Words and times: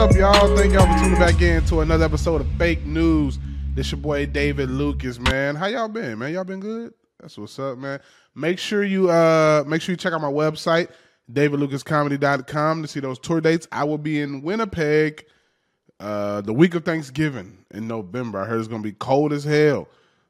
up, 0.00 0.16
y'all? 0.16 0.56
Thank 0.56 0.72
y'all 0.72 0.90
for 0.90 0.98
tuning 0.98 1.18
back 1.18 1.42
in 1.42 1.62
to 1.66 1.82
another 1.82 2.06
episode 2.06 2.40
of 2.40 2.46
Fake 2.56 2.86
Newz. 2.86 3.36
This 3.74 3.92
your 3.92 4.00
boy 4.00 4.24
David 4.24 4.70
Lucas, 4.70 5.18
man. 5.18 5.56
How 5.56 5.66
y'all 5.66 5.88
been, 5.88 6.18
man? 6.18 6.32
Y'all 6.32 6.42
been 6.42 6.58
good? 6.58 6.94
That's 7.20 7.36
what's 7.36 7.58
up, 7.58 7.76
man. 7.76 8.00
Make 8.34 8.58
sure 8.58 8.82
you 8.82 9.10
uh 9.10 9.62
make 9.66 9.82
sure 9.82 9.92
you 9.92 9.98
check 9.98 10.14
out 10.14 10.22
my 10.22 10.32
website, 10.32 10.88
davidlucascomedy.com 11.30 12.80
to 12.80 12.88
see 12.88 13.00
those 13.00 13.18
tour 13.18 13.42
dates. 13.42 13.68
I 13.72 13.84
will 13.84 13.98
be 13.98 14.22
in 14.22 14.40
Winnipeg 14.40 15.26
uh 16.00 16.40
the 16.40 16.54
week 16.54 16.74
of 16.74 16.86
Thanksgiving 16.86 17.58
in 17.70 17.86
November. 17.86 18.40
I 18.40 18.46
heard 18.46 18.58
it's 18.58 18.68
gonna 18.68 18.82
be 18.82 18.92
cold 18.92 19.34
as 19.34 19.44
hell. 19.44 19.86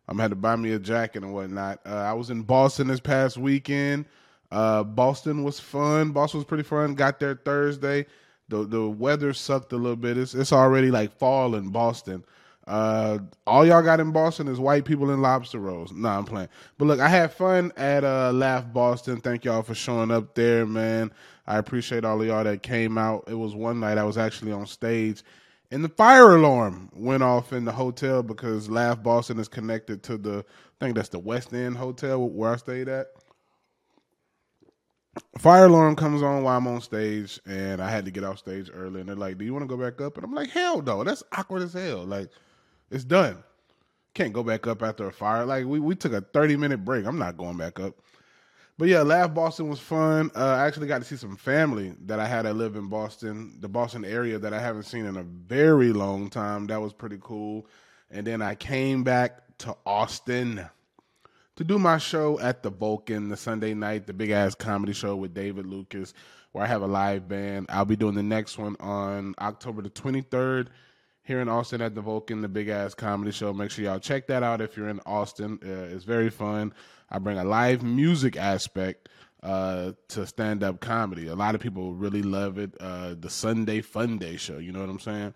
I'm 0.08 0.16
gonna 0.16 0.22
have 0.22 0.32
to 0.32 0.36
buy 0.36 0.56
me 0.56 0.72
a 0.72 0.80
jacket 0.80 1.22
and 1.22 1.32
whatnot. 1.32 1.78
Uh, 1.86 1.90
I 1.90 2.14
was 2.14 2.30
in 2.30 2.42
Boston 2.42 2.88
this 2.88 2.98
past 2.98 3.38
weekend. 3.38 4.06
Uh, 4.50 4.82
Boston 4.82 5.44
was 5.44 5.60
fun. 5.60 6.10
Boston 6.10 6.38
was 6.38 6.44
pretty 6.44 6.64
fun. 6.64 6.96
Got 6.96 7.20
there 7.20 7.36
Thursday 7.36 8.06
the 8.50 8.64
the 8.66 8.88
weather 8.88 9.32
sucked 9.32 9.72
a 9.72 9.76
little 9.76 9.96
bit. 9.96 10.18
It's 10.18 10.34
it's 10.34 10.52
already 10.52 10.90
like 10.90 11.16
fall 11.18 11.54
in 11.54 11.70
Boston. 11.70 12.24
Uh, 12.66 13.18
all 13.46 13.66
y'all 13.66 13.82
got 13.82 14.00
in 14.00 14.12
Boston 14.12 14.46
is 14.46 14.60
white 14.60 14.84
people 14.84 15.10
in 15.10 15.22
lobster 15.22 15.58
rolls. 15.58 15.92
Nah, 15.92 16.18
I'm 16.18 16.24
playing. 16.24 16.48
But 16.78 16.84
look, 16.84 17.00
I 17.00 17.08
had 17.08 17.32
fun 17.32 17.72
at 17.76 18.04
uh, 18.04 18.30
Laugh 18.32 18.70
Boston. 18.72 19.20
Thank 19.20 19.44
y'all 19.44 19.62
for 19.62 19.74
showing 19.74 20.10
up 20.10 20.34
there, 20.34 20.66
man. 20.66 21.10
I 21.46 21.58
appreciate 21.58 22.04
all 22.04 22.20
of 22.20 22.26
y'all 22.26 22.44
that 22.44 22.62
came 22.62 22.96
out. 22.98 23.24
It 23.26 23.34
was 23.34 23.54
one 23.54 23.80
night 23.80 23.98
I 23.98 24.04
was 24.04 24.18
actually 24.18 24.52
on 24.52 24.66
stage, 24.66 25.24
and 25.72 25.82
the 25.82 25.88
fire 25.88 26.36
alarm 26.36 26.90
went 26.94 27.22
off 27.24 27.52
in 27.52 27.64
the 27.64 27.72
hotel 27.72 28.22
because 28.22 28.70
Laugh 28.70 29.02
Boston 29.02 29.40
is 29.40 29.48
connected 29.48 30.02
to 30.04 30.16
the 30.18 30.44
I 30.80 30.84
think 30.84 30.96
that's 30.96 31.08
the 31.08 31.20
Westin 31.20 31.76
Hotel 31.76 32.26
where 32.28 32.52
I 32.52 32.56
stayed 32.56 32.88
at 32.88 33.08
fire 35.38 35.66
alarm 35.66 35.96
comes 35.96 36.22
on 36.22 36.42
while 36.42 36.56
I'm 36.56 36.66
on 36.66 36.80
stage, 36.80 37.40
and 37.46 37.80
I 37.82 37.90
had 37.90 38.04
to 38.04 38.10
get 38.10 38.24
off 38.24 38.38
stage 38.38 38.70
early. 38.72 39.00
And 39.00 39.08
they're 39.08 39.16
like, 39.16 39.38
"Do 39.38 39.44
you 39.44 39.52
want 39.52 39.68
to 39.68 39.76
go 39.76 39.82
back 39.82 40.00
up?" 40.00 40.16
And 40.16 40.24
I'm 40.24 40.34
like, 40.34 40.50
"Hell 40.50 40.82
no, 40.82 41.04
that's 41.04 41.22
awkward 41.32 41.62
as 41.62 41.72
hell. 41.72 42.04
Like, 42.04 42.30
it's 42.90 43.04
done. 43.04 43.42
Can't 44.14 44.32
go 44.32 44.42
back 44.42 44.66
up 44.66 44.82
after 44.82 45.06
a 45.06 45.12
fire. 45.12 45.46
Like, 45.46 45.66
we 45.66 45.80
we 45.80 45.94
took 45.94 46.12
a 46.12 46.20
30 46.20 46.56
minute 46.56 46.84
break. 46.84 47.06
I'm 47.06 47.18
not 47.18 47.36
going 47.36 47.56
back 47.56 47.80
up." 47.80 47.94
But 48.80 48.88
yeah, 48.88 49.02
Laugh 49.02 49.34
Boston 49.34 49.68
was 49.68 49.78
fun. 49.78 50.30
Uh, 50.34 50.54
I 50.54 50.66
actually 50.66 50.86
got 50.86 51.00
to 51.00 51.04
see 51.04 51.16
some 51.16 51.36
family 51.36 51.94
that 52.06 52.18
I 52.18 52.26
had 52.26 52.46
that 52.46 52.54
live 52.54 52.76
in 52.76 52.88
Boston, 52.88 53.58
the 53.60 53.68
Boston 53.68 54.06
area 54.06 54.38
that 54.38 54.54
I 54.54 54.58
haven't 54.58 54.84
seen 54.84 55.04
in 55.04 55.18
a 55.18 55.22
very 55.22 55.92
long 55.92 56.30
time. 56.30 56.66
That 56.68 56.80
was 56.80 56.94
pretty 56.94 57.18
cool. 57.20 57.66
And 58.10 58.26
then 58.26 58.40
I 58.40 58.54
came 58.54 59.04
back 59.04 59.58
to 59.58 59.76
Austin 59.84 60.66
to 61.56 61.64
do 61.64 61.78
my 61.78 61.98
show 61.98 62.38
at 62.40 62.62
the 62.62 62.70
Vulcan 62.70 63.28
the 63.28 63.36
Sunday 63.36 63.74
night, 63.74 64.06
the 64.06 64.12
big 64.12 64.30
ass 64.30 64.54
comedy 64.54 64.92
show 64.92 65.16
with 65.16 65.34
David 65.34 65.66
Lucas, 65.66 66.14
where 66.52 66.64
I 66.64 66.66
have 66.66 66.82
a 66.82 66.86
live 66.86 67.28
band. 67.28 67.66
I'll 67.68 67.84
be 67.84 67.96
doing 67.96 68.14
the 68.14 68.22
next 68.22 68.58
one 68.58 68.76
on 68.80 69.34
October 69.40 69.82
the 69.82 69.90
23rd 69.90 70.68
here 71.22 71.40
in 71.40 71.48
Austin 71.48 71.80
at 71.80 71.94
the 71.94 72.00
Vulcan, 72.00 72.40
the 72.40 72.48
big 72.48 72.68
ass 72.68 72.94
comedy 72.94 73.30
show. 73.30 73.52
Make 73.52 73.70
sure 73.70 73.84
y'all 73.84 73.98
check 73.98 74.26
that 74.28 74.42
out 74.42 74.60
if 74.60 74.76
you're 74.76 74.88
in 74.88 75.00
Austin. 75.06 75.58
Uh, 75.62 75.94
it's 75.94 76.04
very 76.04 76.30
fun. 76.30 76.72
I 77.10 77.18
bring 77.18 77.38
a 77.38 77.44
live 77.44 77.82
music 77.82 78.36
aspect 78.36 79.08
uh, 79.42 79.92
to 80.08 80.26
stand 80.26 80.62
up 80.62 80.80
comedy. 80.80 81.28
A 81.28 81.34
lot 81.34 81.54
of 81.54 81.60
people 81.60 81.94
really 81.94 82.22
love 82.22 82.58
it. 82.58 82.74
Uh, 82.80 83.14
the 83.18 83.30
Sunday 83.30 83.80
Fun 83.80 84.18
Day 84.18 84.36
show, 84.36 84.58
you 84.58 84.72
know 84.72 84.80
what 84.80 84.88
I'm 84.88 85.00
saying? 85.00 85.34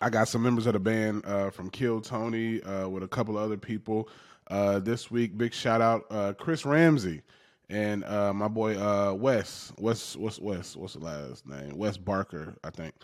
I 0.00 0.10
got 0.10 0.28
some 0.28 0.42
members 0.42 0.66
of 0.66 0.72
the 0.72 0.80
band 0.80 1.26
uh, 1.26 1.50
from 1.50 1.68
Kill 1.68 2.00
Tony 2.00 2.62
uh, 2.62 2.88
with 2.88 3.02
a 3.02 3.08
couple 3.08 3.36
other 3.36 3.58
people. 3.58 4.08
Uh, 4.48 4.78
this 4.78 5.10
week, 5.10 5.36
big 5.36 5.54
shout 5.54 5.80
out 5.80 6.06
uh, 6.10 6.32
Chris 6.34 6.64
Ramsey 6.64 7.22
and 7.68 8.04
uh, 8.04 8.32
my 8.32 8.48
boy 8.48 8.76
uh, 8.76 9.12
Wes. 9.14 9.72
Wes, 9.78 10.16
what's 10.16 10.38
Wes? 10.38 10.76
What's 10.76 10.94
the 10.94 11.00
last 11.00 11.46
name? 11.46 11.76
Wes 11.76 11.96
Barker, 11.96 12.54
I 12.64 12.70
think. 12.70 12.94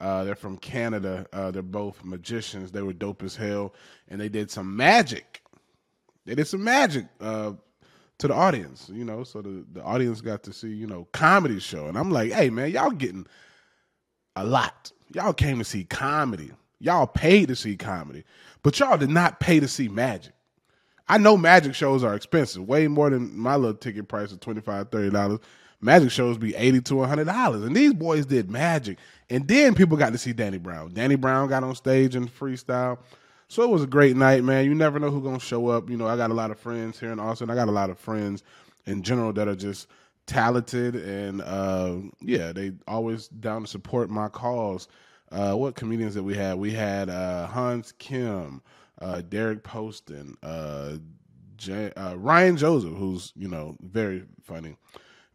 Uh, 0.00 0.24
they're 0.24 0.34
from 0.34 0.56
Canada. 0.58 1.26
Uh, 1.32 1.50
they're 1.50 1.62
both 1.62 2.04
magicians. 2.04 2.72
They 2.72 2.82
were 2.82 2.92
dope 2.92 3.22
as 3.22 3.36
hell, 3.36 3.74
and 4.08 4.20
they 4.20 4.28
did 4.28 4.50
some 4.50 4.76
magic. 4.76 5.42
They 6.26 6.34
did 6.34 6.46
some 6.46 6.64
magic 6.64 7.06
to 8.18 8.28
the 8.28 8.34
audience, 8.34 8.90
you 8.92 9.04
know. 9.04 9.24
So 9.24 9.42
the 9.42 9.64
the 9.72 9.82
audience 9.82 10.20
got 10.20 10.42
to 10.44 10.52
see, 10.52 10.68
you 10.68 10.86
know, 10.86 11.06
comedy 11.12 11.60
show, 11.60 11.86
and 11.86 11.98
I'm 11.98 12.10
like, 12.10 12.32
hey 12.32 12.50
man, 12.50 12.70
y'all 12.70 12.90
getting 12.90 13.26
a 14.36 14.44
lot. 14.44 14.92
Y'all 15.12 15.32
came 15.32 15.58
to 15.58 15.64
see 15.64 15.84
comedy. 15.84 16.50
Y'all 16.80 17.06
paid 17.06 17.48
to 17.48 17.56
see 17.56 17.76
comedy, 17.76 18.24
but 18.62 18.78
y'all 18.78 18.98
did 18.98 19.10
not 19.10 19.40
pay 19.40 19.60
to 19.60 19.68
see 19.68 19.88
magic. 19.88 20.32
I 21.08 21.18
know 21.18 21.36
magic 21.36 21.74
shows 21.74 22.02
are 22.02 22.14
expensive, 22.14 22.66
way 22.66 22.88
more 22.88 23.10
than 23.10 23.36
my 23.36 23.56
little 23.56 23.74
ticket 23.74 24.08
price 24.08 24.32
of 24.32 24.40
$25, 24.40 24.86
$30. 24.86 25.40
Magic 25.80 26.10
shows 26.10 26.38
be 26.38 26.54
80 26.54 26.80
to 26.82 26.94
$100. 26.94 27.66
And 27.66 27.76
these 27.76 27.92
boys 27.92 28.24
did 28.24 28.50
magic. 28.50 28.98
And 29.28 29.46
then 29.46 29.74
people 29.74 29.98
got 29.98 30.12
to 30.12 30.18
see 30.18 30.32
Danny 30.32 30.58
Brown. 30.58 30.94
Danny 30.94 31.16
Brown 31.16 31.48
got 31.48 31.62
on 31.62 31.74
stage 31.74 32.14
and 32.14 32.34
freestyle. 32.34 32.98
So 33.48 33.62
it 33.62 33.68
was 33.68 33.82
a 33.82 33.86
great 33.86 34.16
night, 34.16 34.44
man. 34.44 34.64
You 34.64 34.74
never 34.74 34.98
know 34.98 35.10
who's 35.10 35.22
going 35.22 35.38
to 35.38 35.44
show 35.44 35.68
up. 35.68 35.90
You 35.90 35.98
know, 35.98 36.06
I 36.06 36.16
got 36.16 36.30
a 36.30 36.34
lot 36.34 36.50
of 36.50 36.58
friends 36.58 36.98
here 36.98 37.12
in 37.12 37.20
Austin. 37.20 37.50
I 37.50 37.54
got 37.54 37.68
a 37.68 37.72
lot 37.72 37.90
of 37.90 37.98
friends 37.98 38.42
in 38.86 39.02
general 39.02 39.32
that 39.34 39.46
are 39.46 39.54
just 39.54 39.88
talented 40.26 40.96
and 40.96 41.42
uh, 41.42 41.96
yeah, 42.20 42.52
they 42.52 42.72
always 42.88 43.28
down 43.28 43.62
to 43.62 43.66
support 43.66 44.10
my 44.10 44.28
cause. 44.28 44.88
Uh, 45.30 45.54
what 45.54 45.74
comedians 45.74 46.14
that 46.14 46.22
we 46.22 46.34
had? 46.34 46.56
We 46.58 46.72
had 46.72 47.10
uh, 47.10 47.46
Hans 47.46 47.92
Kim, 47.98 48.62
uh, 49.00 49.22
Derek 49.22 49.62
Poston, 49.62 50.36
uh, 50.42 50.96
J- 51.56 51.92
uh, 51.92 52.14
Ryan 52.16 52.56
Joseph, 52.56 52.94
who's 52.94 53.32
you 53.36 53.48
know 53.48 53.76
very 53.80 54.24
funny, 54.42 54.76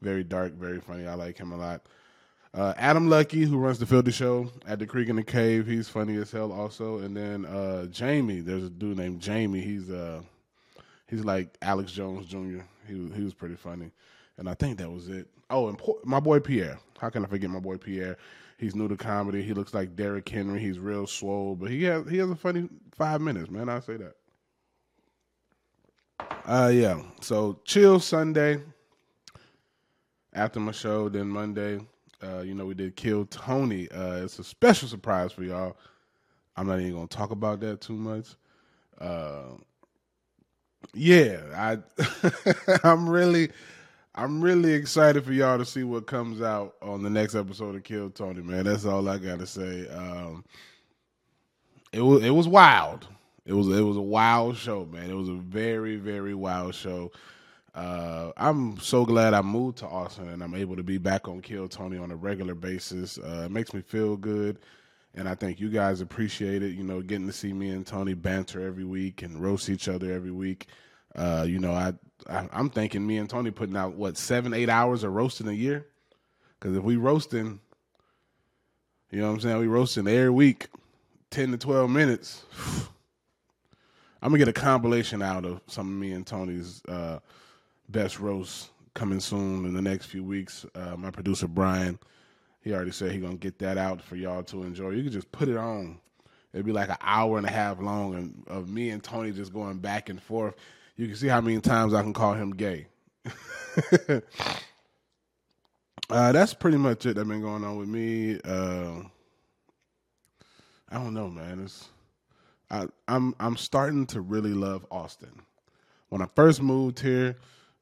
very 0.02 0.24
dark, 0.24 0.54
very 0.54 0.80
funny. 0.80 1.08
I 1.08 1.16
like 1.16 1.38
him 1.38 1.52
a 1.52 1.58
lot. 1.58 1.82
Uh, 2.54 2.74
Adam 2.78 3.08
Lucky, 3.10 3.46
who 3.46 3.58
runs 3.58 3.78
the 3.78 3.86
Filthy 3.86 4.12
Show 4.12 4.50
at 4.68 4.80
the 4.80 4.88
Creek 4.88 5.10
and 5.10 5.20
the 5.20 5.24
Cave, 5.24 5.68
he's 5.68 5.88
funny 5.88 6.16
as 6.16 6.32
hell 6.32 6.52
also. 6.52 6.98
And 6.98 7.16
then 7.16 7.46
uh, 7.46 7.86
Jamie, 7.86 8.40
there's 8.40 8.64
a 8.64 8.70
dude 8.72 8.98
named 8.98 9.22
Jamie. 9.22 9.62
He's 9.62 9.90
uh, 9.90 10.22
he's 11.08 11.24
like 11.24 11.56
Alex 11.62 11.92
Jones 11.92 12.26
Jr. 12.26 12.62
He 12.88 12.96
was, 12.96 13.14
he 13.16 13.24
was 13.24 13.34
pretty 13.36 13.56
funny. 13.56 13.92
And 14.38 14.50
I 14.50 14.56
think 14.56 14.80
that 14.80 14.90
was 14.90 15.10
it. 15.10 15.28
Oh, 15.52 15.68
and 15.68 15.80
my 16.04 16.20
boy 16.20 16.40
Pierre. 16.40 16.80
How 17.00 17.10
can 17.10 17.24
I 17.24 17.28
forget 17.28 17.50
my 17.50 17.60
boy 17.60 17.78
Pierre? 17.78 18.18
He's 18.60 18.76
new 18.76 18.90
to 18.90 18.98
comedy. 18.98 19.42
He 19.42 19.54
looks 19.54 19.74
like 19.74 19.96
Derrick 19.96 20.28
Henry. 20.28 20.60
He's 20.60 20.80
real 20.80 21.08
swole, 21.08 21.56
but 21.56 21.72
he 21.72 21.84
has 21.86 22.10
he 22.10 22.18
has 22.18 22.30
a 22.30 22.36
funny 22.36 22.70
five 22.92 23.22
minutes, 23.22 23.50
man. 23.50 23.70
I 23.70 23.80
say 23.80 23.98
that. 23.98 24.16
Uh 26.46 26.72
yeah. 26.74 27.02
So 27.22 27.62
chill 27.66 28.00
Sunday 28.02 28.62
after 30.34 30.60
my 30.60 30.74
show. 30.74 31.10
Then 31.10 31.30
Monday, 31.30 31.80
uh, 32.22 32.42
you 32.42 32.54
know, 32.54 32.66
we 32.66 32.74
did 32.74 32.96
Kill 32.98 33.26
Tony. 33.26 33.90
Uh, 33.92 34.24
it's 34.26 34.40
a 34.40 34.44
special 34.44 34.88
surprise 34.88 35.32
for 35.32 35.44
y'all. 35.44 35.78
I'm 36.58 36.68
not 36.68 36.82
even 36.82 36.94
gonna 36.94 37.08
talk 37.08 37.32
about 37.32 37.62
that 37.62 37.82
too 37.82 37.94
much. 37.96 38.28
Uh, 39.00 39.56
yeah, 40.94 41.40
I 41.56 41.78
I'm 42.84 43.10
really 43.10 43.52
I'm 44.20 44.42
really 44.42 44.74
excited 44.74 45.24
for 45.24 45.32
y'all 45.32 45.58
to 45.58 45.66
see 45.66 45.84
what 45.86 46.06
comes 46.06 46.42
out 46.42 46.76
on 46.82 47.04
the 47.04 47.10
next 47.10 47.36
episode 47.36 47.76
of 47.76 47.86
Kill 47.86 48.10
Tony, 48.10 48.42
man. 48.42 48.66
That's 48.66 48.84
all 48.84 49.08
I 49.08 49.18
gotta 49.18 49.48
say. 49.48 49.88
Um, 49.88 50.44
it 51.94 52.02
was 52.02 52.22
it 52.26 52.32
was 52.32 52.46
wild. 52.46 53.08
It 53.46 53.54
was 53.54 53.70
it 53.70 53.80
was 53.80 53.96
a 53.96 54.02
wild 54.02 54.58
show, 54.58 54.84
man. 54.84 55.10
It 55.10 55.14
was 55.14 55.30
a 55.30 55.36
very 55.36 55.96
very 55.96 56.34
wild 56.34 56.76
show. 56.76 57.14
Uh, 57.74 58.34
I'm 58.36 58.78
so 58.80 59.06
glad 59.06 59.34
I 59.34 59.42
moved 59.42 59.78
to 59.78 59.88
Austin 59.88 60.28
and 60.28 60.44
I'm 60.44 60.54
able 60.54 60.76
to 60.76 60.84
be 60.84 60.98
back 60.98 61.30
on 61.30 61.42
Kill 61.42 61.70
Tony 61.70 61.98
on 61.98 62.12
a 62.12 62.16
regular 62.18 62.56
basis. 62.56 63.18
Uh, 63.20 63.44
it 63.46 63.52
makes 63.52 63.74
me 63.74 63.80
feel 63.80 64.18
good, 64.18 64.60
and 65.16 65.30
I 65.30 65.36
think 65.36 65.62
you 65.62 65.70
guys 65.70 66.02
appreciate 66.02 66.62
it. 66.62 66.76
You 66.76 66.84
know, 66.84 67.02
getting 67.02 67.28
to 67.28 67.34
see 67.34 67.54
me 67.54 67.70
and 67.70 67.88
Tony 67.88 68.16
banter 68.16 68.68
every 68.68 68.84
week 68.84 69.22
and 69.22 69.42
roast 69.42 69.70
each 69.70 69.88
other 69.88 70.12
every 70.12 70.32
week. 70.32 70.68
Uh, 71.16 71.46
you 71.48 71.60
know, 71.60 71.74
I, 71.74 71.94
I 72.28 72.48
am 72.54 72.70
thinking 72.70 73.06
me 73.06 73.18
and 73.18 73.30
Tony 73.30 73.52
putting 73.52 73.76
out 73.76 73.96
what 73.96 74.18
seven 74.18 74.54
eight 74.54 74.70
hours 74.70 75.04
of 75.04 75.14
roasting 75.14 75.48
a 75.48 75.54
year. 75.54 75.86
Because 76.60 76.76
if 76.76 76.84
we 76.84 76.98
roasting, 76.98 77.60
you 79.12 79.22
know 79.22 79.28
what 79.28 79.34
I'm 79.36 79.40
saying, 79.40 79.58
we 79.60 79.68
roasting 79.68 80.08
every 80.08 80.30
week, 80.30 80.68
ten 81.32 81.52
to 81.52 81.58
twelve 81.58 81.90
minutes. 81.90 82.44
I'm 84.22 84.30
gonna 84.30 84.40
get 84.40 84.50
a 84.50 84.54
compilation 84.54 85.22
out 85.22 85.46
of 85.46 85.62
some 85.68 85.88
of 85.88 85.94
me 85.94 86.12
and 86.12 86.28
Tony's 86.28 86.82
uh, 86.90 87.20
best 87.88 88.20
roasts 88.20 88.70
coming 88.94 89.22
soon 89.22 89.66
in 89.66 89.74
the 89.74 89.82
next 89.82 90.08
few 90.08 90.24
weeks. 90.24 90.66
Uh, 90.76 90.98
my 90.98 91.10
producer 91.10 91.48
Brian, 91.48 91.98
he 92.62 92.74
already 92.74 92.92
said 92.92 93.14
he 93.14 93.20
gonna 93.20 93.38
get 93.38 93.60
that 93.60 93.78
out 93.78 94.02
for 94.02 94.18
y'all 94.18 94.44
to 94.44 94.64
enjoy. 94.64 94.90
You 94.90 95.04
can 95.04 95.12
just 95.14 95.32
put 95.32 95.48
it 95.48 95.58
on. 95.58 96.00
It'd 96.54 96.66
be 96.66 96.74
like 96.74 96.90
an 96.90 96.98
hour 97.02 97.38
and 97.38 97.48
a 97.48 97.52
half 97.52 97.80
long, 97.80 98.16
and 98.16 98.44
of 98.48 98.68
me 98.68 98.90
and 98.90 99.02
Tony 99.02 99.32
just 99.32 99.54
going 99.54 99.78
back 99.78 100.10
and 100.10 100.22
forth 100.22 100.56
you 101.00 101.08
can 101.08 101.16
see 101.16 101.30
how 101.30 101.40
many 101.40 101.62
times 101.62 101.94
I 101.94 102.02
can 102.02 102.12
call 102.12 102.34
him 102.34 102.52
gay. 102.52 102.88
uh, 106.10 106.32
that's 106.34 106.54
pretty 106.54 106.76
much 106.76 107.06
it 107.06 107.16
that's 107.16 107.26
been 107.26 107.42
going 107.42 107.64
on 107.64 107.78
with 107.78 107.88
me. 107.88 108.38
Uh, 108.44 109.04
I 110.90 110.96
don't 110.96 111.14
know, 111.14 111.30
man. 111.30 111.62
It's 111.64 111.88
I, 112.70 112.88
I'm 113.08 113.34
I'm 113.40 113.56
starting 113.56 114.08
to 114.08 114.20
really 114.20 114.54
love 114.54 114.86
Austin. 114.92 115.42
When 116.10 116.22
I 116.22 116.28
first 116.36 116.62
moved 116.62 117.00
here, 117.00 117.38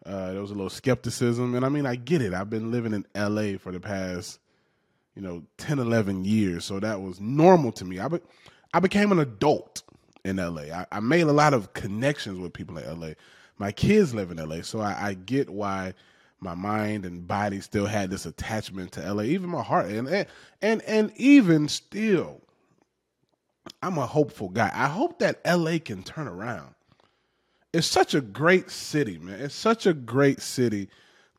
uh, 0.06 0.34
there 0.34 0.42
was 0.42 0.52
a 0.52 0.54
little 0.54 0.70
skepticism, 0.70 1.56
and 1.56 1.66
I 1.66 1.70
mean 1.70 1.88
I 1.88 1.96
get 1.96 2.22
it. 2.22 2.36
I've 2.36 2.52
been 2.52 2.70
living 2.70 2.94
in 2.94 3.04
L.A. 3.16 3.58
for 3.58 3.72
the 3.72 3.80
past, 3.80 4.40
you 5.16 5.24
know, 5.24 5.42
10, 5.58 5.80
11 5.80 6.24
years. 6.24 6.66
So 6.66 6.80
that 6.80 7.02
was 7.02 7.20
normal 7.20 7.72
to 7.72 7.84
me. 7.86 7.98
I, 7.98 8.10
be, 8.10 8.20
I 8.76 8.80
became 8.80 9.12
an 9.12 9.18
adult 9.18 9.82
in 10.28 10.38
LA. 10.38 10.64
I, 10.74 10.86
I, 10.92 11.00
made 11.00 11.22
a 11.22 11.32
lot 11.32 11.54
of 11.54 11.74
connections 11.74 12.40
with 12.40 12.54
people 12.54 12.78
in 12.78 13.00
LA. 13.00 13.10
My 13.58 13.72
kids 13.72 14.14
live 14.14 14.32
in 14.32 14.38
LA, 14.38 14.62
so 14.62 14.80
I, 14.80 15.10
I 15.10 15.14
get 15.14 15.50
why 15.50 15.94
my 16.40 16.54
mind 16.54 17.06
and 17.06 17.28
body 17.28 17.62
still 17.62 17.86
had 17.86 18.10
this 18.10 18.26
attachment 18.26 18.92
to 18.94 19.14
LA, 19.14 19.24
even 19.24 19.50
my 19.50 19.64
heart, 19.64 19.88
and 19.88 20.08
and 20.08 20.28
and, 20.62 20.82
and 20.84 21.12
even 21.16 21.68
still, 21.68 22.42
I'm 23.82 23.98
a 23.98 24.06
hopeful 24.06 24.50
guy. 24.50 24.72
I 24.74 24.88
hope 24.88 25.20
that 25.20 25.42
LA 25.46 25.80
can 25.84 26.04
turn 26.04 26.28
around. 26.28 26.76
It's 27.74 27.88
such 27.88 28.14
a 28.14 28.22
great 28.22 28.70
city, 28.70 29.18
man. 29.18 29.40
It's 29.42 29.56
such 29.56 29.86
a 29.86 29.94
great 29.94 30.42
city 30.42 30.90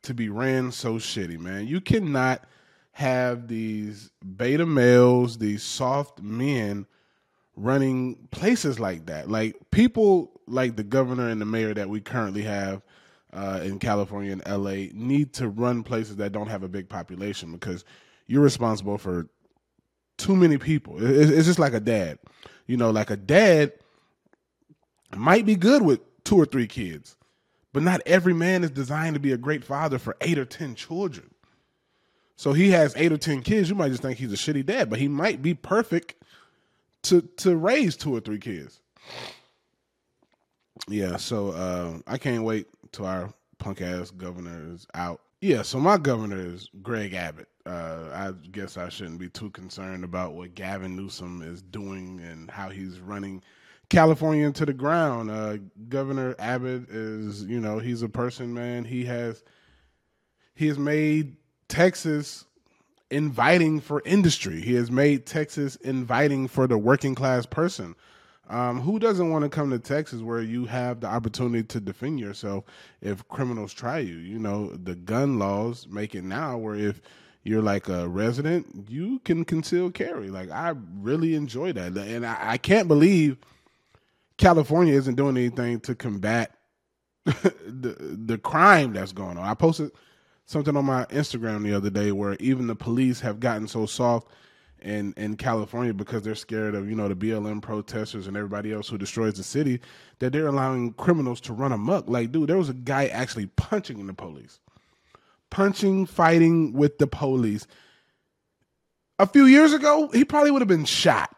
to 0.02 0.14
be 0.14 0.28
ran 0.28 0.72
so 0.72 0.94
shitty, 0.94 1.38
man. 1.38 1.66
You 1.66 1.80
cannot 1.80 2.44
have 2.92 3.48
these 3.48 4.10
beta 4.36 4.66
males, 4.66 5.38
these 5.38 5.62
soft 5.62 6.20
men 6.20 6.86
running 7.58 8.16
places 8.30 8.78
like 8.78 9.06
that. 9.06 9.30
Like 9.30 9.56
people 9.70 10.40
like 10.46 10.76
the 10.76 10.84
governor 10.84 11.28
and 11.28 11.40
the 11.40 11.44
mayor 11.44 11.74
that 11.74 11.88
we 11.88 12.00
currently 12.00 12.42
have 12.42 12.82
uh, 13.32 13.60
in 13.62 13.78
California 13.78 14.32
and 14.32 14.42
LA 14.46 14.90
need 14.92 15.32
to 15.34 15.48
run 15.48 15.82
places 15.82 16.16
that 16.16 16.32
don't 16.32 16.48
have 16.48 16.62
a 16.62 16.68
big 16.68 16.88
population 16.88 17.52
because 17.52 17.84
you're 18.26 18.42
responsible 18.42 18.98
for 18.98 19.28
too 20.16 20.34
many 20.34 20.58
people. 20.58 20.96
It's 21.00 21.46
just 21.46 21.58
like 21.58 21.74
a 21.74 21.80
dad. 21.80 22.18
You 22.66 22.76
know, 22.76 22.90
like 22.90 23.10
a 23.10 23.16
dad 23.16 23.72
might 25.16 25.46
be 25.46 25.56
good 25.56 25.82
with 25.82 26.00
two 26.24 26.36
or 26.36 26.44
three 26.44 26.66
kids, 26.66 27.16
but 27.72 27.82
not 27.82 28.00
every 28.06 28.34
man 28.34 28.64
is 28.64 28.70
designed 28.70 29.14
to 29.14 29.20
be 29.20 29.32
a 29.32 29.38
great 29.38 29.64
father 29.64 29.98
for 29.98 30.16
eight 30.20 30.38
or 30.38 30.44
10 30.44 30.74
children. 30.74 31.30
So 32.36 32.52
he 32.52 32.70
has 32.70 32.94
eight 32.96 33.10
or 33.10 33.18
ten 33.18 33.42
kids. 33.42 33.68
You 33.68 33.74
might 33.74 33.88
just 33.88 34.00
think 34.00 34.16
he's 34.16 34.32
a 34.32 34.36
shitty 34.36 34.64
dad, 34.64 34.88
but 34.88 35.00
he 35.00 35.08
might 35.08 35.42
be 35.42 35.54
perfect 35.54 36.14
to 37.04 37.22
to 37.38 37.56
raise 37.56 37.96
two 37.96 38.14
or 38.14 38.20
three 38.20 38.38
kids. 38.38 38.80
Yeah, 40.88 41.16
so 41.16 41.50
uh, 41.50 41.98
I 42.06 42.18
can't 42.18 42.44
wait 42.44 42.66
till 42.92 43.06
our 43.06 43.32
punk 43.58 43.80
ass 43.82 44.10
governor 44.10 44.72
is 44.72 44.86
out. 44.94 45.20
Yeah, 45.40 45.62
so 45.62 45.78
my 45.78 45.98
governor 45.98 46.40
is 46.40 46.68
Greg 46.82 47.14
Abbott. 47.14 47.48
Uh, 47.66 48.10
I 48.12 48.32
guess 48.50 48.76
I 48.76 48.88
shouldn't 48.88 49.18
be 49.18 49.28
too 49.28 49.50
concerned 49.50 50.02
about 50.02 50.34
what 50.34 50.54
Gavin 50.54 50.96
Newsom 50.96 51.42
is 51.42 51.62
doing 51.62 52.20
and 52.20 52.50
how 52.50 52.70
he's 52.70 52.98
running 52.98 53.42
California 53.90 54.46
into 54.46 54.66
the 54.66 54.72
ground. 54.72 55.30
Uh, 55.30 55.58
governor 55.88 56.34
Abbott 56.38 56.88
is, 56.88 57.44
you 57.44 57.60
know, 57.60 57.78
he's 57.78 58.02
a 58.02 58.08
person, 58.08 58.52
man. 58.52 58.84
He 58.84 59.04
has 59.04 59.44
he 60.54 60.66
has 60.66 60.78
made 60.78 61.36
Texas 61.68 62.46
inviting 63.10 63.80
for 63.80 64.02
industry. 64.04 64.60
He 64.60 64.74
has 64.74 64.90
made 64.90 65.26
Texas 65.26 65.76
inviting 65.76 66.48
for 66.48 66.66
the 66.66 66.78
working 66.78 67.14
class 67.14 67.46
person. 67.46 67.94
Um, 68.48 68.80
who 68.80 68.98
doesn't 68.98 69.30
want 69.30 69.44
to 69.44 69.50
come 69.50 69.70
to 69.70 69.78
Texas 69.78 70.22
where 70.22 70.40
you 70.40 70.64
have 70.66 71.00
the 71.00 71.06
opportunity 71.06 71.62
to 71.64 71.80
defend 71.80 72.18
yourself 72.18 72.64
if 73.02 73.26
criminals 73.28 73.74
try 73.74 73.98
you? 73.98 74.16
You 74.16 74.38
know, 74.38 74.70
the 74.70 74.94
gun 74.94 75.38
laws 75.38 75.86
make 75.86 76.14
it 76.14 76.24
now 76.24 76.56
where 76.56 76.74
if 76.74 77.02
you're 77.44 77.62
like 77.62 77.88
a 77.88 78.08
resident, 78.08 78.86
you 78.88 79.18
can 79.20 79.44
conceal 79.44 79.90
carry. 79.90 80.30
Like, 80.30 80.50
I 80.50 80.74
really 80.96 81.34
enjoy 81.34 81.72
that. 81.74 81.96
And 81.96 82.24
I, 82.24 82.36
I 82.40 82.56
can't 82.56 82.88
believe 82.88 83.36
California 84.38 84.94
isn't 84.94 85.16
doing 85.16 85.36
anything 85.36 85.80
to 85.80 85.94
combat 85.94 86.52
the, 87.24 87.96
the 88.00 88.38
crime 88.38 88.94
that's 88.94 89.12
going 89.12 89.36
on. 89.36 89.44
I 89.44 89.54
posted 89.54 89.92
something 90.48 90.78
on 90.78 90.84
my 90.86 91.04
Instagram 91.06 91.62
the 91.62 91.74
other 91.74 91.90
day 91.90 92.10
where 92.10 92.34
even 92.40 92.66
the 92.68 92.74
police 92.74 93.20
have 93.20 93.38
gotten 93.38 93.68
so 93.68 93.84
soft 93.84 94.28
in 94.80 95.12
in 95.16 95.36
California 95.36 95.92
because 95.92 96.22
they're 96.22 96.34
scared 96.34 96.74
of 96.74 96.88
you 96.88 96.96
know 96.96 97.06
the 97.06 97.14
BLM 97.14 97.60
protesters 97.60 98.26
and 98.26 98.36
everybody 98.36 98.72
else 98.72 98.88
who 98.88 98.96
destroys 98.96 99.34
the 99.34 99.42
city 99.42 99.78
that 100.20 100.32
they're 100.32 100.46
allowing 100.46 100.94
criminals 100.94 101.40
to 101.42 101.52
run 101.52 101.70
amok. 101.70 102.08
Like, 102.08 102.32
dude, 102.32 102.48
there 102.48 102.56
was 102.56 102.70
a 102.70 102.74
guy 102.74 103.08
actually 103.08 103.46
punching 103.56 104.06
the 104.06 104.14
police, 104.14 104.58
punching, 105.50 106.06
fighting 106.06 106.72
with 106.72 106.96
the 106.96 107.06
police. 107.06 107.66
A 109.18 109.26
few 109.26 109.44
years 109.44 109.74
ago, 109.74 110.08
he 110.14 110.24
probably 110.24 110.50
would 110.50 110.62
have 110.62 110.68
been 110.68 110.86
shot, 110.86 111.34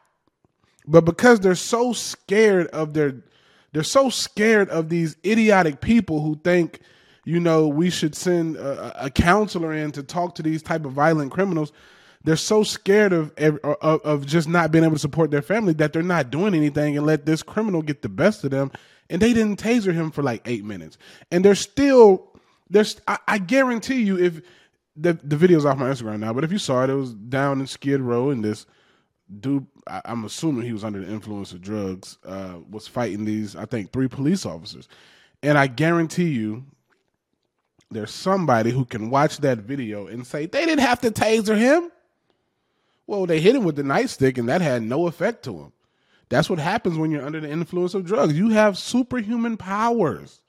but 0.87 1.05
because 1.05 1.41
they're 1.41 1.55
so 1.57 1.93
scared 1.95 2.69
of 2.69 2.95
their, 2.95 3.25
they're 3.73 3.83
so 3.83 4.09
scared 4.09 4.69
of 4.69 4.89
these 4.89 5.17
idiotic 5.25 5.81
people 5.81 6.21
who 6.21 6.39
think 6.45 6.81
you 7.25 7.41
know, 7.41 7.69
we 7.69 7.91
should 7.91 8.15
send 8.15 8.57
a, 8.57 9.07
a 9.07 9.11
counselor 9.11 9.73
in 9.73 9.93
to 9.93 10.03
talk 10.03 10.35
to 10.37 10.43
these 10.43 10.63
type 10.63 10.85
of 10.85 10.93
violent 10.93 11.33
criminals. 11.33 11.73
They're 12.23 12.37
so 12.37 12.63
scared 12.63 13.13
of, 13.13 13.33
of 13.39 14.01
of 14.03 14.27
just 14.27 14.47
not 14.49 14.71
being 14.71 14.85
able 14.85 14.95
to 14.95 15.01
support 15.01 15.31
their 15.31 15.43
family 15.43 15.73
that 15.75 15.93
they're 15.93 16.03
not 16.03 16.31
doing 16.31 16.55
anything 16.55 16.97
and 16.97 17.07
let 17.07 17.25
this 17.25 17.43
criminal 17.43 17.81
get 17.83 18.03
the 18.03 18.11
best 18.11 18.45
of 18.45 18.51
them. 18.51 18.71
And 19.09 19.23
they 19.23 19.33
didn't 19.33 19.61
taser 19.61 19.93
him 19.93 20.11
for 20.11 20.23
like 20.23 20.43
eight 20.45 20.65
minutes, 20.65 20.99
and 21.31 21.45
they're 21.45 21.55
still 21.55 22.31
there's. 22.69 23.01
I, 23.09 23.19
I 23.27 23.39
guarantee 23.39 24.03
you, 24.03 24.19
if 24.19 24.43
the 24.97 25.15
the 25.15 25.37
video's 25.37 25.65
off 25.65 25.79
my 25.79 25.91
Instagram 25.91 26.21
now, 26.21 26.33
but 26.33 26.45
if 26.45 26.53
you 26.53 26.59
saw 26.59 26.85
it, 26.85 26.91
it 26.91 26.95
was 26.95 27.15
down 27.15 27.61
in 27.61 27.67
Skid 27.67 28.01
Row, 28.01 28.31
and 28.31 28.45
this 28.45 28.67
dude, 29.39 29.67
I, 29.87 30.03
am 30.05 30.25
assuming 30.25 30.67
he 30.67 30.73
was 30.73 30.85
under 30.85 31.01
the 31.01 31.11
influence 31.11 31.53
of 31.53 31.61
drugs, 31.61 32.19
uh, 32.25 32.57
was 32.69 32.89
fighting 32.89 33.25
these, 33.25 33.55
I 33.55 33.65
think, 33.65 33.93
three 33.93 34.09
police 34.09 34.45
officers. 34.45 34.89
And 35.43 35.57
I 35.57 35.69
guarantee 35.69 36.29
you, 36.29 36.65
there's 37.91 38.13
somebody 38.13 38.71
who 38.71 38.85
can 38.85 39.11
watch 39.11 39.39
that 39.39 39.59
video 39.59 40.07
and 40.07 40.27
say 40.27 40.47
they 40.47 40.65
didn't 40.65 40.85
have 40.85 41.01
to 41.01 41.11
taser 41.11 41.57
him. 41.57 41.91
Well, 43.07 43.27
they 43.27 43.41
hit 43.41 43.57
him 43.57 43.65
with 43.65 43.77
the 43.77 43.83
nightstick 43.83 44.39
and 44.39 44.49
that 44.49 44.61
had 44.61 44.83
no 44.83 45.07
effect 45.09 45.45
to 45.45 45.59
him. 45.59 45.73
That's 46.29 46.49
what 46.49 46.61
happens 46.61 46.97
when 46.97 47.11
you're 47.11 47.27
under 47.27 47.41
the 47.41 47.51
influence 47.51 47.95
of 47.95 48.07
drugs. 48.07 48.35
You 48.35 48.51
have 48.51 48.79
superhuman 48.79 49.57
powers. 49.57 50.41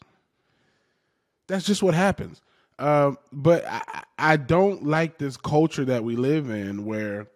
That's 1.48 1.66
just 1.66 1.82
what 1.82 1.96
happens. 1.96 2.42
Uh, 2.78 3.14
but 3.32 3.66
I, 3.68 4.04
I 4.18 4.38
don't 4.38 4.86
like 4.86 5.18
this 5.18 5.38
culture 5.38 5.86
that 5.86 6.04
we 6.04 6.16
live 6.16 6.50
in 6.50 6.86
where 6.86 7.28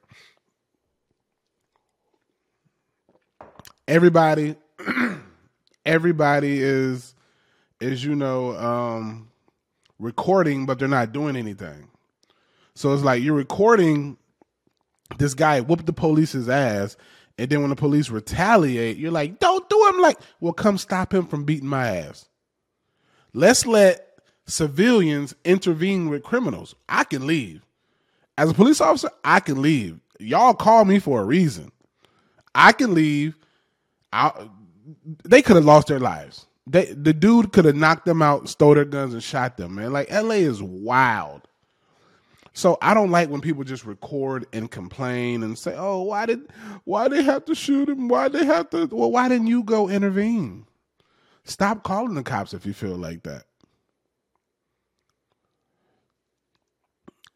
everybody 3.88 4.56
everybody 5.86 6.62
is 6.62 7.13
is 7.79 8.03
you 8.03 8.15
know 8.15 8.56
um 8.58 9.27
recording, 10.00 10.66
but 10.66 10.80
they're 10.80 10.88
not 10.88 11.12
doing 11.12 11.36
anything. 11.36 11.88
So 12.74 12.94
it's 12.94 13.04
like 13.04 13.24
you're 13.24 13.36
recording 13.36 14.18
this 15.18 15.34
guy 15.34 15.62
whoop 15.62 15.86
the 15.86 15.94
police's 15.94 16.50
ass, 16.50 16.98
and 17.38 17.50
then 17.50 17.62
when 17.62 17.70
the 17.70 17.75
police 17.75 18.10
retaliate, 18.10 18.98
you're 18.98 19.12
like, 19.12 19.40
don't 19.40 19.68
do 19.70 19.86
him 19.90 20.02
like, 20.02 20.18
well, 20.40 20.54
come 20.54 20.78
stop 20.78 21.14
him 21.14 21.28
from 21.28 21.44
beating 21.44 21.70
my 21.70 21.98
ass. 21.98 22.28
Let's 23.34 23.66
let 23.66 24.20
civilians 24.48 25.36
intervene 25.44 26.10
with 26.10 26.24
criminals. 26.24 26.75
I 26.88 27.04
can 27.04 27.28
leave. 27.28 27.66
As 28.38 28.50
a 28.50 28.54
police 28.54 28.82
officer, 28.82 29.10
I 29.24 29.40
can 29.40 29.62
leave. 29.62 30.00
Y'all 30.20 30.54
call 30.54 30.86
me 30.86 31.00
for 31.00 31.22
a 31.22 31.25
reason. 31.25 31.72
I 32.54 32.72
can 32.72 32.94
leave. 32.94 33.38
I, 34.14 34.48
they 35.24 35.42
could 35.42 35.58
have 35.58 35.66
lost 35.66 35.88
their 35.88 36.00
lives. 36.00 36.46
They 36.67 36.86
the 36.86 37.13
dude 37.13 37.53
could 37.53 37.65
have 37.65 37.75
knocked 37.75 38.05
them 38.05 38.22
out, 38.22 38.50
stole 38.50 38.75
their 38.75 38.86
guns, 38.86 39.13
and 39.13 39.24
shot 39.24 39.57
them. 39.57 39.75
Man, 39.75 39.93
like 39.93 40.12
LA 40.12 40.36
is 40.36 40.62
wild. 40.63 41.43
So 42.53 42.77
I 42.81 42.93
don't 42.93 43.12
like 43.12 43.29
when 43.29 43.41
people 43.41 43.63
just 43.63 43.86
record 43.86 44.48
and 44.53 44.72
complain 44.72 45.43
and 45.43 45.57
say, 45.57 45.75
"Oh, 45.77 46.03
why 46.03 46.25
did 46.25 46.48
why 46.86 47.07
they 47.07 47.22
have 47.22 47.45
to 47.45 47.55
shoot 47.55 47.89
him? 47.89 48.07
Why 48.07 48.29
they 48.29 48.45
have 48.45 48.69
to? 48.72 48.88
Well, 48.91 49.12
why 49.12 49.27
didn't 49.29 49.48
you 49.48 49.62
go 49.63 49.89
intervene? 49.89 50.65
Stop 51.43 51.84
calling 51.84 52.15
the 52.15 52.24
cops 52.24 52.53
if 52.53 52.65
you 52.65 52.74
feel 52.74 52.95
like 52.98 53.24
that. 53.24 53.43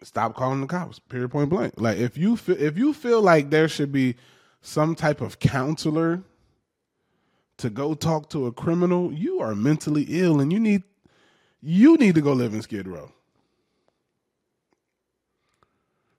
Stop 0.01 0.36
calling 0.36 0.62
the 0.62 0.67
cops. 0.67 1.00
Period. 1.00 1.29
Point 1.29 1.50
blank. 1.50 1.74
Like 1.77 1.98
if 1.98 2.17
you 2.17 2.36
feel 2.36 2.59
if 2.59 2.77
you 2.77 2.93
feel 2.93 3.21
like 3.21 3.50
there 3.50 3.67
should 3.67 3.91
be 3.91 4.15
some 4.62 4.95
type 4.95 5.21
of 5.21 5.39
counselor 5.39 6.24
to 7.60 7.70
go 7.70 7.94
talk 7.94 8.30
to 8.32 8.48
a 8.48 8.51
criminal, 8.51 9.12
you 9.13 9.39
are 9.39 9.56
mentally 9.56 10.06
ill 10.10 10.39
and 10.39 10.51
you 10.51 10.60
need 10.60 10.84
you 11.62 11.98
need 11.98 12.16
to 12.16 12.22
go 12.22 12.32
live 12.34 12.54
in 12.54 12.62
Skid 12.62 12.88
Row. 12.88 13.12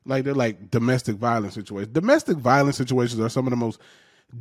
Like 0.05 0.25
they're 0.25 0.35
like 0.35 0.71
domestic 0.71 1.17
violence 1.17 1.55
situations. 1.55 1.93
Domestic 1.93 2.37
violence 2.37 2.77
situations 2.77 3.21
are 3.21 3.29
some 3.29 3.47
of 3.47 3.51
the 3.51 3.57
most 3.57 3.81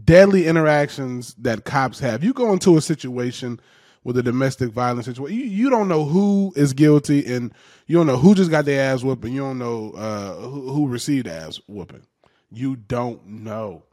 deadly 0.03 0.45
interactions 0.45 1.33
that 1.35 1.63
cops 1.65 1.99
have. 1.99 2.23
You 2.23 2.33
go 2.33 2.51
into 2.53 2.77
a 2.77 2.81
situation 2.81 3.59
with 4.03 4.17
a 4.17 4.23
domestic 4.23 4.71
violence 4.71 5.05
situation, 5.05 5.37
you, 5.37 5.45
you 5.45 5.69
don't 5.69 5.87
know 5.87 6.05
who 6.05 6.53
is 6.55 6.73
guilty 6.73 7.25
and 7.25 7.53
you 7.85 7.97
don't 7.97 8.07
know 8.07 8.17
who 8.17 8.33
just 8.33 8.51
got 8.51 8.65
their 8.65 8.93
ass 8.93 9.03
whooping. 9.03 9.33
You 9.33 9.41
don't 9.41 9.59
know 9.59 9.91
uh, 9.91 10.35
who, 10.35 10.71
who 10.71 10.87
received 10.87 11.27
ass 11.27 11.59
whooping. 11.67 12.05
You 12.51 12.75
don't 12.75 13.25
know. 13.25 13.83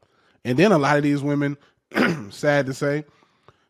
And 0.44 0.58
then 0.58 0.72
a 0.72 0.78
lot 0.78 0.96
of 0.96 1.02
these 1.02 1.22
women 1.22 1.56
sad 2.30 2.66
to 2.66 2.74
say, 2.74 3.04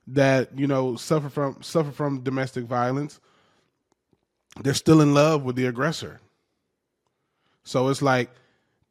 that 0.09 0.57
you 0.59 0.67
know 0.67 0.97
suffer 0.97 1.29
from 1.29 1.63
suffer 1.63 1.91
from 1.91 2.21
domestic 2.21 2.65
violence. 2.65 3.21
They're 4.63 4.75
still 4.75 5.01
in 5.01 5.15
love 5.15 5.43
with 5.43 5.57
the 5.57 5.67
aggressor. 5.67 6.21
So 7.65 7.89
it's 7.89 8.03
like 8.03 8.31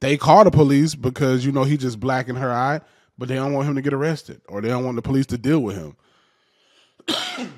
they 0.02 0.18
call 0.18 0.44
the 0.44 0.52
police 0.52 0.96
because 0.96 1.46
you 1.46 1.52
know 1.52 1.64
he 1.64 1.78
just 1.78 2.00
black 2.00 2.28
in 2.28 2.36
her 2.36 2.52
eye, 2.52 2.82
but 3.18 3.30
they 3.30 3.36
don't 3.36 3.54
want 3.54 3.68
him 3.68 3.76
to 3.76 3.82
get 3.82 3.94
arrested 3.94 4.42
or 4.48 4.62
they 4.62 4.68
don't 4.68 4.86
want 4.86 4.96
the 4.96 5.02
police 5.02 5.26
to 5.28 5.38
deal 5.38 5.60
with 5.60 5.78
him. 5.78 5.96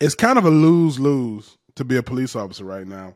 it's 0.00 0.14
kind 0.14 0.38
of 0.38 0.44
a 0.44 0.50
lose 0.50 0.98
lose 0.98 1.58
to 1.74 1.84
be 1.84 1.96
a 1.96 2.02
police 2.02 2.34
officer 2.34 2.64
right 2.64 2.86
now. 2.86 3.14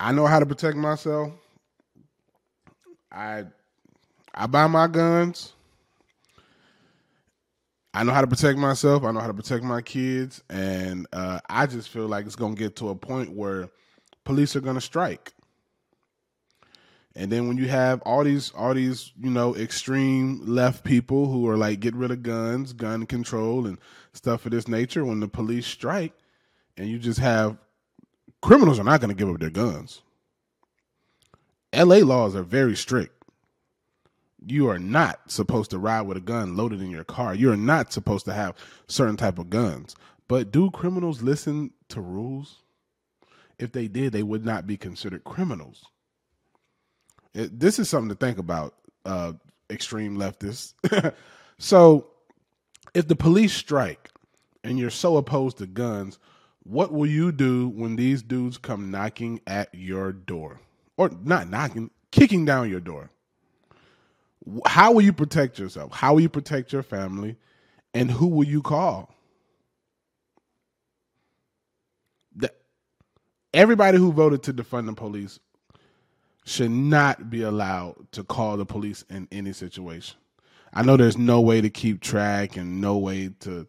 I 0.00 0.12
know 0.12 0.26
how 0.26 0.38
to 0.38 0.46
protect 0.46 0.76
myself. 0.76 1.32
I 3.12 3.44
I 4.38 4.46
buy 4.46 4.68
my 4.68 4.86
guns. 4.86 5.52
I 7.92 8.04
know 8.04 8.12
how 8.12 8.20
to 8.20 8.28
protect 8.28 8.56
myself. 8.56 9.02
I 9.02 9.10
know 9.10 9.18
how 9.18 9.26
to 9.26 9.34
protect 9.34 9.64
my 9.64 9.82
kids, 9.82 10.44
and 10.48 11.08
uh, 11.12 11.40
I 11.50 11.66
just 11.66 11.88
feel 11.88 12.06
like 12.06 12.24
it's 12.24 12.36
gonna 12.36 12.54
get 12.54 12.76
to 12.76 12.90
a 12.90 12.94
point 12.94 13.32
where 13.32 13.68
police 14.22 14.54
are 14.54 14.60
gonna 14.60 14.80
strike. 14.80 15.32
And 17.16 17.32
then 17.32 17.48
when 17.48 17.56
you 17.58 17.66
have 17.66 18.00
all 18.02 18.22
these 18.22 18.52
all 18.52 18.74
these, 18.74 19.12
you 19.20 19.30
know, 19.30 19.56
extreme 19.56 20.40
left 20.46 20.84
people 20.84 21.26
who 21.26 21.48
are 21.48 21.56
like 21.56 21.80
get 21.80 21.96
rid 21.96 22.12
of 22.12 22.22
guns, 22.22 22.72
gun 22.72 23.06
control 23.06 23.66
and 23.66 23.76
stuff 24.12 24.46
of 24.46 24.52
this 24.52 24.68
nature, 24.68 25.04
when 25.04 25.18
the 25.18 25.26
police 25.26 25.66
strike 25.66 26.12
and 26.76 26.88
you 26.88 27.00
just 27.00 27.18
have 27.18 27.56
criminals 28.40 28.78
are 28.78 28.84
not 28.84 29.00
going 29.00 29.08
to 29.08 29.16
give 29.16 29.28
up 29.28 29.40
their 29.40 29.50
guns. 29.50 30.02
LA 31.74 31.96
laws 31.96 32.36
are 32.36 32.44
very 32.44 32.76
strict. 32.76 33.17
You 34.46 34.68
are 34.68 34.78
not 34.78 35.30
supposed 35.30 35.70
to 35.70 35.78
ride 35.78 36.02
with 36.02 36.16
a 36.16 36.20
gun 36.20 36.56
loaded 36.56 36.80
in 36.80 36.90
your 36.90 37.04
car. 37.04 37.34
You 37.34 37.50
are 37.50 37.56
not 37.56 37.92
supposed 37.92 38.24
to 38.26 38.32
have 38.32 38.54
certain 38.86 39.16
type 39.16 39.38
of 39.38 39.50
guns. 39.50 39.96
But 40.28 40.52
do 40.52 40.70
criminals 40.70 41.22
listen 41.22 41.72
to 41.88 42.00
rules? 42.00 42.62
If 43.58 43.72
they 43.72 43.88
did, 43.88 44.12
they 44.12 44.22
would 44.22 44.44
not 44.44 44.66
be 44.66 44.76
considered 44.76 45.24
criminals. 45.24 45.84
It, 47.34 47.58
this 47.58 47.78
is 47.78 47.88
something 47.88 48.10
to 48.10 48.14
think 48.14 48.38
about, 48.38 48.74
uh, 49.04 49.32
extreme 49.70 50.16
leftists. 50.16 50.74
so, 51.58 52.06
if 52.94 53.08
the 53.08 53.16
police 53.16 53.52
strike 53.52 54.10
and 54.64 54.78
you're 54.78 54.90
so 54.90 55.16
opposed 55.16 55.58
to 55.58 55.66
guns, 55.66 56.18
what 56.62 56.92
will 56.92 57.06
you 57.06 57.32
do 57.32 57.68
when 57.68 57.96
these 57.96 58.22
dudes 58.22 58.58
come 58.58 58.90
knocking 58.90 59.40
at 59.46 59.74
your 59.74 60.12
door? 60.12 60.60
Or 60.96 61.10
not 61.22 61.48
knocking, 61.48 61.90
kicking 62.10 62.44
down 62.44 62.70
your 62.70 62.80
door? 62.80 63.10
How 64.66 64.92
will 64.92 65.02
you 65.02 65.12
protect 65.12 65.58
yourself? 65.58 65.92
How 65.92 66.14
will 66.14 66.20
you 66.20 66.28
protect 66.28 66.72
your 66.72 66.82
family? 66.82 67.36
And 67.94 68.10
who 68.10 68.28
will 68.28 68.46
you 68.46 68.62
call? 68.62 69.14
The, 72.36 72.52
everybody 73.52 73.98
who 73.98 74.12
voted 74.12 74.42
to 74.44 74.52
defund 74.54 74.86
the 74.86 74.92
police 74.92 75.40
should 76.44 76.70
not 76.70 77.30
be 77.30 77.42
allowed 77.42 78.10
to 78.12 78.24
call 78.24 78.56
the 78.56 78.64
police 78.64 79.04
in 79.10 79.28
any 79.30 79.52
situation. 79.52 80.16
I 80.72 80.82
know 80.82 80.96
there's 80.96 81.18
no 81.18 81.40
way 81.40 81.60
to 81.60 81.70
keep 81.70 82.00
track 82.00 82.56
and 82.56 82.80
no 82.80 82.96
way 82.98 83.30
to, 83.40 83.66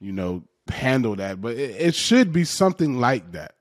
you 0.00 0.12
know, 0.12 0.44
handle 0.68 1.16
that, 1.16 1.40
but 1.40 1.56
it, 1.56 1.70
it 1.78 1.94
should 1.94 2.32
be 2.32 2.44
something 2.44 3.00
like 3.00 3.32
that. 3.32 3.54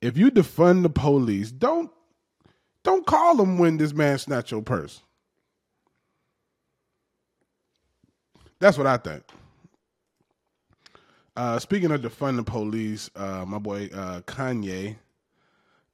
If 0.00 0.18
you 0.18 0.30
defund 0.30 0.82
the 0.82 0.90
police, 0.90 1.52
don't 1.52 1.90
don't 2.82 3.06
call 3.06 3.36
them 3.36 3.58
when 3.58 3.76
this 3.76 3.92
man 3.92 4.18
snatch 4.18 4.50
your 4.50 4.62
purse. 4.62 5.00
That's 8.62 8.78
what 8.78 8.86
I 8.86 8.96
think. 8.96 9.24
Uh, 11.34 11.58
speaking 11.58 11.90
of 11.90 12.00
defund 12.00 12.36
the 12.36 12.44
police, 12.44 13.10
uh, 13.16 13.44
my 13.44 13.58
boy 13.58 13.90
uh, 13.92 14.20
Kanye 14.20 14.94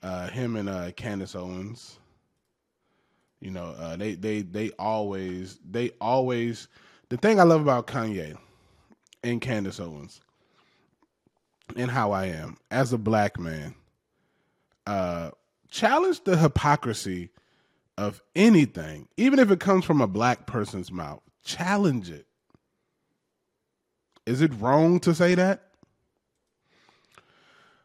uh, 0.02 0.28
him 0.28 0.54
and 0.54 0.68
uh, 0.68 0.90
Candace 0.92 1.34
Owens. 1.34 1.98
You 3.40 3.52
know, 3.52 3.74
uh, 3.78 3.96
they 3.96 4.16
they 4.16 4.42
they 4.42 4.70
always 4.78 5.58
they 5.66 5.92
always 5.98 6.68
the 7.08 7.16
thing 7.16 7.40
I 7.40 7.44
love 7.44 7.62
about 7.62 7.86
Kanye 7.86 8.36
and 9.24 9.40
Candace 9.40 9.80
Owens 9.80 10.20
and 11.74 11.90
how 11.90 12.12
I 12.12 12.26
am 12.26 12.58
as 12.70 12.92
a 12.92 12.98
black 12.98 13.38
man. 13.40 13.74
Uh, 14.86 15.30
challenge 15.70 16.22
the 16.24 16.36
hypocrisy 16.36 17.30
of 17.96 18.20
anything, 18.36 19.08
even 19.16 19.38
if 19.38 19.50
it 19.50 19.58
comes 19.58 19.86
from 19.86 20.02
a 20.02 20.06
black 20.06 20.46
person's 20.46 20.92
mouth. 20.92 21.22
Challenge 21.42 22.10
it. 22.10 22.27
Is 24.28 24.42
it 24.42 24.52
wrong 24.60 25.00
to 25.00 25.14
say 25.14 25.34
that? 25.36 25.62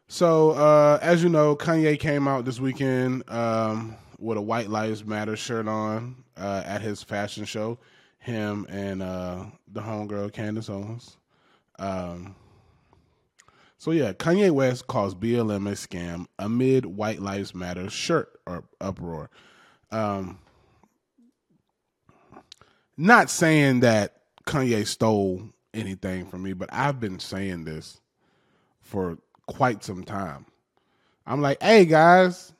So, 0.08 0.50
uh, 0.50 0.98
as 1.00 1.22
you 1.22 1.30
know, 1.30 1.56
Kanye 1.56 1.98
came 1.98 2.28
out 2.28 2.44
this 2.44 2.60
weekend 2.60 3.28
um, 3.30 3.96
with 4.18 4.36
a 4.36 4.42
White 4.42 4.68
Lives 4.68 5.06
Matter 5.06 5.36
shirt 5.36 5.66
on 5.66 6.22
uh, 6.36 6.62
at 6.66 6.82
his 6.82 7.02
fashion 7.02 7.46
show. 7.46 7.78
Him 8.18 8.66
and 8.68 9.02
uh, 9.02 9.46
the 9.72 9.80
homegirl 9.80 10.34
Candace 10.34 10.68
Owens. 10.68 11.16
Um, 11.78 12.36
so 13.78 13.90
yeah, 13.90 14.12
Kanye 14.12 14.50
West 14.50 14.86
calls 14.86 15.14
BLM 15.14 15.66
a 15.66 15.72
scam 15.72 16.26
amid 16.38 16.84
White 16.84 17.20
Lives 17.20 17.54
Matter 17.54 17.88
shirt 17.88 18.38
or 18.46 18.64
uproar. 18.82 19.30
Um, 19.90 20.40
not 22.98 23.30
saying 23.30 23.80
that 23.80 24.20
Kanye 24.46 24.86
stole 24.86 25.53
anything 25.74 26.26
from 26.26 26.42
me, 26.42 26.52
but 26.52 26.68
I've 26.72 27.00
been 27.00 27.18
saying 27.18 27.64
this 27.64 28.00
for 28.82 29.18
quite 29.46 29.84
some 29.84 30.04
time. 30.04 30.46
I'm 31.26 31.40
like, 31.40 31.62
hey 31.62 31.84
guys, 31.84 32.52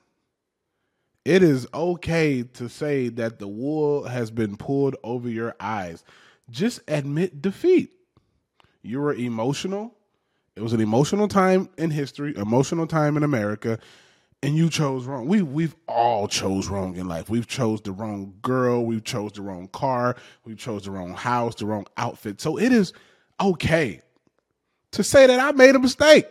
it 1.23 1.41
is 1.41 1.67
okay 1.73 2.43
to 2.43 2.69
say 2.69 3.09
that 3.09 3.39
the 3.39 3.47
wool 3.47 4.03
has 4.03 4.29
been 4.31 4.57
pulled 4.57 4.95
over 5.03 5.29
your 5.29 5.55
eyes. 5.59 6.03
Just 6.49 6.81
admit 6.87 7.41
defeat. 7.41 7.91
You 8.83 9.01
were 9.01 9.13
emotional. 9.13 9.95
It 10.55 10.61
was 10.61 10.73
an 10.73 10.81
emotional 10.81 11.27
time 11.27 11.69
in 11.77 11.89
history, 11.89 12.35
emotional 12.37 12.87
time 12.87 13.17
in 13.17 13.23
America, 13.23 13.79
and 14.45 14.55
you 14.55 14.69
chose 14.69 15.05
wrong. 15.05 15.27
We 15.27 15.41
we've 15.41 15.75
all 15.87 16.27
chose 16.27 16.67
wrong 16.67 16.95
in 16.95 17.07
life. 17.07 17.29
We've 17.29 17.47
chose 17.47 17.81
the 17.81 17.91
wrong 17.91 18.35
girl, 18.43 18.85
we've 18.85 19.03
chose 19.03 19.31
the 19.31 19.41
wrong 19.41 19.67
car, 19.69 20.15
we 20.43 20.53
chose 20.53 20.83
the 20.83 20.91
wrong 20.91 21.15
house, 21.15 21.55
the 21.55 21.65
wrong 21.65 21.87
outfit. 21.97 22.39
So 22.39 22.57
it 22.57 22.71
is 22.71 22.93
okay 23.41 24.01
to 24.91 25.03
say 25.03 25.25
that 25.25 25.39
I 25.39 25.51
made 25.51 25.75
a 25.75 25.79
mistake. 25.79 26.27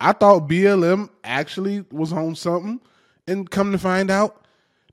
I 0.00 0.12
thought 0.12 0.48
BLM 0.48 1.08
actually 1.22 1.84
was 1.92 2.12
on 2.12 2.34
something, 2.34 2.80
and 3.28 3.48
come 3.48 3.70
to 3.72 3.78
find 3.78 4.10
out, 4.10 4.44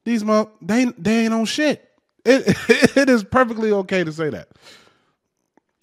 these 0.04 0.24
mo 0.24 0.52
they 0.62 0.86
they 1.00 1.26
ain't 1.26 1.34
on 1.34 1.46
shit. 1.46 1.92
It 2.24 2.56
it 2.96 3.10
is 3.10 3.24
perfectly 3.24 3.72
okay 3.72 4.04
to 4.04 4.12
say 4.12 4.30
that. 4.30 4.50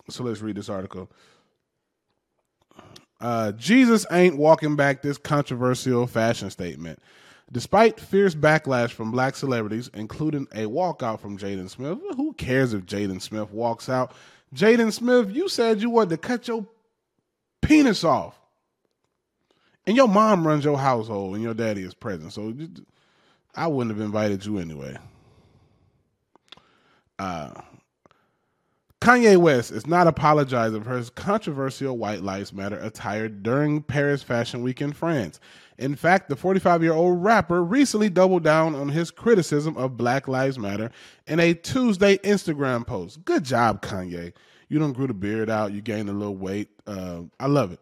So 0.09 0.23
let's 0.23 0.41
read 0.41 0.57
this 0.57 0.69
article. 0.69 1.11
Uh, 3.23 3.52
Yeezus 3.57 4.05
ain't 4.11 4.37
walking 4.37 4.75
back 4.75 5.00
this 5.00 5.17
controversial 5.17 6.07
fashion 6.09 6.50
statement. 6.50 6.99
Despite 7.52 8.00
fierce 8.00 8.35
backlash 8.35 8.91
from 8.91 9.12
black 9.12 9.37
celebrities, 9.37 9.91
including 9.95 10.49
a 10.52 10.64
walkout 10.64 11.21
from 11.21 11.38
Jaden 11.38 11.71
Smith, 11.71 11.99
who 12.17 12.33
cares 12.33 12.75
if 12.75 12.85
Jaden 12.85 13.23
Smith 13.23 13.50
walks 13.52 13.88
out? 13.88 14.12
Jaden 14.55 14.93
Smith, 14.93 15.31
you 15.31 15.49
said 15.49 15.81
you 15.81 15.91
wanted 15.91 16.11
to 16.11 16.17
cut 16.17 16.49
your 16.49 16.67
penis 17.61 18.02
off 18.05 18.38
and 19.87 19.97
your 19.97 20.09
mom 20.09 20.47
runs 20.47 20.64
your 20.64 20.79
household 20.79 21.35
and 21.35 21.43
your 21.43 21.55
daddy 21.55 21.83
is 21.83 21.95
present. 21.95 22.33
So 22.33 22.52
I 23.55 23.67
wouldn't 23.67 23.97
have 23.97 24.05
invited 24.05 24.45
you 24.45 24.59
anyway. 24.59 24.97
Uh, 27.19 27.52
Kanye 29.02 29.37
West 29.37 29.73
is 29.73 29.85
not 29.85 30.06
apologizing 30.06 30.85
for 30.85 30.97
his 30.97 31.11
controversial 31.11 31.99
White 31.99 32.23
Lives 32.23 32.52
Matter 32.52 32.78
attire 32.78 33.28
during 33.28 33.82
Paris 33.82 34.23
Fashion 34.23 34.62
Week 34.62 34.80
in 34.80 34.92
France. 34.92 35.40
In 35.76 35.97
fact, 35.97 36.28
the 36.28 36.37
45 36.37 36.85
year 36.85 36.92
old 36.92 37.21
rapper 37.21 37.64
recently 37.64 38.09
doubled 38.09 38.44
down 38.44 38.76
on 38.76 38.90
his 38.90 39.11
criticism 39.11 39.76
of 39.76 39.97
Black 39.97 40.28
Lives 40.28 40.56
Matter 40.56 40.92
in 41.26 41.40
a 41.40 41.52
Tuesday 41.52 42.18
Instagram 42.18 42.87
post. 42.87 43.25
Good 43.25 43.42
job, 43.42 43.82
Kanye. 43.82 44.35
You 44.68 44.78
don't 44.78 44.92
grew 44.92 45.09
the 45.09 45.14
beard 45.14 45.50
out, 45.50 45.73
you 45.73 45.80
gained 45.80 46.09
a 46.09 46.12
little 46.12 46.37
weight. 46.37 46.68
Uh, 46.87 47.23
I 47.40 47.49
love 47.49 47.73
it. 47.73 47.80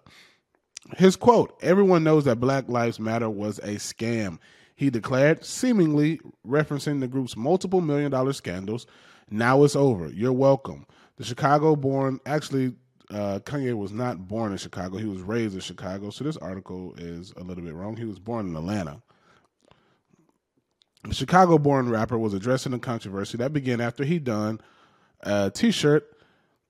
His 0.97 1.17
quote 1.17 1.55
Everyone 1.61 2.03
knows 2.03 2.25
that 2.25 2.41
Black 2.41 2.67
Lives 2.71 2.99
Matter 2.99 3.29
was 3.29 3.59
a 3.59 3.75
scam, 3.75 4.39
he 4.75 4.89
declared, 4.89 5.45
seemingly 5.45 6.19
referencing 6.49 7.01
the 7.01 7.09
group's 7.09 7.37
multiple 7.37 7.83
million 7.83 8.11
dollar 8.11 8.33
scandals. 8.33 8.87
Now 9.31 9.63
it's 9.65 9.77
over. 9.77 10.09
You're 10.09 10.33
welcome. 10.33 10.87
The 11.21 11.27
Chicago 11.27 11.77
born, 11.77 12.19
actually, 12.25 12.73
uh, 13.11 13.41
Kanye 13.41 13.77
was 13.77 13.93
not 13.93 14.27
born 14.27 14.53
in 14.53 14.57
Chicago. 14.57 14.97
He 14.97 15.05
was 15.05 15.21
raised 15.21 15.53
in 15.53 15.61
Chicago. 15.61 16.09
So 16.09 16.25
this 16.25 16.39
article 16.39 16.95
is 16.97 17.35
a 17.37 17.43
little 17.43 17.63
bit 17.63 17.75
wrong. 17.75 17.95
He 17.95 18.07
was 18.07 18.19
born 18.19 18.49
in 18.49 18.57
Atlanta. 18.57 19.03
The 21.05 21.13
Chicago 21.13 21.59
born 21.59 21.91
rapper 21.91 22.19
was 22.19 22.33
addressing 22.33 22.73
the 22.73 22.79
controversy 22.79 23.37
that 23.37 23.53
began 23.53 23.83
after 23.83 24.03
he 24.03 24.19
donned 24.19 24.63
a 25.21 25.51
t 25.51 25.71
shirt 25.71 26.11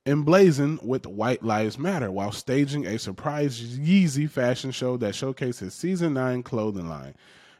emblazoned 0.04 0.80
with 0.82 1.06
White 1.06 1.44
Lives 1.44 1.78
Matter 1.78 2.10
while 2.10 2.32
staging 2.32 2.86
a 2.86 2.98
surprise 2.98 3.78
Yeezy 3.78 4.28
fashion 4.28 4.72
show 4.72 4.96
that 4.96 5.14
showcased 5.14 5.60
his 5.60 5.74
season 5.74 6.14
9 6.14 6.42
clothing 6.42 6.88
line. 6.88 7.14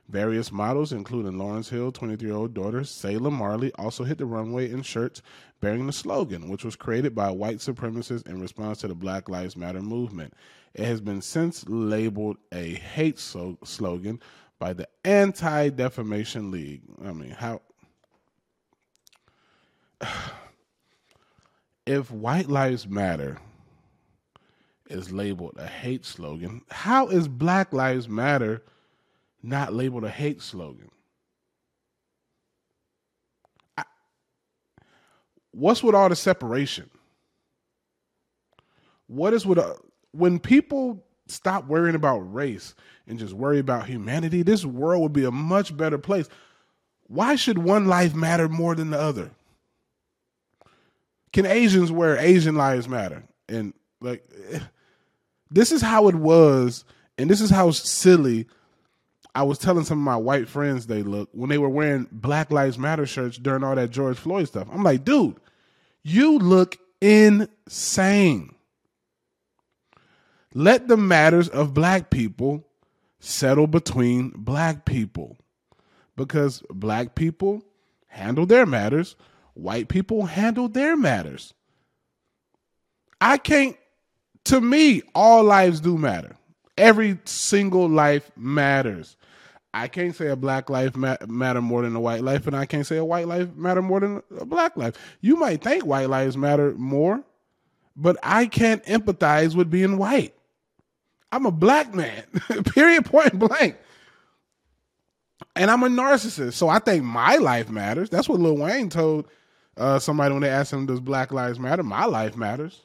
Various 0.09 0.51
models, 0.51 0.93
including 0.93 1.35
Lauryn 1.35 1.69
Hill, 1.69 1.93
23 1.93 2.29
year 2.29 2.37
old 2.37 2.53
daughter 2.53 2.83
Selah 2.83 3.31
Marley, 3.31 3.71
also 3.75 4.03
hit 4.03 4.19
the 4.19 4.27
runway 4.27 4.69
in 4.69 4.83
shirts 4.83 5.23
bearing 5.61 5.87
the 5.87 5.93
slogan, 5.93 6.49
which 6.49 6.65
was 6.65 6.77
created 6.77 7.15
by 7.15 7.31
white 7.31 7.59
supremacists 7.59 8.27
in 8.27 8.41
response 8.41 8.79
to 8.79 8.89
the 8.89 8.95
Black 8.95 9.29
Lives 9.29 9.57
Matter 9.57 9.83
movement. 9.83 10.35
It 10.75 10.85
has 10.87 11.01
been 11.01 11.21
since 11.21 11.69
labeled 11.69 12.39
a 12.53 12.75
hate 12.75 13.19
so- 13.19 13.59
slogan 13.65 14.21
by 14.59 14.73
the 14.73 14.89
Anti 15.05 15.71
Defamation 15.71 16.51
League. 16.51 16.83
I 17.05 17.13
mean, 17.13 17.31
how. 17.31 17.61
if 21.87 22.11
White 22.11 22.49
Lives 22.49 22.89
Matter 22.89 23.39
is 24.89 25.13
labeled 25.13 25.55
a 25.57 25.67
hate 25.67 26.05
slogan, 26.05 26.63
how 26.71 27.09
is 27.09 27.29
Black 27.29 27.73
Lives 27.73 28.09
Matter 28.09 28.63
not 29.43 29.73
labeled 29.73 30.05
a 30.05 30.11
hate 30.11 30.41
slogan? 30.43 30.91
What's 35.53 35.83
with 35.83 35.95
all 35.95 36.09
the 36.09 36.17
separation? 36.17 36.91
What 39.07 39.35
is 39.35 39.45
with 39.45 39.59
uh, 39.59 39.75
when 40.13 40.39
people 40.39 41.05
stop 41.27 41.67
worrying 41.67 41.95
about 41.95 42.19
race 42.19 42.75
and 43.07 43.19
just 43.19 43.33
worry 43.33 43.59
about 43.59 43.87
humanity? 43.87 44.43
This 44.43 44.65
world 44.65 45.03
would 45.03 45.13
be 45.13 45.25
a 45.25 45.31
much 45.31 45.77
better 45.77 45.99
place. 45.99 46.29
Why 47.09 47.35
should 47.35 47.59
one 47.59 47.87
life 47.87 48.15
matter 48.15 48.49
more 48.49 48.75
than 48.75 48.91
the 48.91 49.01
other? 49.01 49.33
Can 51.33 51.47
Asians 51.47 51.91
wear 51.91 52.17
Asian 52.17 52.55
lives 52.55 52.89
matter? 52.89 53.25
And 53.49 53.75
like 54.01 54.29
this 55.51 55.73
is 55.73 55.83
how 55.83 56.09
it 56.09 56.15
was, 56.15 56.85
and 57.19 57.29
this 57.29 57.41
is 57.41 57.51
how 57.51 57.73
silly 57.73 58.47
I 59.35 59.43
was 59.43 59.59
telling 59.59 59.85
some 59.85 59.99
of 59.99 60.05
my 60.05 60.17
white 60.17 60.49
friends 60.49 60.87
they 60.87 61.03
look 61.03 61.29
when 61.33 61.51
they 61.51 61.59
were 61.59 61.69
wearing 61.69 62.09
Black 62.11 62.51
Lives 62.51 62.79
Matter 62.79 63.07
shirts 63.07 63.39
during 63.39 63.63
all 63.63 63.75
that 63.75 63.91
George 63.91 64.19
Floyd 64.19 64.49
stuff. 64.49 64.69
I'm 64.73 64.83
like, 64.83 65.05
dude, 65.05 65.37
you 66.03 66.39
look 66.39 66.77
insane. 67.01 68.55
Let 70.53 70.89
the 70.89 70.97
matters 70.97 71.49
of 71.49 71.75
black 71.75 72.11
people 72.11 72.67
settle 73.21 73.67
between 73.67 74.31
black 74.31 74.85
people 74.85 75.37
because 76.17 76.63
black 76.71 77.15
people 77.15 77.63
handle 78.09 78.47
their 78.47 78.67
matters, 78.67 79.15
white 79.55 79.89
people 79.89 80.27
handle 80.27 80.69
their 80.69 80.97
matters. 80.97 81.55
I 83.21 83.37
can't 83.37 83.77
to 84.45 84.61
me, 84.61 85.03
all 85.15 85.45
lives 85.45 85.81
do 85.81 85.99
matter. 85.99 86.37
Every 86.77 87.19
single 87.25 87.89
life 87.89 88.31
matters. 88.37 89.17
I 89.73 89.87
can't 89.87 90.15
say 90.15 90.29
a 90.29 90.37
black 90.37 90.69
life 90.69 90.97
matter 90.97 91.61
more 91.61 91.83
than 91.83 91.95
a 91.95 92.01
white 92.01 92.23
life, 92.23 92.47
and 92.47 92.57
I 92.57 92.67
can't 92.67 92.87
say 92.87 92.97
a 92.97 93.05
white 93.05 93.29
life 93.29 93.55
matter 93.55 93.83
more 93.83 94.01
than 94.01 94.23
a 94.39 94.45
black 94.45 94.77
life. 94.77 94.95
You 95.21 95.37
might 95.37 95.63
think 95.63 95.87
white 95.87 96.09
lives 96.09 96.37
matter 96.37 96.75
more, 96.75 97.23
but 97.97 98.17
I 98.23 98.47
can't 98.47 98.85
empathize 98.85 99.55
with 99.55 99.71
being 99.71 99.97
white. 99.97 100.35
I'm 101.31 101.47
a 101.47 101.53
black 101.53 101.95
man, 101.95 102.25
period, 102.75 103.05
point 103.05 103.39
blank. 103.39 103.77
And 105.55 105.71
I'm 105.71 105.85
a 105.85 105.89
narcissist, 105.89 106.55
so 106.55 106.69
I 106.69 106.81
think 106.81 107.05
my 107.05 107.37
life 107.37 107.71
matters. 107.71 108.11
That's 108.11 108.29
what 108.29 108.41
Lil 108.41 108.57
Wayne 108.57 108.91
told 108.91 109.29
uh, 109.77 109.99
somebody 109.99 110.33
when 110.33 110.43
they 110.43 110.49
asked 110.49 110.73
him, 110.73 110.87
"Does 110.87 111.01
Black 111.01 111.33
Lives 111.33 111.59
Matter?" 111.59 111.83
My 111.83 112.05
life 112.05 112.37
matters. 112.37 112.83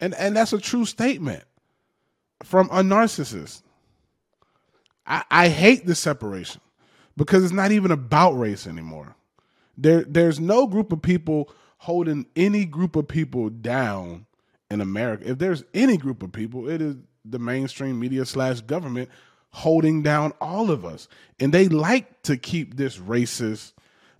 And 0.00 0.14
and 0.14 0.36
that's 0.36 0.52
a 0.52 0.58
true 0.58 0.84
statement 0.84 1.44
from 2.44 2.68
a 2.70 2.82
narcissist. 2.82 3.62
I, 5.08 5.24
I 5.30 5.48
hate 5.48 5.86
the 5.86 5.94
separation 5.94 6.60
because 7.16 7.42
it's 7.42 7.52
not 7.52 7.72
even 7.72 7.90
about 7.90 8.32
race 8.32 8.66
anymore. 8.66 9.16
There 9.76 10.04
there's 10.04 10.38
no 10.38 10.66
group 10.66 10.92
of 10.92 11.02
people 11.02 11.50
holding 11.78 12.26
any 12.36 12.64
group 12.64 12.96
of 12.96 13.08
people 13.08 13.48
down 13.48 14.26
in 14.70 14.80
America. 14.80 15.30
If 15.30 15.38
there's 15.38 15.64
any 15.72 15.96
group 15.96 16.22
of 16.22 16.32
people, 16.32 16.68
it 16.68 16.82
is 16.82 16.96
the 17.24 17.38
mainstream 17.38 17.98
media 17.98 18.24
slash 18.24 18.60
government 18.60 19.08
holding 19.50 20.02
down 20.02 20.32
all 20.40 20.70
of 20.70 20.84
us. 20.84 21.08
And 21.40 21.52
they 21.54 21.68
like 21.68 22.22
to 22.22 22.36
keep 22.36 22.76
this 22.76 22.98
racist 22.98 23.72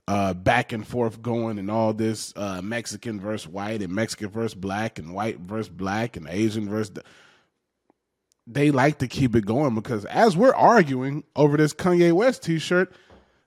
uh, 0.07 0.33
back 0.35 0.73
and 0.73 0.87
forth 0.87 1.21
going 1.21 1.59
and 1.59 1.71
all 1.71 1.93
this 1.93 2.33
uh, 2.37 2.63
Mexican 2.63 3.21
versus 3.21 3.47
white 3.47 3.83
and 3.83 3.93
Mexican 3.93 4.31
versus 4.31 4.55
black 4.55 4.99
and 4.99 5.13
white 5.13 5.41
versus 5.41 5.69
black 5.69 6.17
and 6.17 6.27
Asian 6.29 6.69
versus. 6.69 6.97
The, 8.49 8.53
they 8.53 8.71
like 8.71 8.99
to 8.99 9.09
keep 9.09 9.37
it 9.37 9.47
going 9.47 9.75
because 9.75 10.05
as 10.07 10.37
we're 10.37 10.55
arguing 10.55 11.25
over 11.37 11.57
this 11.57 11.75
Kanye 11.75 12.13
West 12.13 12.43
T-shirt, 12.43 12.93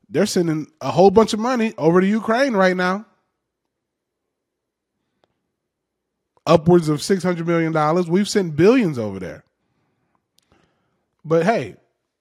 they're 0.10 0.26
sending 0.26 0.68
a 0.82 0.92
whole 0.92 1.12
bunch 1.12 1.34
of 1.34 1.40
money 1.40 1.74
over 1.78 2.02
to 2.02 2.08
Ukraine 2.08 2.54
right 2.54 2.76
now. 2.76 3.06
Upwards 6.46 6.90
of 6.90 7.02
six 7.02 7.24
hundred 7.24 7.48
million 7.48 7.72
dollars. 7.72 8.10
We've 8.10 8.28
sent 8.28 8.56
billions 8.56 8.98
over 8.98 9.20
there. 9.20 9.44
But 11.24 11.46
hey, 11.46 11.76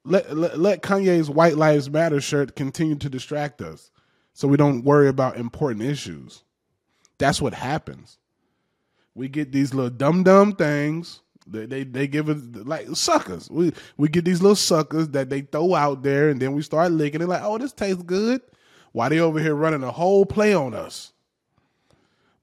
let, 0.05 0.37
let, 0.37 0.59
let 0.59 0.83
Kanye's 0.83 1.31
White 1.31 1.57
Lives 1.57 1.89
Matter 1.89 2.21
shirt 2.21 2.55
continue 2.55 2.97
to 2.97 3.09
distract 3.09 3.63
us 3.63 3.91
so 4.35 4.47
we 4.47 4.59
don't 4.59 4.85
worry 4.85 5.09
about 5.09 5.37
important 5.37 5.85
issues. 5.85 6.45
That's 7.19 7.41
what 7.41 7.55
happens. 7.55 8.19
We 9.15 9.29
get 9.29 9.53
these 9.53 9.73
little 9.75 9.91
dumb 9.91 10.23
dumb 10.23 10.55
things. 10.55 11.23
They, 11.51 11.67
they 11.67 11.85
they 11.85 12.07
give 12.07 12.29
us 12.29 12.41
like 12.65 12.89
suckers. 12.95 13.51
We 13.51 13.73
we 13.97 14.09
get 14.09 14.25
these 14.25 14.41
little 14.43 14.57
suckers 14.57 15.09
that 15.09 15.31
they 15.31 15.43
throw 15.43 15.75
out 15.75 16.03
there, 16.03 16.29
and 16.31 16.41
then 16.41 16.53
we 16.53 16.63
start 16.63 16.93
licking 16.93 17.21
it 17.23 17.29
like, 17.29 17.43
oh, 17.43 17.59
this 17.59 17.73
tastes 17.73 18.03
good. 18.03 18.41
Why 18.93 19.09
they 19.09 19.21
over 19.21 19.41
here 19.41 19.55
running 19.55 19.83
a 19.83 19.91
whole 19.91 20.27
play 20.27 20.55
on 20.55 20.75
us? 20.75 21.13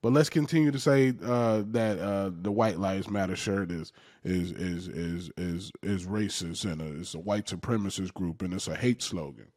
But 0.01 0.13
let's 0.13 0.29
continue 0.29 0.71
to 0.71 0.79
say 0.79 1.13
uh, 1.23 1.63
that 1.67 1.99
uh, 1.99 2.31
the 2.41 2.51
White 2.51 2.77
Lives 2.79 3.09
Matter 3.09 3.35
shirt 3.35 3.71
is 3.71 3.91
is 4.23 4.51
is 4.51 4.87
is 4.89 5.31
is 5.37 5.71
is 5.81 6.05
racist 6.05 6.71
and 6.71 6.81
a, 6.81 6.99
it's 6.99 7.15
a 7.15 7.19
white 7.19 7.47
supremacist 7.47 8.13
group 8.13 8.41
and 8.41 8.53
it's 8.53 8.67
a 8.67 8.75
hate 8.75 9.01
slogan. 9.01 9.47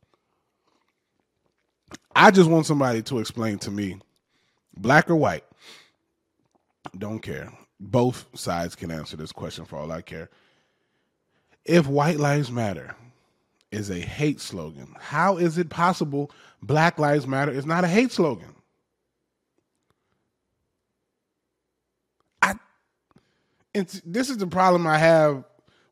I 2.14 2.30
just 2.30 2.50
want 2.50 2.66
somebody 2.66 3.02
to 3.02 3.18
explain 3.18 3.58
to 3.60 3.70
me, 3.70 3.98
black 4.76 5.10
or 5.10 5.16
white, 5.16 5.44
don't 6.96 7.20
care. 7.20 7.52
Both 7.80 8.26
sides 8.34 8.76
can 8.76 8.90
answer 8.90 9.16
this 9.16 9.32
question 9.32 9.64
for 9.64 9.76
all 9.76 9.90
I 9.90 10.02
care. 10.02 10.28
If 11.64 11.86
white 11.86 12.18
lives 12.18 12.50
matter 12.50 12.94
is 13.72 13.90
a 13.90 13.98
hate 13.98 14.40
slogan, 14.40 14.94
how 14.98 15.38
is 15.38 15.56
it 15.56 15.70
possible 15.70 16.30
black 16.62 16.98
lives 16.98 17.26
matter 17.26 17.50
is 17.50 17.64
not 17.64 17.84
a 17.84 17.88
hate 17.88 18.12
slogan? 18.12 18.54
I 22.42 22.54
and 23.74 23.88
this 24.04 24.28
is 24.28 24.36
the 24.36 24.46
problem 24.46 24.86
I 24.86 24.98
have 24.98 25.44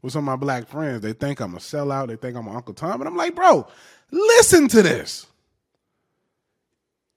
with 0.03 0.13
some 0.13 0.29
of 0.29 0.33
my 0.33 0.37
black 0.37 0.69
friends. 0.69 1.01
They 1.01 1.15
think 1.15 1.41
I'm 1.41 1.55
a 1.55 1.59
sellout, 1.59 2.09
they 2.09 2.17
think 2.17 2.37
I'm 2.37 2.49
Uncle 2.49 2.75
Tom, 2.75 3.01
and 3.01 3.09
I'm 3.09 3.17
like, 3.17 3.35
bro, 3.35 3.67
listen 4.11 4.69
to 4.69 4.83
this. 4.83 5.27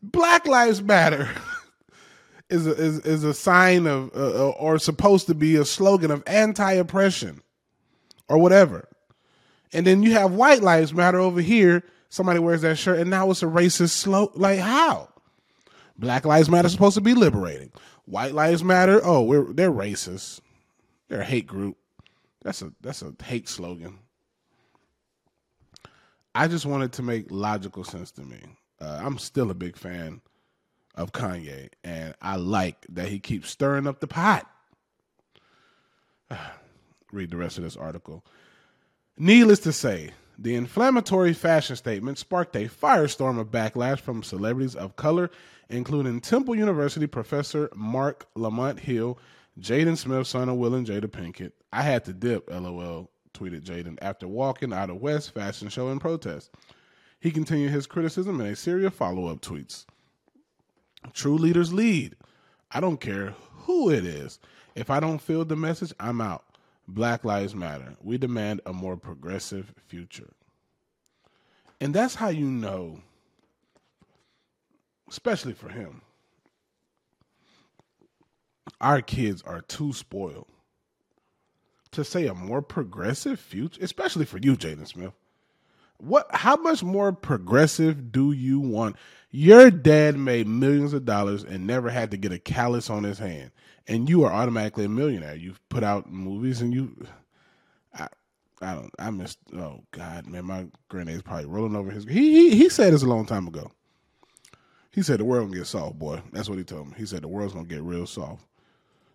Black 0.02 0.48
Lives 0.48 0.82
Matter 0.82 1.30
is 2.52 2.68
a, 2.68 2.72
is 2.72 3.00
is 3.00 3.24
a 3.24 3.34
sign 3.34 3.88
of 3.88 4.12
uh, 4.16 4.50
uh, 4.50 4.50
or 4.52 4.78
supposed 4.78 5.28
to 5.28 5.34
be 5.34 5.56
a 5.56 5.66
slogan 5.66 6.12
of 6.12 6.24
anti-oppression 6.28 7.42
or 8.28 8.38
whatever. 8.38 8.88
And 9.74 9.88
then 9.88 10.04
you 10.04 10.12
have 10.14 10.34
White 10.34 10.62
Lives 10.62 10.94
Matter 10.94 11.20
over 11.20 11.42
here. 11.42 11.84
Somebody 12.10 12.40
wears 12.40 12.62
that 12.62 12.78
shirt, 12.78 13.00
and 13.00 13.10
now 13.10 13.32
it's 13.32 13.42
a 13.42 13.46
racist 13.46 13.92
slogan. 13.92 14.42
Like 14.42 14.60
how? 14.60 15.10
Black 15.98 16.26
Lives 16.26 16.50
Matter 16.50 16.66
is 16.66 16.74
supposed 16.74 16.96
to 16.96 17.02
be 17.02 17.14
liberating. 17.14 17.72
White 18.06 18.34
Lives 18.34 18.64
Matter. 18.64 19.00
Oh, 19.04 19.22
we're 19.24 19.54
they're 19.54 19.72
racist. 19.72 20.42
They're 21.08 21.22
a 21.22 21.26
hate 21.26 21.48
group. 21.48 21.78
That's 22.44 22.62
a 22.62 22.74
that's 22.82 23.02
a 23.02 23.14
hate 23.24 23.48
slogan. 23.48 24.00
I 26.34 26.48
just 26.48 26.66
wanted 26.66 26.94
to 26.94 27.04
make 27.04 27.28
logical 27.30 27.84
sense 27.84 28.12
to 28.12 28.22
me. 28.22 28.40
Uh, 28.80 29.00
I'm 29.04 29.18
still 29.18 29.52
a 29.52 29.54
big 29.54 29.78
fan 29.78 30.22
of 30.96 31.12
Kanye, 31.12 31.70
and 31.84 32.14
I 32.22 32.36
like 32.36 32.86
that 32.90 33.08
he 33.08 33.20
keeps 33.20 33.50
stirring 33.50 33.88
up 33.88 34.00
the 34.00 34.08
pot. 34.08 34.48
Read 37.12 37.32
the 37.32 37.38
rest 37.38 37.58
of 37.58 37.64
this 37.64 37.78
article. 37.78 38.26
Needless 39.18 39.60
to 39.60 39.74
say, 39.74 40.12
the 40.38 40.56
inflammatory 40.56 41.34
fashion 41.34 41.76
statement 41.76 42.18
sparked 42.18 42.56
a 42.56 42.68
firestorm 42.68 43.40
of 43.40 43.52
backlash 43.52 44.00
from 44.00 44.24
celebrities 44.24 44.76
of 44.76 44.96
color, 44.96 45.30
including 45.70 46.20
Temple 46.20 46.56
University 46.56 47.06
professor 47.06 47.70
Marc 47.76 48.28
Lamont 48.36 48.80
Hill, 48.80 49.20
Jaden 49.60 49.98
Smith, 49.98 50.28
son 50.28 50.50
of 50.50 50.56
Will 50.58 50.74
and 50.74 50.88
Jada 50.88 51.06
Pinkett. 51.06 51.52
I 51.72 51.84
had 51.84 52.06
to 52.06 52.14
dip, 52.14 52.50
lol, 52.50 53.12
tweeted 53.34 53.64
Jaden 53.64 53.98
after 54.02 54.28
walking 54.28 54.74
out 54.74 54.90
of 54.90 55.02
West 55.02 55.34
Fashion 55.34 55.70
Show 55.70 55.90
in 55.90 56.00
protest. 56.00 56.52
He 57.20 57.30
continued 57.30 57.72
his 57.72 57.86
criticism 57.86 58.42
in 58.42 58.48
a 58.48 58.56
series 58.56 58.86
of 58.86 58.96
follow 58.96 59.28
up 59.28 59.42
tweets. 59.42 59.86
True 61.14 61.38
leaders 61.38 61.74
lead. 61.74 62.16
I 62.72 62.80
don't 62.80 63.00
care 63.00 63.36
who 63.52 63.90
it 63.90 64.06
is. 64.06 64.40
If 64.76 64.90
I 64.90 65.00
don't 65.00 65.22
feel 65.22 65.44
the 65.46 65.56
message, 65.56 65.94
I'm 66.00 66.22
out. 66.22 66.44
Black 66.88 67.24
Lives 67.24 67.56
Matter. 67.56 67.96
We 68.02 68.18
demand 68.18 68.62
a 68.66 68.74
more 68.74 68.98
progressive 68.98 69.74
future. 69.88 70.32
And 71.80 71.94
that's 71.94 72.16
how 72.16 72.30
you 72.30 72.46
know, 72.46 73.00
especially 75.10 75.54
for 75.54 75.70
him, 75.70 76.02
our 78.80 79.02
kids 79.02 79.42
are 79.44 79.62
too 79.62 79.94
spoiled 79.94 80.48
to 81.92 82.04
say 82.04 82.28
a 82.28 82.34
more 82.34 82.62
progressive 82.62 83.40
future, 83.40 83.80
especially 83.84 84.26
for 84.26 84.38
you, 84.38 84.56
Jaden 84.56 84.88
Smith. 84.88 85.14
What? 85.98 86.28
How 86.32 86.56
much 86.56 86.84
more 86.84 87.12
progressive 87.12 88.12
do 88.12 88.32
you 88.32 88.60
want? 88.60 88.96
Your 89.32 89.72
dad 89.72 90.18
made 90.18 90.48
millions 90.48 90.94
of 90.94 91.06
dollars 91.06 91.44
and 91.44 91.68
never 91.68 91.90
had 91.90 92.12
to 92.12 92.18
get 92.18 92.34
a 92.34 92.40
callus 92.40 92.90
on 92.90 93.04
his 93.04 93.20
hand, 93.20 93.52
and 93.88 94.10
you 94.10 94.24
are 94.26 94.34
automatically 94.34 94.86
a 94.86 94.90
millionaire. 94.90 95.36
You've 95.36 95.62
put 95.70 95.84
out 95.84 96.12
movies, 96.12 96.62
and 96.62 96.74
you, 96.74 96.96
I, 97.96 98.08
I 98.62 98.76
don't, 98.76 98.92
I 99.00 99.10
missed. 99.12 99.40
Oh 99.56 99.84
God, 99.92 100.28
man, 100.28 100.46
my 100.46 100.68
grenades 100.90 101.24
probably 101.24 101.46
rolling 101.46 101.78
over 101.78 101.92
his. 101.92 102.06
He 102.06 102.50
he 102.50 102.58
he 102.58 102.70
said 102.70 102.94
this 102.94 103.04
a 103.04 103.08
long 103.08 103.26
time 103.26 103.48
ago. 103.48 103.72
He 104.92 105.02
said 105.04 105.20
the 105.22 105.26
world 105.26 105.48
gonna 105.48 105.60
get 105.60 105.68
soft, 105.68 106.00
boy. 106.00 106.22
That's 106.34 106.50
what 106.50 106.58
he 106.58 106.66
told 106.66 106.90
me. 106.90 106.96
He 106.98 107.06
said 107.06 107.24
the 107.24 107.30
world's 107.30 107.54
gonna 107.54 107.68
get 107.68 107.84
real 107.84 108.08
soft. 108.08 108.46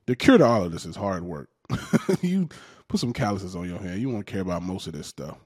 The 0.06 0.16
cure 0.16 0.38
to 0.38 0.44
all 0.44 0.64
of 0.64 0.72
this 0.72 0.86
is 0.86 0.96
hard 0.96 1.24
work. 1.24 1.50
you 2.22 2.48
put 2.88 3.00
some 3.00 3.12
calluses 3.12 3.56
on 3.56 3.68
your 3.68 3.80
hand. 3.80 4.00
You 4.00 4.10
won't 4.10 4.26
care 4.26 4.42
about 4.42 4.62
most 4.62 4.86
of 4.86 4.94
this 4.94 5.08
stuff. 5.08 5.38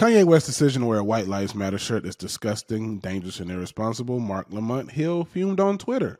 Kanye 0.00 0.24
West's 0.24 0.48
decision 0.48 0.80
to 0.80 0.88
wear 0.88 1.00
a 1.00 1.04
White 1.04 1.28
Lives 1.28 1.54
Matter 1.54 1.76
shirt 1.76 2.06
is 2.06 2.16
disgusting, 2.16 3.00
dangerous, 3.00 3.38
and 3.38 3.50
irresponsible. 3.50 4.18
Marc 4.18 4.50
Lamont 4.50 4.92
Hill 4.92 5.26
fumed 5.26 5.60
on 5.60 5.76
Twitter. 5.76 6.18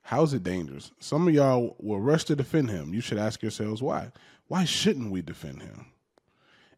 How's 0.00 0.32
it 0.32 0.42
dangerous? 0.42 0.92
Some 0.98 1.28
of 1.28 1.34
y'all 1.34 1.76
will 1.78 2.00
rush 2.00 2.24
to 2.24 2.34
defend 2.34 2.70
him. 2.70 2.94
You 2.94 3.02
should 3.02 3.18
ask 3.18 3.42
yourselves 3.42 3.82
why. 3.82 4.12
Why 4.46 4.64
shouldn't 4.64 5.10
we 5.10 5.20
defend 5.20 5.60
him? 5.60 5.84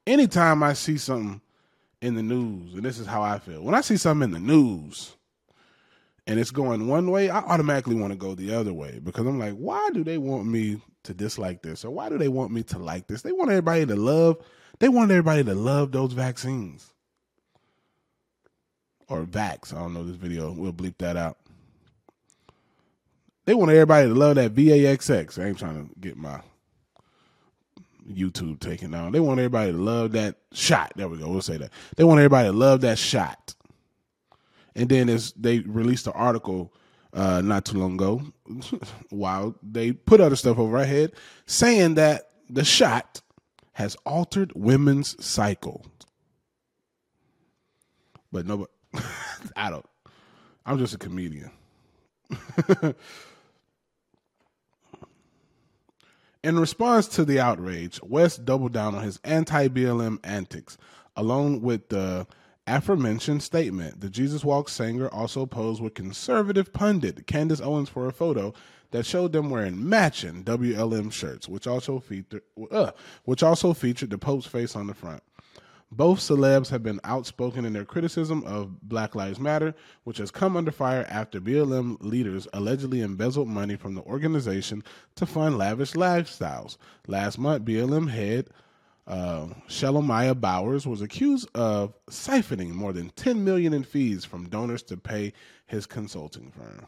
Anytime 0.09 0.65
I 0.65 0.73
see 0.73 0.99
something 0.99 1.41
in 2.03 2.17
the 2.17 2.23
news, 2.25 2.75
and 2.75 2.83
this 2.83 2.99
is 2.99 3.07
how 3.07 3.23
I 3.23 3.39
feel, 3.39 3.63
when 3.63 3.77
I 3.77 3.81
see 3.81 3.97
something 3.97 4.25
in 4.25 4.33
the 4.33 4.41
news 4.41 5.15
and 6.27 6.41
it's 6.41 6.51
going 6.51 6.89
one 6.89 7.13
way, 7.13 7.31
I 7.31 7.39
automatically 7.39 7.95
want 7.95 8.13
to 8.13 8.19
go 8.19 8.35
the 8.35 8.57
other 8.57 8.73
way 8.73 8.99
because 9.01 9.25
I'm 9.25 9.39
like, 9.39 9.55
why 9.55 9.91
do 9.95 10.03
they 10.03 10.19
want 10.19 10.47
me 10.47 10.83
to 11.05 11.15
dislike 11.15 11.63
this? 11.63 11.85
Or 11.85 11.91
why 11.91 12.09
do 12.09 12.19
they 12.19 12.29
want 12.29 12.53
me 12.53 12.63
to 12.65 12.79
like 12.79 13.07
this? 13.07 13.23
They 13.23 13.33
want 13.33 13.51
everybody 13.51 13.87
to 13.87 13.97
love, 13.97 14.39
they 14.79 14.89
want 14.89 15.11
everybody 15.11 15.45
to 15.45 15.55
love 15.55 15.93
those 15.93 16.13
vaccines. 16.13 16.93
Or 19.09 19.25
vax. 19.25 19.75
I 19.75 19.79
don't 19.79 19.93
know 19.93 20.05
this 20.05 20.17
video. 20.17 20.53
We'll 20.53 20.73
bleep 20.73 20.99
that 20.99 21.17
out. 21.17 21.39
They 23.45 23.55
want 23.55 23.73
everybody 23.73 24.07
to 24.07 24.15
love 24.15 24.37
that 24.37 24.55
VAXX. 24.55 25.43
I 25.43 25.49
ain't 25.49 25.59
trying 25.59 25.89
to 25.89 25.95
get 25.99 26.17
my 26.17 26.41
YouTube 28.09 28.61
taken 28.61 28.93
down. 28.93 29.11
They 29.11 29.19
want 29.19 29.41
everybody 29.41 29.73
to 29.73 29.79
love 29.79 30.13
that 30.13 30.37
shot. 30.53 30.93
There 30.95 31.09
we 31.09 31.19
go. 31.19 31.29
We'll 31.29 31.43
say 31.43 31.57
that. 31.57 31.73
They 31.97 32.05
want 32.05 32.21
everybody 32.21 32.49
to 32.49 32.53
love 32.53 32.83
that 32.83 32.99
shot 32.99 33.57
and 34.75 34.89
then 34.89 35.09
as 35.09 35.33
they 35.33 35.61
released 35.61 36.05
the 36.05 36.13
article 36.13 36.73
uh, 37.13 37.41
not 37.43 37.65
too 37.65 37.79
long 37.79 37.95
ago, 37.95 38.23
while 39.11 39.55
they 39.63 39.93
put 39.93 40.21
other 40.21 40.37
stuff 40.37 40.59
over 40.59 40.79
our 40.79 40.85
head, 40.85 41.13
saying 41.47 41.95
that 41.95 42.31
the 42.49 42.65
shot 42.65 43.21
has 43.73 43.97
altered 44.07 44.53
women's 44.55 45.23
cycle. 45.25 45.85
But 48.33 48.47
nobody, 48.47 48.71
I 49.57 49.71
don't. 49.71 49.87
I'm 50.65 50.79
just 50.79 50.95
a 50.95 50.99
comedian. 50.99 51.51
In 56.43 56.59
response 56.59 57.07
to 57.09 57.25
the 57.25 57.39
outrage, 57.39 58.01
West 58.03 58.45
doubled 58.47 58.73
down 58.73 58.95
on 58.95 59.03
his 59.03 59.21
anti 59.25 59.69
BLM 59.69 60.19
antics, 60.25 60.79
along 61.17 61.61
with 61.61 61.91
the 61.91 62.27
aforementioned 62.67 63.43
statement, 63.43 64.01
the 64.01 64.11
Jesus 64.11 64.45
Walk 64.45 64.69
singer 64.69 65.09
also 65.09 65.47
posed 65.47 65.83
with 65.83 65.95
conservative 65.95 66.73
pundit 66.73 67.27
Candace 67.27 67.61
Owens 67.61 67.89
for 67.89 68.07
a 68.07 68.13
photo 68.13 68.53
that 68.91 69.07
showed 69.07 69.33
them 69.33 69.51
wearing 69.51 69.89
matching 69.89 70.45
WLM 70.45 71.13
shirts, 71.13 71.49
which 71.49 71.67
also 71.67 71.99
featured 71.99 72.43
uh, 72.71 72.91
which 73.25 73.43
also 73.43 73.73
featured 73.73 74.11
the 74.11 74.19
Pope's 74.19 74.47
face 74.47 74.75
on 74.75 74.87
the 74.87 74.95
front. 74.95 75.23
Both 75.93 76.21
celebs 76.21 76.69
have 76.71 76.85
been 76.85 77.01
outspoken 77.03 77.65
in 77.65 77.73
their 77.73 77.85
criticism 77.85 78.45
of 78.45 78.81
Black 78.81 79.17
Lives 79.17 79.41
Matter, 79.41 79.75
which 80.05 80.19
has 80.19 80.31
come 80.31 80.57
under 80.57 80.71
fire 80.71 81.05
after 81.09 81.41
BLM 81.41 81.97
leaders 82.01 82.47
allegedly 82.53 83.01
embezzled 83.01 83.49
money 83.49 83.75
from 83.75 83.97
the 83.97 84.03
organization 84.03 84.85
to 85.17 85.27
fund 85.27 85.59
lavish 85.59 85.95
lifestyles. 85.95 86.77
Last 87.09 87.39
month, 87.39 87.65
BLM 87.65 88.09
head 88.09 88.51
uh, 89.07 90.35
Bowers 90.35 90.87
was 90.87 91.03
accused 91.03 91.49
of 91.55 91.95
siphoning 92.09 92.71
more 92.71 92.93
than 92.93 93.11
10 93.11 93.45
million 93.45 93.73
in 93.73 93.85
fees 93.85 94.25
from 94.25 94.49
donors 94.49 94.83
to 94.85 94.97
pay 94.97 95.33
his 95.67 95.87
consulting 95.87 96.51
firm. 96.51 96.87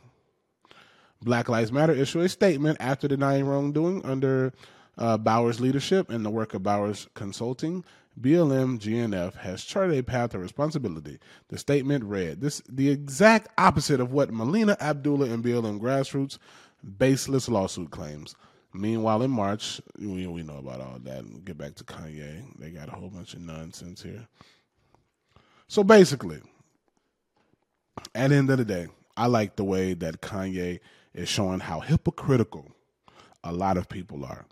Black 1.22 1.48
Lives 1.48 1.72
Matter 1.72 1.92
issued 1.92 2.24
a 2.24 2.28
statement 2.28 2.78
after 2.80 3.06
denying 3.06 3.46
wrongdoing 3.46 4.04
under 4.04 4.52
uh, 4.98 5.16
Bowers' 5.16 5.60
leadership 5.60 6.10
and 6.10 6.24
the 6.24 6.30
work 6.30 6.54
of 6.54 6.62
Bowers 6.62 7.08
Consulting. 7.14 7.84
BLM 8.20 8.78
GNF 8.78 9.36
has 9.36 9.64
charted 9.64 9.98
a 9.98 10.02
path 10.02 10.34
of 10.34 10.42
responsibility. 10.42 11.18
The 11.48 11.56
statement 11.56 12.04
read 12.04 12.40
this 12.40 12.60
the 12.68 12.90
exact 12.90 13.48
opposite 13.56 14.00
of 14.00 14.12
what 14.12 14.32
Melina 14.32 14.76
Abdullah 14.80 15.30
and 15.30 15.42
BLM 15.42 15.80
grassroots 15.80 16.38
baseless 16.98 17.48
lawsuit 17.48 17.90
claims. 17.90 18.34
Meanwhile, 18.74 19.22
in 19.22 19.30
March, 19.30 19.80
we, 19.98 20.26
we 20.26 20.42
know 20.42 20.58
about 20.58 20.80
all 20.80 20.98
that. 21.02 21.24
We'll 21.28 21.40
get 21.40 21.58
back 21.58 21.74
to 21.76 21.84
Kanye. 21.84 22.42
They 22.58 22.70
got 22.70 22.88
a 22.88 22.92
whole 22.92 23.10
bunch 23.10 23.34
of 23.34 23.40
nonsense 23.40 24.02
here. 24.02 24.26
So 25.68 25.84
basically, 25.84 26.40
at 28.14 28.28
the 28.28 28.36
end 28.36 28.50
of 28.50 28.58
the 28.58 28.64
day, 28.64 28.88
I 29.16 29.26
like 29.26 29.56
the 29.56 29.64
way 29.64 29.94
that 29.94 30.22
Kanye 30.22 30.80
is 31.14 31.28
showing 31.28 31.60
how 31.60 31.80
hypocritical 31.80 32.70
a 33.44 33.52
lot 33.52 33.76
of 33.76 33.88
people 33.88 34.24
are. 34.24 34.46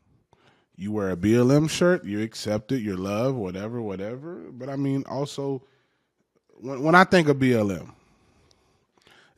You 0.77 0.93
wear 0.93 1.11
a 1.11 1.17
BLM 1.17 1.69
shirt, 1.69 2.05
you 2.05 2.23
accept 2.23 2.73
it, 2.73 2.81
you're 2.81 2.97
loved, 2.97 3.37
whatever, 3.37 3.81
whatever. 3.81 4.37
But 4.51 4.69
I 4.69 4.77
mean, 4.77 5.05
also, 5.09 5.63
when, 6.59 6.83
when 6.83 6.95
I 6.95 7.05
think 7.05 7.29
of 7.29 7.37
BLM, 7.37 7.93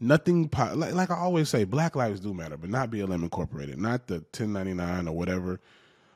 nothing 0.02 0.50
like, 0.74 0.92
like 0.92 1.10
I 1.10 1.16
always 1.16 1.48
say, 1.48 1.64
Black 1.64 1.96
lives 1.96 2.20
do 2.20 2.34
matter, 2.34 2.56
but 2.56 2.70
not 2.70 2.90
BLM 2.90 3.22
Incorporated, 3.22 3.78
not 3.78 4.08
the 4.08 4.16
1099 4.16 5.08
or 5.08 5.16
whatever, 5.16 5.60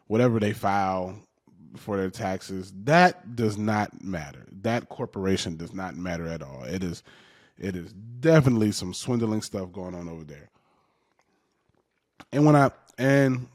whatever 0.08 0.40
they 0.40 0.52
file 0.52 1.18
for 1.76 1.96
their 1.96 2.10
taxes. 2.10 2.72
That 2.84 3.36
does 3.36 3.56
not 3.56 4.02
matter. 4.02 4.46
That 4.62 4.88
corporation 4.88 5.56
does 5.56 5.72
not 5.72 5.96
matter 5.96 6.26
at 6.26 6.42
all. 6.42 6.64
It 6.64 6.82
is, 6.82 7.02
it 7.58 7.76
is 7.76 7.92
definitely 8.20 8.72
some 8.72 8.92
swindling 8.92 9.42
stuff 9.42 9.72
going 9.72 9.94
on 9.94 10.08
over 10.08 10.24
there. 10.24 10.50
And 12.32 12.44
when 12.44 12.56
I 12.56 12.70
and 12.98 13.46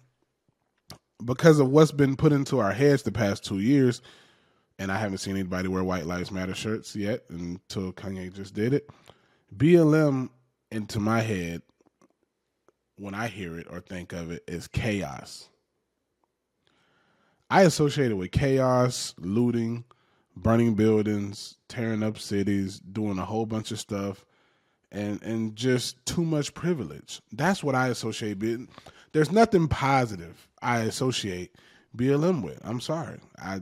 because 1.23 1.59
of 1.59 1.69
what's 1.69 1.91
been 1.91 2.15
put 2.15 2.31
into 2.31 2.59
our 2.59 2.71
heads 2.71 3.03
the 3.03 3.11
past 3.11 3.43
two 3.43 3.59
years, 3.59 4.01
and 4.79 4.91
I 4.91 4.97
haven't 4.97 5.19
seen 5.19 5.35
anybody 5.35 5.67
wear 5.67 5.83
White 5.83 6.05
Lives 6.05 6.31
Matter 6.31 6.55
shirts 6.55 6.95
yet 6.95 7.23
until 7.29 7.91
Kanye 7.93 8.33
just 8.33 8.53
did 8.53 8.73
it. 8.73 8.89
BLM 9.55 10.29
into 10.71 10.99
my 10.99 11.21
head 11.21 11.61
when 12.95 13.13
I 13.13 13.27
hear 13.27 13.57
it 13.57 13.67
or 13.69 13.81
think 13.81 14.13
of 14.13 14.31
it 14.31 14.43
is 14.47 14.67
chaos. 14.67 15.49
I 17.49 17.63
associate 17.63 18.11
it 18.11 18.15
with 18.15 18.31
chaos, 18.31 19.13
looting, 19.19 19.83
burning 20.37 20.75
buildings, 20.75 21.57
tearing 21.67 22.03
up 22.03 22.17
cities, 22.17 22.79
doing 22.79 23.19
a 23.19 23.25
whole 23.25 23.45
bunch 23.45 23.71
of 23.71 23.79
stuff, 23.79 24.25
and 24.91 25.21
and 25.23 25.55
just 25.55 26.03
too 26.05 26.23
much 26.23 26.53
privilege. 26.53 27.21
That's 27.31 27.63
what 27.63 27.75
I 27.75 27.89
associate. 27.89 28.41
There's 29.11 29.31
nothing 29.31 29.67
positive 29.67 30.47
I 30.61 30.79
associate 30.81 31.55
BLM 31.97 32.41
with. 32.41 32.59
I'm 32.63 32.79
sorry, 32.79 33.19
I 33.37 33.61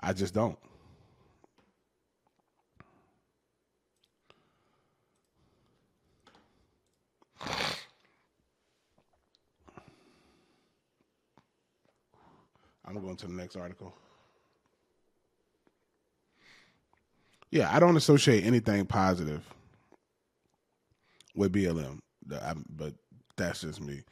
I 0.00 0.12
just 0.12 0.34
don't. 0.34 0.58
I'm 12.84 13.00
going 13.00 13.16
to 13.16 13.26
the 13.26 13.32
next 13.32 13.56
article. 13.56 13.94
Yeah, 17.50 17.74
I 17.74 17.78
don't 17.80 17.96
associate 17.96 18.44
anything 18.44 18.86
positive 18.86 19.42
with 21.34 21.52
BLM, 21.52 22.00
but 22.24 22.94
that's 23.36 23.60
just 23.60 23.80
me. 23.80 24.02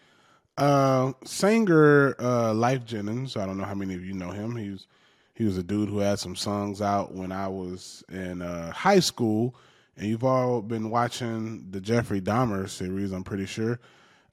Uh, 0.59 1.13
singer 1.25 2.15
uh, 2.19 2.53
Lyfe 2.53 2.85
Jennings. 2.85 3.37
I 3.37 3.47
don't 3.47 3.57
know 3.57 3.65
how 3.65 3.75
many 3.75 3.95
of 3.95 4.05
you 4.05 4.13
know 4.13 4.31
him. 4.31 4.57
He 4.57 4.71
was 4.71 4.87
he 5.35 5.45
was 5.45 5.57
a 5.57 5.63
dude 5.63 5.89
who 5.89 6.01
had 6.01 6.19
some 6.19 6.37
songs 6.37 6.83
out 6.83 7.15
when 7.15 7.33
I 7.33 7.49
was 7.49 8.05
in 8.11 8.43
uh, 8.43 8.71
high 8.73 9.01
school, 9.01 9.55
and 9.97 10.07
you've 10.07 10.25
all 10.25 10.61
been 10.61 10.91
watching 10.91 11.67
the 11.71 11.81
Jeffrey 11.81 12.21
Dahmer 12.21 12.69
series. 12.69 13.11
I'm 13.11 13.25
pretty 13.25 13.47
sure. 13.47 13.81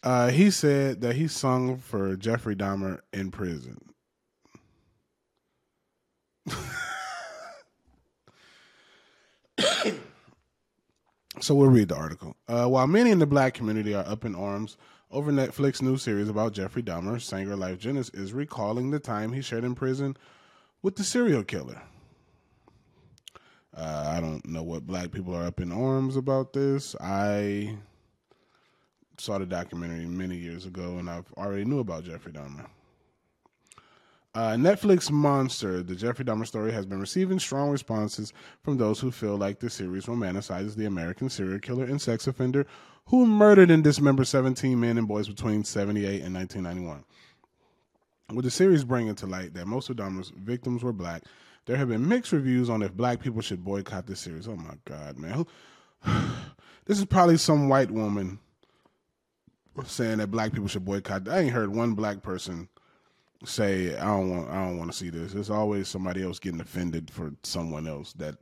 Uh, 0.04 0.30
he 0.30 0.52
said 0.52 1.00
that 1.02 1.16
he 1.16 1.30
sung 1.30 1.78
for 1.78 2.18
Jeffrey 2.18 2.58
Dahmer 2.58 3.00
in 3.14 3.32
prison 3.32 3.78
so 11.40 11.56
we'll 11.56 11.70
read 11.70 11.90
the 11.90 11.96
article. 11.96 12.36
Uh, 12.48 12.66
while 12.68 12.88
many 12.88 13.12
in 13.12 13.20
the 13.20 13.26
black 13.26 13.54
community 13.54 13.94
are 13.94 14.06
up 14.08 14.26
in 14.26 14.36
arms 14.36 14.78
over 15.12 15.32
Netflix 15.32 15.82
new 15.82 15.98
series 15.98 16.30
about 16.30 16.54
Jeffrey 16.54 16.84
Dahmer, 16.84 17.22
Sanger 17.22 17.56
Lyfe 17.56 17.80
Jennings 17.80 18.10
is 18.12 18.34
recalling 18.34 18.92
the 18.92 19.00
time 19.00 19.34
he 19.34 19.42
shared 19.42 19.64
in 19.64 19.76
prison 19.76 20.18
with 20.82 20.96
the 20.96 21.04
serial 21.04 21.44
killer. 21.44 21.82
Uh, 23.76 24.06
I 24.08 24.20
don't 24.20 24.46
know 24.48 24.64
what 24.64 24.88
black 24.88 25.12
people 25.12 25.36
are 25.36 25.46
up 25.46 25.60
in 25.60 25.72
arms 25.72 26.16
about 26.16 26.54
this. 26.54 26.96
I 27.00 27.78
saw 29.20 29.38
the 29.38 29.46
documentary 29.46 30.06
many 30.06 30.36
years 30.36 30.66
ago, 30.66 30.98
and 30.98 31.10
I've 31.10 31.32
already 31.38 31.66
knew 31.66 31.80
about 31.80 32.04
Jeffrey 32.04 32.32
Dahmer. 32.32 32.68
Uh, 34.38 34.54
Netflix 34.54 35.10
Monster, 35.10 35.82
the 35.82 35.96
Jeffrey 35.96 36.24
Dahmer 36.24 36.46
story, 36.46 36.72
has 36.72 36.86
been 36.86 37.00
receiving 37.00 37.40
strong 37.40 37.72
responses 37.72 38.34
from 38.62 38.78
those 38.78 39.00
who 39.00 39.10
feel 39.10 39.36
like 39.36 39.60
the 39.60 39.68
series 39.68 40.06
romanticizes 40.06 40.76
the 40.76 40.86
American 40.86 41.28
serial 41.28 41.58
killer 41.58 41.86
and 41.86 42.00
sex 42.00 42.28
offender 42.28 42.68
who 43.08 43.26
murdered 43.26 43.72
and 43.72 43.84
dismembered 43.84 44.28
17 44.28 44.80
men 44.80 45.00
and 45.00 45.08
boys 45.08 45.28
between 45.28 45.64
78 45.64 46.22
and 46.22 46.36
1991. 46.36 47.04
With 48.32 48.46
the 48.46 48.52
series 48.52 48.84
bringing 48.84 49.16
to 49.16 49.26
light 49.26 49.56
that 49.56 49.66
most 49.66 49.90
of 49.90 49.96
Dahmer's 49.96 50.30
victims 50.30 50.84
were 50.84 50.94
black, 50.94 51.24
there 51.66 51.78
have 51.78 51.90
been 51.90 52.08
mixed 52.08 52.32
reviews 52.32 52.70
on 52.70 52.84
if 52.84 52.94
black 52.94 53.20
people 53.20 53.42
should 53.42 53.66
boycott 53.66 54.06
the 54.06 54.16
series. 54.16 54.48
Oh 54.48 54.56
my 54.56 54.76
God, 54.86 55.18
man. 55.18 55.48
this 56.86 57.00
is 57.00 57.06
probably 57.06 57.38
some 57.38 57.70
white 57.70 57.90
woman 57.90 58.38
saying 59.84 60.20
that 60.20 60.30
black 60.30 60.52
people 60.52 60.68
should 60.68 60.86
boycott. 60.86 61.28
I 61.28 61.40
ain't 61.40 61.54
heard 61.54 61.74
one 61.74 61.96
black 61.96 62.22
person 62.22 62.70
say 63.46 63.96
I 63.98 64.06
don't 64.06 64.30
want 64.30 64.50
I 64.50 64.66
don't 64.66 64.78
want 64.78 64.92
to 64.92 64.98
see 64.98 65.10
this. 65.10 65.34
There's 65.34 65.50
always 65.50 65.88
somebody 65.88 66.24
else 66.24 66.40
getting 66.40 66.62
offended 66.62 67.12
for 67.12 67.34
someone 67.44 67.88
else 67.88 68.14
that 68.14 68.36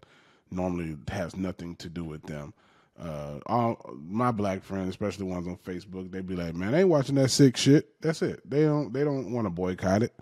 normally 0.51 0.97
has 1.09 1.35
nothing 1.35 1.75
to 1.77 1.89
do 1.89 2.03
with 2.03 2.23
them. 2.23 2.53
Uh, 2.99 3.39
all 3.47 3.93
my 3.97 4.31
black 4.31 4.63
friends, 4.63 4.89
especially 4.89 5.27
the 5.27 5.33
ones 5.33 5.47
on 5.47 5.57
Facebook, 5.57 6.11
they 6.11 6.21
be 6.21 6.35
like, 6.35 6.55
"Man, 6.55 6.71
they 6.71 6.79
ain't 6.79 6.89
watching 6.89 7.15
that 7.15 7.29
sick 7.29 7.57
shit." 7.57 8.01
That's 8.01 8.21
it. 8.21 8.49
They 8.49 8.63
don't. 8.63 8.93
They 8.93 9.03
don't 9.03 9.31
want 9.31 9.45
to 9.45 9.49
boycott 9.49 10.03
it. 10.03 10.13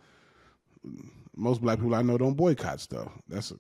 Most 1.36 1.62
black 1.62 1.80
people 1.80 1.96
I 1.96 2.02
know 2.02 2.18
don't 2.18 2.34
boycott 2.36 2.80
stuff. 2.80 3.12
That's 3.28 3.52
a, 3.52 3.56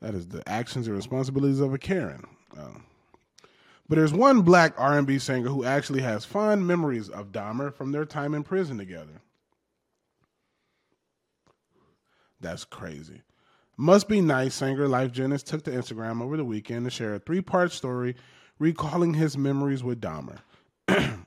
that 0.00 0.14
is 0.14 0.28
the 0.28 0.46
actions 0.48 0.86
and 0.86 0.96
responsibilities 0.96 1.60
of 1.60 1.72
a 1.72 1.78
Karen. 1.78 2.24
Uh, 2.56 2.78
but 3.88 3.96
there's 3.96 4.12
one 4.12 4.42
black 4.42 4.74
R&B 4.78 5.18
singer 5.18 5.48
who 5.48 5.64
actually 5.64 6.02
has 6.02 6.24
fond 6.24 6.66
memories 6.66 7.08
of 7.08 7.30
Dahmer 7.30 7.72
from 7.72 7.92
their 7.92 8.04
time 8.04 8.34
in 8.34 8.42
prison 8.42 8.78
together. 8.78 9.20
That's 12.40 12.64
crazy. 12.64 13.22
Must 13.76 14.08
Be 14.08 14.20
Nice 14.20 14.54
singer 14.54 14.88
Lyfe 14.88 15.12
Jennings 15.12 15.42
took 15.42 15.64
to 15.64 15.70
Instagram 15.70 16.22
over 16.22 16.36
the 16.36 16.44
weekend 16.44 16.84
to 16.86 16.90
share 16.90 17.14
a 17.14 17.18
three 17.18 17.42
part 17.42 17.72
story 17.72 18.16
recalling 18.58 19.14
his 19.14 19.36
memories 19.36 19.84
with 19.84 20.00
Dahmer. 20.00 20.38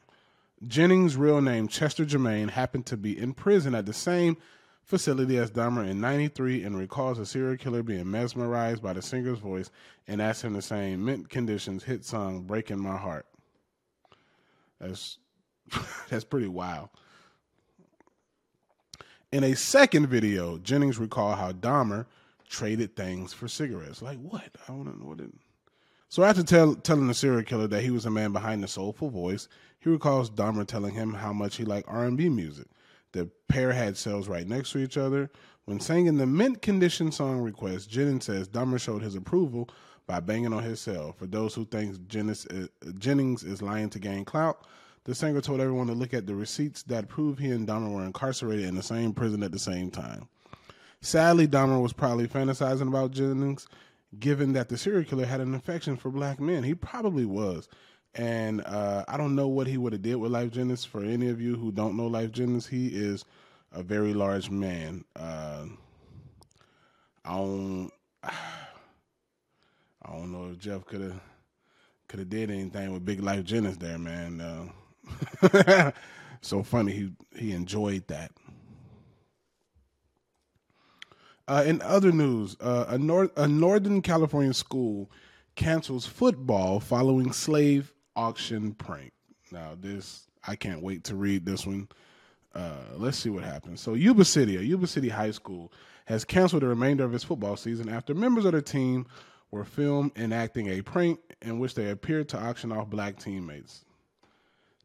Jennings' 0.68 1.16
real 1.16 1.42
name, 1.42 1.68
Chester 1.68 2.06
Germain, 2.06 2.50
happened 2.50 2.86
to 2.88 2.98
be 2.98 3.18
in 3.18 3.34
prison 3.34 3.76
at 3.76 3.86
the 3.86 3.94
same 3.94 4.38
facility 4.84 5.38
as 5.38 5.52
Dahmer 5.52 5.88
in 5.88 6.02
93 6.02 6.64
and 6.64 6.76
recalls 6.76 7.20
a 7.20 7.26
serial 7.26 7.56
killer 7.56 7.84
being 7.84 8.10
mesmerized 8.10 8.82
by 8.82 8.94
the 8.94 9.02
singer's 9.02 9.38
voice 9.38 9.70
and 10.08 10.20
asked 10.20 10.42
him 10.42 10.56
to 10.56 10.62
sing 10.62 11.06
Mint 11.06 11.30
Conditions 11.30 11.84
hit 11.84 12.04
song 12.04 12.42
Breaking 12.42 12.80
My 12.80 12.98
Heart. 12.98 13.28
That's 14.80 15.20
that's 16.10 16.24
pretty 16.24 16.48
wild. 16.48 16.90
In 19.32 19.44
a 19.44 19.56
second 19.56 20.08
video, 20.08 20.58
Jennings 20.58 20.98
recalled 20.98 21.38
how 21.38 21.52
Dahmer 21.52 22.08
traded 22.50 22.96
things 22.96 23.32
for 23.32 23.48
cigarettes. 23.48 24.02
Like 24.02 24.18
what? 24.18 24.50
I 24.68 24.72
don't 24.72 25.00
know 25.00 25.06
what 25.06 25.20
it. 25.20 25.32
So 26.08 26.24
after 26.24 26.42
tell, 26.42 26.74
telling 26.74 27.06
the 27.06 27.14
serial 27.14 27.44
killer 27.44 27.68
that 27.68 27.84
he 27.84 27.92
was 27.92 28.06
the 28.06 28.10
man 28.10 28.32
behind 28.34 28.64
the 28.64 28.68
soulful 28.68 29.12
voice, 29.12 29.48
he 29.80 29.90
recalls 29.90 30.32
Dahmer 30.32 30.66
telling 30.66 30.96
him 30.96 31.14
how 31.14 31.32
much 31.32 31.58
he 31.58 31.64
liked 31.64 31.88
R&B 31.88 32.28
music. 32.30 32.66
The 33.12 33.30
pair 33.48 33.72
had 33.72 33.98
cells 33.98 34.28
right 34.28 34.48
next 34.48 34.72
to 34.72 34.80
each 34.80 34.98
other. 34.98 35.30
When 35.66 35.80
singing 35.80 36.18
the 36.18 36.26
mint 36.26 36.64
condition 36.64 37.12
song 37.12 37.42
request, 37.42 37.88
Jennings 37.88 38.26
says 38.26 38.50
Dahmer 38.50 38.82
showed 38.82 39.04
his 39.04 39.14
approval 39.14 39.70
by 40.08 40.20
banging 40.22 40.54
on 40.54 40.64
his 40.64 40.82
cell. 40.82 41.14
For 41.14 41.28
those 41.28 41.54
who 41.54 41.66
think 41.66 42.08
Jennings 42.08 42.48
is, 42.48 42.70
Jennings 42.98 43.44
is 43.44 43.62
lying 43.62 43.92
to 43.92 44.00
gain 44.00 44.26
clout, 44.26 44.66
the 45.10 45.16
singer 45.16 45.42
told 45.42 45.60
everyone 45.60 45.88
to 45.88 45.94
look 45.94 46.14
at 46.14 46.28
the 46.28 46.36
receipts 46.36 46.84
that 46.84 47.08
prove 47.08 47.40
he 47.40 47.50
and 47.50 47.68
Dahmer 47.68 47.92
were 47.92 48.06
incarcerated 48.06 48.66
in 48.66 48.76
the 48.76 48.84
same 48.84 49.12
prison 49.12 49.42
at 49.42 49.52
the 49.52 49.58
same 49.58 49.90
time. 49.90 50.30
Sadly, 51.02 51.48
Dahmer 51.48 51.82
was 51.82 51.94
probably 51.94 52.28
fantasizing 52.28 52.88
about 52.88 53.10
Jennings, 53.10 53.68
given 54.20 54.54
that 54.54 54.70
the 54.70 54.78
serial 54.78 55.04
killer 55.04 55.26
had 55.26 55.42
an 55.42 55.56
affection 55.56 55.98
for 55.98 56.12
black 56.12 56.40
men. 56.40 56.62
He 56.62 56.76
probably 56.76 57.26
was. 57.26 57.68
And 58.14 58.62
uh, 58.62 59.04
I 59.08 59.18
don't 59.18 59.34
know 59.34 59.48
what 59.48 59.66
he 59.66 59.78
would 59.78 59.94
have 59.94 60.04
did 60.04 60.18
with 60.18 60.32
Lyfe 60.32 60.52
Jennings. 60.52 60.86
For 60.86 61.04
any 61.04 61.30
of 61.30 61.42
you 61.42 61.56
who 61.56 61.72
don't 61.72 61.98
know 61.98 62.08
Lyfe 62.08 62.32
Jennings, 62.32 62.68
he 62.68 62.90
is 62.90 63.26
a 63.72 63.82
very 63.82 64.14
large 64.14 64.52
man. 64.52 65.06
Uh, 65.16 65.66
I 67.26 67.36
don't, 67.36 67.90
I 68.24 68.32
don't 70.08 70.32
know 70.32 70.52
if 70.52 70.60
Jeff 70.60 70.86
could 70.86 71.02
have 71.02 71.20
could 72.08 72.20
have 72.20 72.30
did 72.30 72.52
anything 72.52 72.94
with 72.94 73.06
Big 73.06 73.22
Lyfe 73.22 73.44
Jennings 73.44 73.78
there, 73.80 73.98
man. 73.98 74.42
Uh, 74.42 74.68
so 76.42 76.64
funny 76.64 76.92
he 76.92 77.12
he 77.36 77.52
enjoyed 77.52 78.08
that. 78.08 78.32
Uh, 81.48 81.64
in 81.66 81.82
other 81.82 82.12
news, 82.12 82.56
uh, 82.62 82.86
a, 82.90 82.98
nor- 83.00 83.32
a 83.36 83.48
Northern 83.48 84.04
California 84.04 84.54
school 84.54 85.10
cancels 85.56 86.06
football 86.06 86.80
following 86.80 87.34
slave 87.34 87.92
auction 88.16 88.74
prank. 88.76 89.14
Now, 89.52 89.76
this 89.80 90.28
I 90.46 90.56
can't 90.56 90.84
wait 90.84 91.04
to 91.06 91.16
read 91.16 91.46
this 91.46 91.66
one. 91.66 91.88
Uh, 92.54 92.84
let's 92.98 93.18
see 93.18 93.30
what 93.30 93.44
happens. 93.44 93.82
So, 93.82 93.96
Yuba 93.96 94.26
City, 94.26 94.58
a 94.58 94.62
Yuba 94.62 94.86
City 94.86 95.10
high 95.10 95.32
school, 95.32 95.72
has 96.06 96.24
canceled 96.24 96.62
the 96.62 96.68
remainder 96.68 97.04
of 97.04 97.16
its 97.16 97.24
football 97.24 97.56
season 97.56 97.90
after 97.90 98.14
members 98.14 98.46
of 98.46 98.52
the 98.52 98.62
team 98.62 99.08
were 99.52 99.66
filmed 99.66 100.12
enacting 100.16 100.68
a 100.68 100.82
prank 100.82 101.20
in 101.42 101.60
which 101.60 101.74
they 101.74 101.90
appeared 101.90 102.30
to 102.30 102.38
auction 102.38 102.72
off 102.72 102.90
black 102.90 103.18
teammates. 103.18 103.86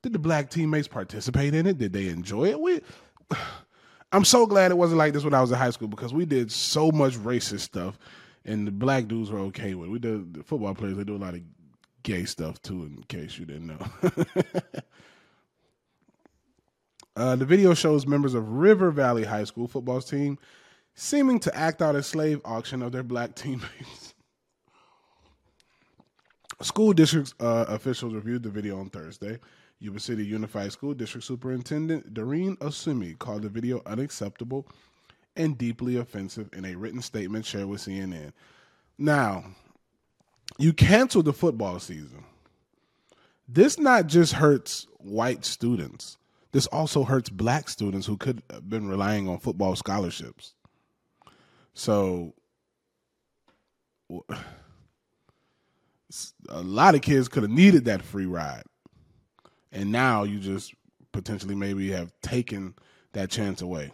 Did 0.04 0.12
the 0.12 0.18
black 0.18 0.50
teammates 0.50 0.86
participate 0.86 1.54
in 1.54 1.66
it? 1.66 1.78
Did 1.78 1.94
they 1.94 2.08
enjoy 2.08 2.50
it? 2.50 2.60
We 2.60 2.82
I'm 4.12 4.26
so 4.26 4.44
glad 4.44 4.70
it 4.70 4.76
wasn't 4.76 4.98
like 4.98 5.14
this 5.14 5.24
when 5.24 5.32
I 5.32 5.40
was 5.40 5.50
in 5.50 5.56
high 5.56 5.70
school 5.70 5.88
because 5.88 6.12
we 6.12 6.26
did 6.26 6.52
so 6.52 6.92
much 6.92 7.14
racist 7.14 7.60
stuff, 7.60 7.98
and 8.44 8.66
the 8.66 8.70
black 8.70 9.08
dudes 9.08 9.30
were 9.30 9.38
okay 9.38 9.74
with. 9.74 9.88
it. 9.88 9.92
We 9.92 9.98
did 9.98 10.34
the 10.34 10.42
football 10.42 10.74
players. 10.74 10.98
They 10.98 11.04
do 11.04 11.16
a 11.16 11.24
lot 11.24 11.32
of 11.32 11.40
gay 12.02 12.26
stuff 12.26 12.60
too. 12.60 12.82
In 12.82 13.02
case 13.08 13.38
you 13.38 13.46
didn't 13.46 13.66
know. 13.66 13.78
uh, 17.16 17.36
the 17.36 17.46
video 17.46 17.72
shows 17.72 18.06
members 18.06 18.34
of 18.34 18.46
River 18.46 18.90
Valley 18.90 19.24
High 19.24 19.44
School 19.44 19.66
football 19.66 20.02
team 20.02 20.38
seeming 20.94 21.40
to 21.40 21.56
act 21.56 21.80
out 21.80 21.96
a 21.96 22.02
slave 22.02 22.42
auction 22.44 22.82
of 22.82 22.92
their 22.92 23.02
black 23.02 23.34
teammates. 23.36 24.12
School 26.60 26.92
district 26.92 27.32
uh, 27.40 27.64
officials 27.68 28.12
reviewed 28.12 28.42
the 28.42 28.50
video 28.50 28.78
on 28.78 28.90
Thursday. 28.90 29.38
Yuba 29.80 30.00
City 30.00 30.24
Unified 30.24 30.72
School 30.72 30.94
District 30.94 31.26
Superintendent 31.26 32.14
Doreen 32.14 32.56
Osumi 32.56 33.18
called 33.18 33.42
the 33.42 33.48
video 33.48 33.82
unacceptable 33.86 34.66
and 35.36 35.58
deeply 35.58 35.96
offensive 35.96 36.48
in 36.52 36.64
a 36.64 36.74
written 36.74 37.02
statement 37.02 37.44
shared 37.44 37.66
with 37.66 37.82
CNN. 37.82 38.32
Now, 38.98 39.44
you 40.58 40.72
canceled 40.72 41.24
the 41.24 41.32
football 41.32 41.80
season. 41.80 42.24
This 43.48 43.78
not 43.78 44.06
just 44.06 44.32
hurts 44.32 44.86
white 44.98 45.44
students. 45.44 46.16
This 46.52 46.66
also 46.68 47.02
hurts 47.02 47.28
black 47.28 47.68
students 47.68 48.06
who 48.06 48.16
could 48.16 48.42
have 48.50 48.68
been 48.68 48.86
relying 48.88 49.28
on 49.28 49.38
football 49.38 49.74
scholarships. 49.74 50.54
So 51.74 52.32
a 56.48 56.62
lot 56.62 56.94
of 56.94 57.02
kids 57.02 57.28
could 57.28 57.42
have 57.42 57.50
needed 57.50 57.86
that 57.86 58.02
free 58.02 58.26
ride 58.26 58.62
and 59.74 59.92
now 59.92 60.22
you 60.22 60.38
just 60.38 60.72
potentially 61.12 61.54
maybe 61.54 61.90
have 61.90 62.12
taken 62.22 62.74
that 63.12 63.30
chance 63.30 63.60
away. 63.60 63.90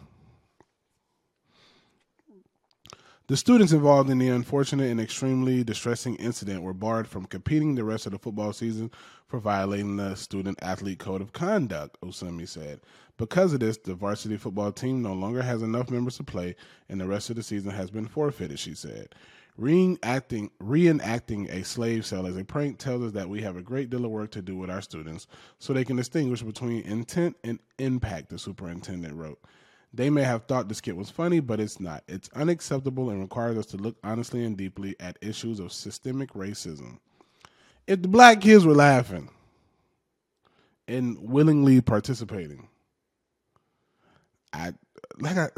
The 3.27 3.37
students 3.37 3.73
involved 3.73 4.11
in 4.11 4.19
the 4.19 4.29
unfortunate 4.29 4.90
and 4.90 5.01
extremely 5.01 5.62
distressing 5.62 6.16
incident 6.16 6.62
were 6.62 6.75
barred 6.75 7.07
from 7.07 7.27
competing 7.27 7.77
the 7.77 7.85
rest 7.85 8.07
of 8.07 8.12
the 8.12 8.19
football 8.19 8.53
season 8.53 8.90
for 9.29 9.38
violating 9.38 9.97
the 9.97 10.16
student 10.16 10.59
athlete 10.62 10.99
code 10.99 11.23
of 11.23 11.33
conduct, 11.33 11.97
Osumi 12.01 12.49
said. 12.49 12.81
Because 13.19 13.53
of 13.53 13.61
this, 13.61 13.77
the 13.77 13.95
varsity 13.95 14.37
football 14.37 14.73
team 14.73 15.01
no 15.01 15.12
longer 15.12 15.43
has 15.43 15.62
enough 15.62 15.90
members 15.90 16.16
to 16.16 16.25
play, 16.25 16.57
and 16.88 17.01
the 17.01 17.07
rest 17.07 17.31
of 17.31 17.37
the 17.37 17.45
season 17.45 17.71
has 17.71 17.88
been 17.88 18.09
forfeited, 18.09 18.59
she 18.59 18.75
said. 18.75 19.14
Reenacting, 19.59 20.51
reenacting 20.63 21.51
a 21.51 21.65
slave 21.65 22.07
sale 22.07 22.27
as 22.27 22.37
a 22.37 22.45
prank 22.45 22.79
tells 22.79 23.03
us 23.03 23.13
that 23.13 23.29
we 23.29 23.43
have 23.43 23.57
a 23.57 23.63
great 23.63 23.91
deal 23.91 24.05
of 24.05 24.11
work 24.11 24.31
to 24.33 24.43
do 24.43 24.57
with 24.57 24.71
our 24.71 24.83
students 24.83 25.27
so 25.59 25.73
they 25.73 25.85
can 25.85 25.97
distinguish 25.97 26.43
between 26.43 26.83
intent 26.83 27.37
and 27.45 27.59
impact, 27.79 28.31
the 28.31 28.39
superintendent 28.39 29.15
wrote. 29.15 29.39
They 29.93 30.11
may 30.11 30.23
have 30.23 30.45
thought 30.45 30.69
the 30.69 30.75
skit 30.75 30.97
was 30.97 31.11
funny, 31.11 31.41
but 31.41 31.61
it's 31.61 31.81
not. 31.81 32.05
It's 32.09 32.31
unacceptable 32.35 33.11
and 33.11 33.21
requires 33.21 33.59
us 33.59 33.67
to 33.67 33.77
look 33.77 33.97
honestly 34.05 34.45
and 34.45 34.57
deeply 34.57 34.97
at 35.01 35.19
issues 35.21 35.61
of 35.61 35.73
systemic 35.73 36.33
racism. 36.35 36.99
if 37.87 38.03
the 38.03 38.09
black 38.09 38.41
kids 38.41 38.65
were 38.65 38.75
laughing 38.75 39.31
and 40.89 41.19
willingly 41.21 41.81
participating, 41.81 42.69
I 44.53 44.75
like 45.19 45.37
I 45.37 45.49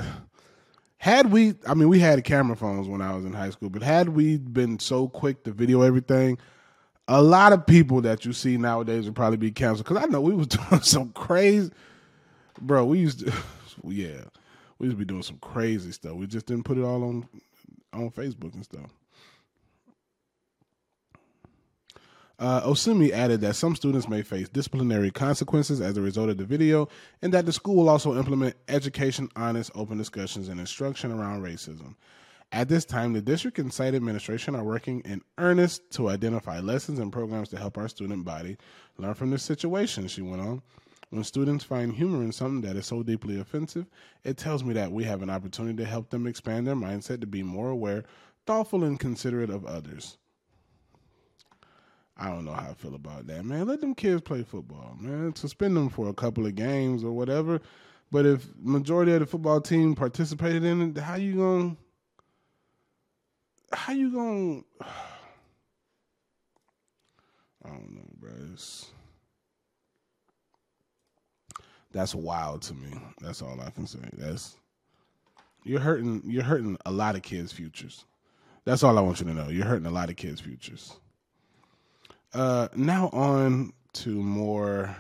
had 1.03 1.33
we 1.33 1.57
I 1.67 1.75
mean 1.75 1.89
we 1.89 1.99
had 1.99 2.23
camera 2.23 2.55
phones 2.55 2.87
when 2.87 3.03
I 3.03 3.13
was 3.13 3.25
in 3.25 3.33
high 3.33 3.51
school, 3.51 3.69
but 3.69 3.83
had 3.83 4.11
we 4.11 4.39
been 4.39 4.79
so 4.79 5.09
quick 5.09 5.43
to 5.43 5.51
video 5.51 5.83
everything, 5.83 6.39
a 7.09 7.21
lot 7.21 7.53
of 7.53 7.67
people 7.67 8.03
that 8.03 8.25
you 8.25 8.33
see 8.33 8.57
nowadays 8.57 9.07
would 9.07 9.17
probably 9.17 9.37
be 9.37 9.51
canceled. 9.51 9.89
Because 9.89 10.05
I 10.05 10.07
know 10.07 10.21
we 10.21 10.33
was 10.33 10.47
doing 10.69 10.81
some 10.81 11.09
crazy, 11.09 11.73
bro. 12.61 12.85
We 12.85 13.01
used 13.01 13.27
to, 13.27 13.33
yeah, 13.85 14.21
we 14.79 14.87
used 14.87 14.97
to 14.97 14.99
be 15.01 15.05
doing 15.05 15.25
some 15.25 15.39
crazy 15.39 15.91
stuff. 15.91 16.13
We 16.13 16.29
just 16.29 16.47
didn't 16.47 16.63
put 16.63 16.79
it 16.79 16.85
all 16.85 17.03
on 17.03 17.29
on 17.93 18.09
Facebook 18.13 18.55
and 18.55 18.65
stuff. 18.65 18.93
Uh, 22.43 22.61
Osimi 22.63 23.13
added 23.13 23.41
that 23.41 23.55
some 23.55 23.77
students 23.77 24.09
may 24.09 24.21
face 24.21 24.49
disciplinary 24.49 25.13
consequences 25.13 25.81
as 25.81 25.97
a 25.97 26.01
result 26.01 26.29
of 26.29 26.39
the 26.39 26.45
video, 26.45 26.89
and 27.23 27.33
that 27.33 27.47
the 27.47 27.53
school 27.53 27.77
will 27.77 27.89
also 27.89 28.19
implement 28.19 28.57
education, 28.67 29.29
honest, 29.37 29.71
open 29.77 29.97
discussions, 29.97 30.49
and 30.49 30.59
instruction 30.59 31.13
around 31.13 31.41
racism. 31.41 31.95
At 32.51 32.69
this 32.69 32.85
time, 32.85 33.13
the 33.13 33.23
district 33.23 33.61
and 33.61 33.73
site 33.73 33.95
administration 33.95 34.57
are 34.57 34.65
working 34.65 35.03
in 35.05 35.23
earnest 35.39 35.89
to 35.93 36.09
identify 36.09 36.59
lessons 36.59 36.99
and 36.99 37.13
programs 37.13 37.49
to 37.51 37.59
help 37.59 37.79
our 37.79 37.87
student 37.87 38.25
body 38.25 38.57
learn 38.99 39.15
from 39.15 39.31
this 39.31 39.45
situation, 39.45 40.09
she 40.09 40.21
went 40.21 40.43
on. 40.43 40.63
When 41.11 41.23
students 41.23 41.63
find 41.63 41.93
humor 41.93 42.25
in 42.25 42.33
something 42.33 42.63
that 42.63 42.75
is 42.75 42.87
so 42.87 43.05
deeply 43.05 43.39
offensive, 43.39 43.87
it 44.25 44.37
tells 44.37 44.65
me 44.65 44.75
that 44.75 44.91
we 44.91 45.05
have 45.05 45.23
an 45.23 45.31
opportunity 45.31 45.77
to 45.77 45.89
help 45.89 46.11
them 46.11 46.27
expand 46.27 46.67
their 46.67 46.75
mindset 46.75 47.21
to 47.21 47.27
be 47.29 47.45
more 47.45 47.71
aware, 47.71 48.03
thoughtful, 48.47 48.83
and 48.83 48.99
considerate 48.99 49.51
of 49.51 49.65
others. 49.65 50.19
I 52.23 52.29
don't 52.29 52.45
know 52.45 52.53
how 52.53 52.71
I 52.71 52.75
feel 52.75 52.95
about 52.95 53.27
that, 53.27 53.45
man. 53.45 53.67
Let 53.67 53.81
them 53.81 53.97
kids 53.97 54.21
play 54.23 54.45
football, 54.45 54.97
man. 55.01 55.35
Suspend 55.35 55.77
them 55.77 55.89
for 55.89 56.09
a 56.09 56.15
couple 56.15 56.47
of 56.47 56.55
games 56.55 57.03
or 57.03 57.11
whatever. 57.11 57.61
But 58.13 58.27
if 58.27 58.47
majority 58.63 59.13
of 59.13 59.21
the 59.21 59.27
football 59.27 59.61
team 59.61 59.97
participated 59.97 60.63
in 60.63 60.83
it, 60.83 60.99
how 60.99 61.17
you 61.17 61.35
to. 61.35 61.77
how 63.73 63.93
you 63.93 64.13
to. 64.13 64.65
I 67.65 67.71
don't 67.71 67.93
know, 67.93 68.09
bro. 68.21 68.31
It's, 68.53 68.93
that's 71.91 72.15
wild 72.15 72.63
to 72.63 72.75
me. 72.75 73.01
That's 73.21 73.43
all 73.43 73.61
I 73.61 73.71
can 73.71 73.89
say. 73.89 73.99
That's 74.13 74.55
you're 75.65 75.81
hurting 75.81 76.23
you're 76.25 76.45
hurting 76.45 76.79
a 76.87 76.93
lot 76.93 77.17
of 77.17 77.23
kids' 77.23 77.51
futures. 77.53 78.05
That's 78.65 78.85
all 78.85 78.97
I 78.97 79.01
want 79.01 79.19
you 79.19 79.27
to 79.27 79.35
know. 79.35 79.49
You're 79.49 79.67
hurting 79.67 79.87
a 79.87 79.91
lot 79.91 80.09
of 80.09 80.15
kids' 80.15 80.41
futures. 80.41 80.95
Uh, 82.35 82.69
now 82.75 83.09
on 83.11 83.73
to 83.93 84.11
more 84.11 84.97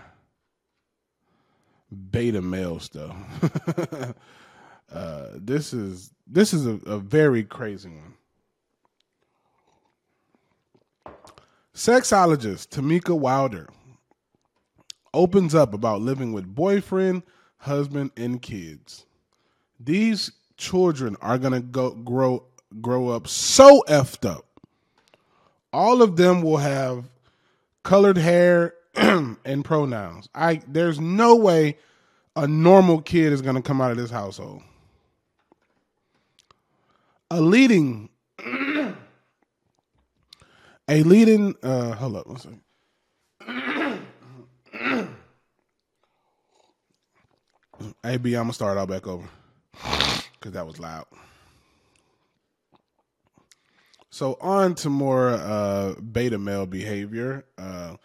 beta 2.10 2.42
male 2.42 2.78
stuff. 2.78 3.14
uh, 4.92 5.26
this 5.36 5.72
is 5.72 6.12
this 6.26 6.52
is 6.52 6.66
a, 6.66 6.74
a 6.86 6.98
very 6.98 7.42
crazy 7.42 7.88
one. 7.88 8.14
Sexologist 11.74 12.68
Tamika 12.68 13.18
Wilder 13.18 13.68
opens 15.14 15.54
up 15.54 15.72
about 15.72 16.02
living 16.02 16.34
with 16.34 16.54
boyfriend, 16.54 17.22
husband, 17.56 18.10
and 18.16 18.42
kids. 18.42 19.06
These 19.80 20.32
children 20.58 21.16
are 21.22 21.38
gonna 21.38 21.60
go 21.60 21.92
grow 21.92 22.44
grow 22.82 23.08
up 23.08 23.26
so 23.26 23.82
effed 23.88 24.28
up. 24.28 24.44
All 25.72 26.02
of 26.02 26.16
them 26.16 26.42
will 26.42 26.58
have 26.58 27.08
colored 27.82 28.18
hair, 28.18 28.74
and 28.94 29.64
pronouns. 29.64 30.28
I 30.34 30.60
there's 30.66 31.00
no 31.00 31.34
way 31.36 31.78
a 32.36 32.46
normal 32.46 33.00
kid 33.00 33.32
is 33.32 33.40
going 33.42 33.56
to 33.56 33.62
come 33.62 33.80
out 33.80 33.90
of 33.90 33.96
this 33.96 34.10
household. 34.10 34.62
A 37.30 37.40
leading 37.40 38.10
a 40.88 41.02
leading 41.02 41.54
uh 41.62 41.94
hold 41.94 42.16
up 42.16 42.26
one 42.26 42.38
second. 42.38 42.60
hey 48.02 48.16
B, 48.18 48.34
I'm 48.34 48.42
gonna 48.44 48.52
start 48.52 48.76
all 48.76 48.86
back 48.86 49.06
over. 49.06 49.26
Cause 50.40 50.52
that 50.52 50.66
was 50.66 50.78
loud. 50.78 51.06
So 54.12 54.36
on 54.42 54.74
to 54.76 54.90
more 54.90 55.30
uh, 55.30 55.94
beta 55.94 56.38
male 56.38 56.66
behavior. 56.66 57.46
Uh, 57.56 57.96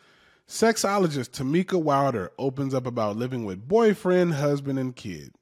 sexologist 0.47 1.31
Tamika 1.31 1.79
Wilder 1.79 2.31
opens 2.39 2.73
up 2.73 2.87
about 2.87 3.17
living 3.17 3.43
with 3.43 3.67
boyfriend, 3.67 4.35
husband, 4.35 4.79
and 4.79 4.95
kids. 4.95 5.33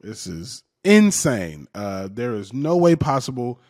This 0.00 0.26
is 0.26 0.64
insane. 0.82 1.68
Uh, 1.72 2.08
there 2.10 2.34
is 2.34 2.52
no 2.52 2.76
way 2.76 2.96
possible 2.96 3.60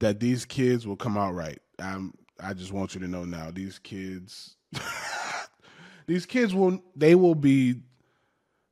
that 0.00 0.18
these 0.18 0.44
kids 0.44 0.84
will 0.84 0.96
come 0.96 1.16
out 1.16 1.32
right. 1.32 1.60
I'm, 1.78 2.14
I 2.40 2.52
just 2.52 2.72
want 2.72 2.96
you 2.96 3.00
to 3.00 3.08
know 3.08 3.24
now. 3.24 3.52
These 3.52 3.78
kids, 3.78 4.56
these 6.08 6.26
kids 6.26 6.52
will 6.56 6.82
they 6.96 7.14
will 7.14 7.36
be 7.36 7.76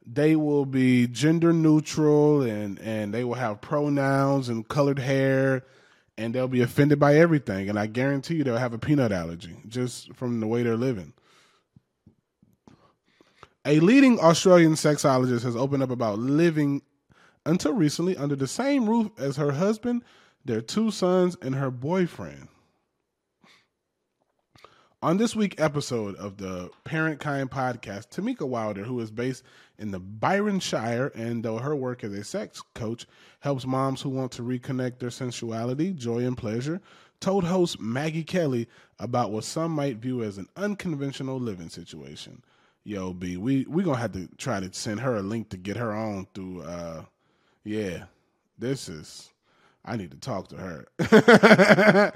they 0.05 0.35
will 0.35 0.66
be 0.66 1.07
gender 1.07 1.52
neutral 1.52 2.42
and 2.42 2.81
and 2.81 3.14
they 3.14 3.22
will 3.22 3.35
have 3.35 3.61
pronouns 3.61 4.48
and 4.48 4.66
colored 4.66 4.98
hair 4.98 5.64
and 6.23 6.35
they'll 6.35 6.49
be 6.49 6.63
offended 6.63 7.01
by 7.01 7.17
everything. 7.17 7.69
And 7.69 7.79
I 7.79 7.87
guarantee 7.87 8.37
you 8.37 8.45
they'll 8.45 8.57
have 8.57 8.73
a 8.73 8.79
peanut 8.79 9.13
allergy 9.13 9.57
just 9.67 10.15
from 10.15 10.41
the 10.41 10.47
way 10.47 10.63
they're 10.63 10.77
living. 10.77 11.13
A 13.65 13.81
leading 13.81 14.19
Australian 14.21 14.75
sexologist 14.75 15.43
has 15.43 15.57
opened 15.57 15.83
up 15.83 15.91
about 15.91 16.19
living 16.19 16.83
until 17.45 17.73
recently 17.73 18.17
under 18.17 18.37
the 18.37 18.47
same 18.47 18.89
roof 18.89 19.11
as 19.19 19.37
her 19.37 19.53
husband, 19.53 20.03
their 20.45 20.61
two 20.61 20.91
sons, 20.91 21.37
and 21.43 21.55
her 21.55 21.71
boyfriend. 21.71 22.49
On 25.03 25.17
this 25.17 25.35
week 25.35 25.61
episode 25.61 26.15
of 26.15 26.37
the 26.37 26.71
Parent 26.85 27.19
Kind 27.19 27.51
podcast, 27.51 28.11
Tamika 28.11 28.47
Wilder, 28.47 28.85
who 28.85 29.01
is 29.01 29.11
based 29.11 29.43
in 29.77 29.91
the 29.91 29.99
Byron 29.99 30.61
Shire, 30.61 31.11
and 31.17 31.45
though 31.45 31.59
her 31.59 31.75
work 31.75 32.05
as 32.05 32.12
a 32.12 32.23
sex 32.23 32.62
coach 32.77 33.09
helps 33.41 33.67
moms 33.67 34.01
who 34.01 34.11
want 34.11 34.31
to 34.33 34.43
reconnect 34.43 35.01
their 35.01 35.11
sensuality, 35.11 35.93
joy, 35.93 36.19
and 36.25 36.38
pleasure, 36.38 36.81
told 37.19 37.43
host 37.43 37.81
Maggie 37.81 38.23
Kelly 38.23 38.69
about 39.01 39.33
what 39.33 39.43
some 39.43 39.73
might 39.73 39.97
view 39.97 40.23
as 40.23 40.38
an 40.38 40.47
unconventional 40.57 41.41
living 41.41 41.69
situation. 41.69 42.41
Yo, 42.85 43.12
B, 43.12 43.37
we 43.37 43.67
we 43.69 43.83
gonna 43.83 43.99
have 43.99 44.12
to 44.12 44.29
try 44.38 44.61
to 44.61 44.73
send 44.73 45.01
her 45.01 45.17
a 45.17 45.23
link 45.23 45.49
to 45.49 45.57
get 45.57 45.77
her 45.77 45.93
on 45.93 46.29
through. 46.33 46.62
uh 46.62 47.03
Yeah, 47.65 48.05
this 48.57 48.88
is. 48.88 49.31
I 49.85 49.97
need 49.97 50.12
to 50.12 50.17
talk 50.17 50.47
to 50.51 50.57
her. 50.57 50.87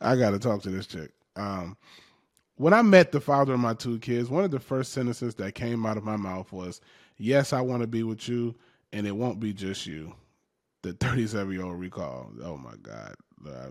I 0.00 0.16
got 0.16 0.30
to 0.30 0.40
talk 0.40 0.62
to 0.62 0.70
this 0.70 0.88
chick. 0.88 1.12
Um, 1.36 1.76
when 2.56 2.72
I 2.72 2.82
met 2.82 3.12
the 3.12 3.20
father 3.20 3.54
of 3.54 3.60
my 3.60 3.74
two 3.74 3.98
kids, 3.98 4.28
one 4.28 4.44
of 4.44 4.50
the 4.50 4.60
first 4.60 4.92
sentences 4.92 5.34
that 5.36 5.54
came 5.54 5.84
out 5.84 5.96
of 5.96 6.04
my 6.04 6.16
mouth 6.16 6.52
was, 6.52 6.80
Yes, 7.16 7.52
I 7.52 7.60
want 7.60 7.82
to 7.82 7.86
be 7.86 8.02
with 8.02 8.28
you, 8.28 8.54
and 8.92 9.06
it 9.06 9.16
won't 9.16 9.40
be 9.40 9.52
just 9.52 9.86
you. 9.86 10.14
The 10.82 10.92
37 10.94 11.52
year 11.52 11.64
old 11.64 11.78
recall. 11.78 12.30
Oh 12.42 12.56
my 12.56 12.74
God. 12.82 13.14
Uh, 13.46 13.70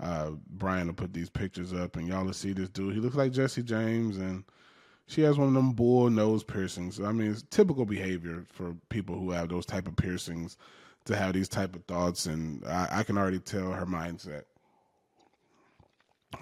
uh, 0.00 0.30
Brian 0.50 0.86
will 0.86 0.94
put 0.94 1.12
these 1.12 1.28
pictures 1.28 1.72
up, 1.72 1.96
and 1.96 2.06
y'all 2.06 2.24
will 2.24 2.32
see 2.32 2.52
this 2.52 2.68
dude. 2.68 2.94
He 2.94 3.00
looks 3.00 3.16
like 3.16 3.32
Jesse 3.32 3.62
James, 3.62 4.16
and 4.16 4.44
she 5.06 5.22
has 5.22 5.38
one 5.38 5.48
of 5.48 5.54
them 5.54 5.72
bull 5.72 6.08
nose 6.08 6.44
piercings. 6.44 7.00
I 7.00 7.10
mean, 7.12 7.32
it's 7.32 7.44
typical 7.50 7.84
behavior 7.84 8.44
for 8.52 8.76
people 8.90 9.18
who 9.18 9.32
have 9.32 9.48
those 9.48 9.66
type 9.66 9.88
of 9.88 9.96
piercings 9.96 10.56
to 11.06 11.16
have 11.16 11.32
these 11.32 11.48
type 11.48 11.74
of 11.74 11.84
thoughts, 11.84 12.26
and 12.26 12.64
I, 12.66 12.88
I 12.90 13.02
can 13.02 13.18
already 13.18 13.40
tell 13.40 13.72
her 13.72 13.86
mindset 13.86 14.42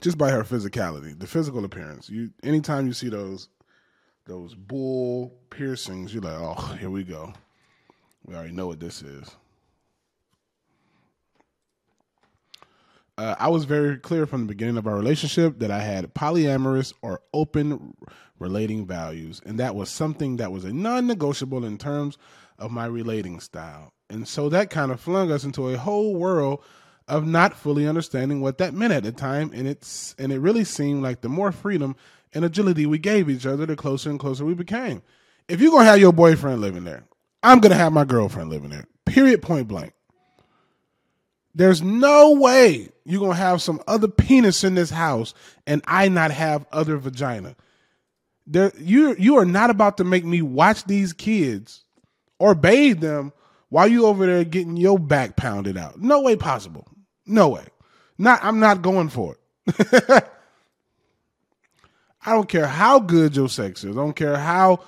just 0.01 0.18
by 0.18 0.30
her 0.30 0.43
physicality, 0.43 1.18
the 1.18 1.26
physical 1.26 1.64
appearance. 1.64 2.09
You 2.09 2.30
anytime 2.43 2.87
you 2.87 2.93
see 2.93 3.09
those 3.09 3.49
those 4.26 4.55
bull 4.55 5.32
piercings, 5.51 6.12
you're 6.12 6.22
like, 6.22 6.34
oh, 6.37 6.76
here 6.78 6.91
we 6.91 7.05
go. 7.05 7.32
We 8.24 8.34
already 8.34 8.53
know 8.53 8.66
what 8.66 8.80
this 8.80 9.03
is. 9.03 9.37
Uh, 13.18 13.34
I 13.39 13.49
was 13.49 13.64
very 13.64 13.97
clear 13.97 14.26
from 14.26 14.43
the 14.43 14.49
beginning 14.49 14.76
of 14.76 14.87
our 14.87 14.97
relationship 14.97 15.61
that 15.61 15.70
I 15.70 15.80
had 15.80 16.12
polyamorous 16.12 16.93
or 17.01 17.22
open 17.32 17.97
relating 18.39 18.87
values, 18.87 19.41
and 19.47 19.59
that 19.59 19.74
was 19.74 19.89
something 19.89 20.37
that 20.37 20.53
was 20.53 20.64
a 20.64 20.72
non 20.72 21.07
negotiable 21.07 21.64
in 21.64 21.78
terms 21.78 22.18
of 22.59 22.70
my 22.70 22.84
relating 22.84 23.41
style. 23.41 23.93
And 24.11 24.28
so 24.28 24.49
that 24.51 24.70
kind 24.70 24.93
of 24.93 25.01
flung 25.01 25.30
us 25.30 25.45
into 25.45 25.68
a 25.68 25.78
whole 25.78 26.14
world 26.14 26.62
of 27.09 27.26
not 27.26 27.54
fully 27.54 27.86
understanding 27.86 28.40
what 28.40 28.59
that 28.59 28.74
meant 28.74 28.92
at 28.92 29.04
the 29.04 29.12
time, 29.12 29.50
and 29.54 29.66
it's 29.66 30.14
and 30.18 30.32
it 30.32 30.38
really 30.40 30.64
seemed 30.64 31.02
like 31.02 31.20
the 31.20 31.28
more 31.28 31.52
freedom 31.52 31.96
and 32.34 32.44
agility 32.44 32.86
we 32.86 32.98
gave 32.98 33.30
each 33.30 33.46
other, 33.46 33.66
the 33.66 33.76
closer 33.76 34.11
and 34.11 34.18
closer 34.18 34.44
we 34.44 34.54
became. 34.54 35.02
If 35.48 35.61
you're 35.61 35.70
gonna 35.70 35.84
have 35.84 36.00
your 36.00 36.12
boyfriend 36.12 36.61
living 36.61 36.84
there, 36.84 37.04
I'm 37.42 37.61
gonna 37.61 37.76
have 37.76 37.92
my 37.92 38.04
girlfriend 38.04 38.50
living 38.50 38.70
there. 38.70 38.86
Period. 39.04 39.42
Point 39.42 39.68
blank. 39.68 39.92
There's 41.54 41.80
no 41.80 42.32
way 42.32 42.90
you're 43.04 43.20
gonna 43.20 43.34
have 43.34 43.62
some 43.62 43.80
other 43.86 44.09
penis 44.09 44.64
in 44.64 44.74
this 44.74 44.90
house 44.90 45.32
and 45.66 45.80
I 45.86 46.09
not 46.09 46.30
have 46.30 46.66
other 46.72 46.98
vagina. 46.98 47.57
There 48.46 48.72
you 48.78 49.16
you 49.18 49.36
are 49.38 49.46
not 49.46 49.70
about 49.70 49.96
to 49.96 50.04
make 50.04 50.24
me 50.24 50.42
watch 50.42 50.84
these 50.84 51.12
kids 51.12 51.84
or 52.38 52.54
bathe 52.54 53.00
them 53.00 53.32
while 53.68 53.88
you 53.88 54.07
over 54.07 54.26
there 54.26 54.44
getting 54.44 54.76
your 54.76 54.98
back 54.98 55.36
pounded 55.36 55.78
out. 55.78 56.00
No 56.00 56.20
way 56.20 56.36
possible. 56.36 56.86
No 57.27 57.49
way. 57.49 57.64
Not 58.18 58.43
I'm 58.43 58.61
not 58.61 58.83
going 58.83 59.09
for 59.09 59.37
it. 59.66 60.24
I 62.24 62.33
don't 62.33 62.49
care 62.49 62.66
how 62.66 62.99
good 62.99 63.37
your 63.37 63.49
sex 63.49 63.85
is. 63.85 63.97
I 63.97 64.01
don't 64.01 64.16
care 64.16 64.37
how 64.37 64.81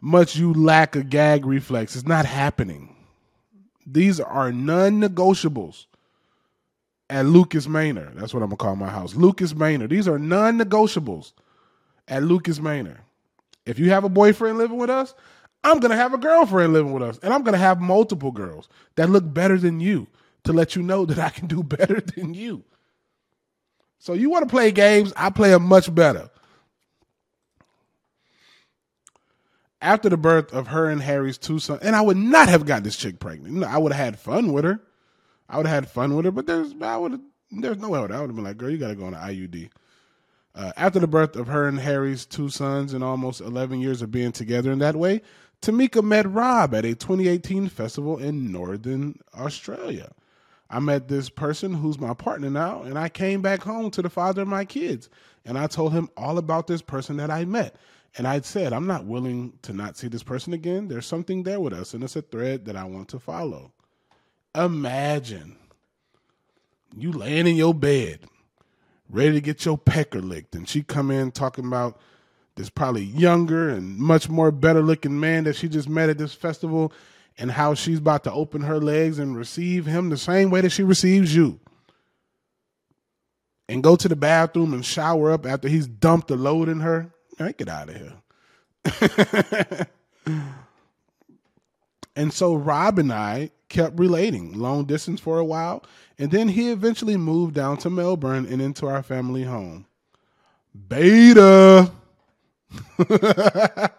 much 0.00 0.36
you 0.36 0.52
lack 0.52 0.96
a 0.96 1.02
gag 1.02 1.46
reflex. 1.46 1.94
It's 1.94 2.06
not 2.06 2.26
happening. 2.26 2.94
These 3.86 4.18
are 4.20 4.50
non-negotiables 4.50 5.86
at 7.08 7.24
Lucas 7.26 7.68
Manor. 7.68 8.12
That's 8.14 8.34
what 8.34 8.42
I'm 8.42 8.48
gonna 8.48 8.56
call 8.56 8.76
my 8.76 8.88
house. 8.88 9.14
Lucas 9.14 9.54
Manor. 9.54 9.86
These 9.86 10.08
are 10.08 10.18
non-negotiables 10.18 11.32
at 12.08 12.24
Lucas 12.24 12.60
Manor. 12.60 13.00
If 13.64 13.78
you 13.78 13.90
have 13.90 14.04
a 14.04 14.08
boyfriend 14.08 14.58
living 14.58 14.78
with 14.78 14.90
us, 14.90 15.14
I'm 15.62 15.78
gonna 15.78 15.96
have 15.96 16.14
a 16.14 16.18
girlfriend 16.18 16.72
living 16.72 16.92
with 16.92 17.02
us, 17.02 17.18
and 17.22 17.32
I'm 17.32 17.42
gonna 17.42 17.58
have 17.58 17.80
multiple 17.80 18.32
girls 18.32 18.68
that 18.96 19.10
look 19.10 19.32
better 19.32 19.56
than 19.58 19.80
you 19.80 20.08
to 20.46 20.52
let 20.52 20.74
you 20.74 20.82
know 20.82 21.04
that 21.06 21.18
I 21.18 21.28
can 21.28 21.46
do 21.46 21.62
better 21.76 22.00
than 22.00 22.34
you. 22.34 22.64
So 23.98 24.12
you 24.12 24.30
want 24.30 24.48
to 24.48 24.50
play 24.50 24.70
games? 24.70 25.12
I 25.16 25.30
play 25.30 25.50
them 25.50 25.64
much 25.64 25.94
better. 25.94 26.30
after 29.80 30.08
the 30.08 30.16
birth 30.16 30.52
of 30.52 30.68
her 30.68 30.88
and 30.88 31.00
Harry's 31.00 31.38
two 31.38 31.58
sons, 31.58 31.80
and 31.82 31.94
I 31.94 32.00
would 32.00 32.16
not 32.16 32.48
have 32.48 32.66
got 32.66 32.82
this 32.82 32.96
chick 32.96 33.20
pregnant. 33.20 33.54
Know, 33.54 33.66
I 33.66 33.78
would 33.78 33.92
have 33.92 34.04
had 34.04 34.18
fun 34.18 34.52
with 34.52 34.64
her. 34.64 34.80
I 35.48 35.56
would 35.58 35.66
have 35.66 35.84
had 35.84 35.90
fun 35.90 36.16
with 36.16 36.24
her, 36.24 36.32
but 36.32 36.46
there's 36.46 36.74
I 36.80 36.96
would 36.96 37.20
there's 37.50 37.78
no 37.78 37.90
way 37.90 37.98
I 37.98 38.02
would 38.02 38.10
have 38.10 38.34
been 38.34 38.44
like, 38.44 38.56
girl, 38.56 38.70
you 38.70 38.78
got 38.78 38.88
to 38.88 38.96
go 38.96 39.06
on 39.06 39.14
an 39.14 39.20
IUD. 39.20 39.70
Uh, 40.54 40.72
after 40.76 40.98
the 40.98 41.06
birth 41.06 41.36
of 41.36 41.46
her 41.48 41.68
and 41.68 41.78
Harry's 41.78 42.26
two 42.26 42.48
sons 42.48 42.94
and 42.94 43.04
almost 43.04 43.40
11 43.42 43.78
years 43.80 44.02
of 44.02 44.10
being 44.10 44.32
together 44.32 44.72
in 44.72 44.78
that 44.78 44.96
way, 44.96 45.20
Tamika 45.60 46.02
met 46.02 46.28
Rob 46.28 46.74
at 46.74 46.84
a 46.84 46.94
2018 46.94 47.68
festival 47.68 48.18
in 48.18 48.50
Northern 48.50 49.18
Australia. 49.38 50.12
I 50.68 50.80
met 50.80 51.08
this 51.08 51.28
person 51.28 51.74
who's 51.74 51.98
my 51.98 52.14
partner 52.14 52.50
now, 52.50 52.82
and 52.82 52.98
I 52.98 53.08
came 53.08 53.40
back 53.40 53.62
home 53.62 53.90
to 53.92 54.02
the 54.02 54.10
father 54.10 54.42
of 54.42 54.48
my 54.48 54.64
kids, 54.64 55.08
and 55.44 55.56
I 55.56 55.66
told 55.66 55.92
him 55.92 56.08
all 56.16 56.38
about 56.38 56.66
this 56.66 56.82
person 56.82 57.16
that 57.18 57.30
I 57.30 57.44
met. 57.44 57.76
And 58.18 58.26
I'd 58.26 58.46
said, 58.46 58.72
I'm 58.72 58.86
not 58.86 59.04
willing 59.04 59.52
to 59.62 59.72
not 59.72 59.96
see 59.96 60.08
this 60.08 60.22
person 60.22 60.52
again. 60.54 60.88
There's 60.88 61.06
something 61.06 61.42
there 61.42 61.60
with 61.60 61.72
us, 61.72 61.94
and 61.94 62.02
it's 62.02 62.16
a 62.16 62.22
thread 62.22 62.64
that 62.64 62.76
I 62.76 62.84
want 62.84 63.08
to 63.10 63.18
follow. 63.18 63.72
Imagine 64.54 65.56
you 66.96 67.12
laying 67.12 67.46
in 67.46 67.56
your 67.56 67.74
bed, 67.74 68.20
ready 69.10 69.32
to 69.32 69.40
get 69.40 69.64
your 69.64 69.76
pecker 69.76 70.22
licked, 70.22 70.54
and 70.56 70.68
she 70.68 70.82
come 70.82 71.10
in 71.10 71.30
talking 71.30 71.66
about 71.66 72.00
this 72.56 72.70
probably 72.70 73.04
younger 73.04 73.68
and 73.68 73.98
much 73.98 74.30
more 74.30 74.50
better 74.50 74.82
looking 74.82 75.20
man 75.20 75.44
that 75.44 75.56
she 75.56 75.68
just 75.68 75.88
met 75.88 76.08
at 76.08 76.16
this 76.18 76.32
festival 76.32 76.92
and 77.38 77.50
how 77.50 77.74
she's 77.74 77.98
about 77.98 78.24
to 78.24 78.32
open 78.32 78.62
her 78.62 78.78
legs 78.78 79.18
and 79.18 79.36
receive 79.36 79.86
him 79.86 80.08
the 80.08 80.16
same 80.16 80.50
way 80.50 80.60
that 80.62 80.70
she 80.70 80.82
receives 80.82 81.34
you. 81.34 81.60
And 83.68 83.82
go 83.82 83.96
to 83.96 84.08
the 84.08 84.16
bathroom 84.16 84.72
and 84.72 84.84
shower 84.84 85.32
up 85.32 85.44
after 85.44 85.68
he's 85.68 85.86
dumped 85.86 86.28
the 86.28 86.36
load 86.36 86.68
in 86.68 86.80
her. 86.80 87.10
I 87.38 87.52
get 87.52 87.68
out 87.68 87.90
of 87.90 87.96
here. 87.96 89.86
and 92.16 92.32
so 92.32 92.54
Rob 92.54 92.98
and 92.98 93.12
I 93.12 93.50
kept 93.68 93.98
relating 93.98 94.58
long 94.58 94.84
distance 94.84 95.20
for 95.20 95.38
a 95.38 95.44
while, 95.44 95.82
and 96.18 96.30
then 96.30 96.48
he 96.48 96.70
eventually 96.70 97.16
moved 97.16 97.54
down 97.54 97.76
to 97.78 97.90
Melbourne 97.90 98.46
and 98.46 98.62
into 98.62 98.86
our 98.86 99.02
family 99.02 99.42
home. 99.42 99.86
Beta. 100.88 101.90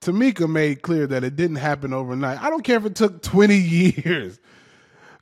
Tamika 0.00 0.48
made 0.48 0.82
clear 0.82 1.06
that 1.06 1.24
it 1.24 1.36
didn't 1.36 1.56
happen 1.56 1.92
overnight. 1.92 2.40
I 2.40 2.48
don't 2.48 2.64
care 2.64 2.78
if 2.78 2.86
it 2.86 2.94
took 2.94 3.22
20 3.22 3.54
years. 4.04 4.40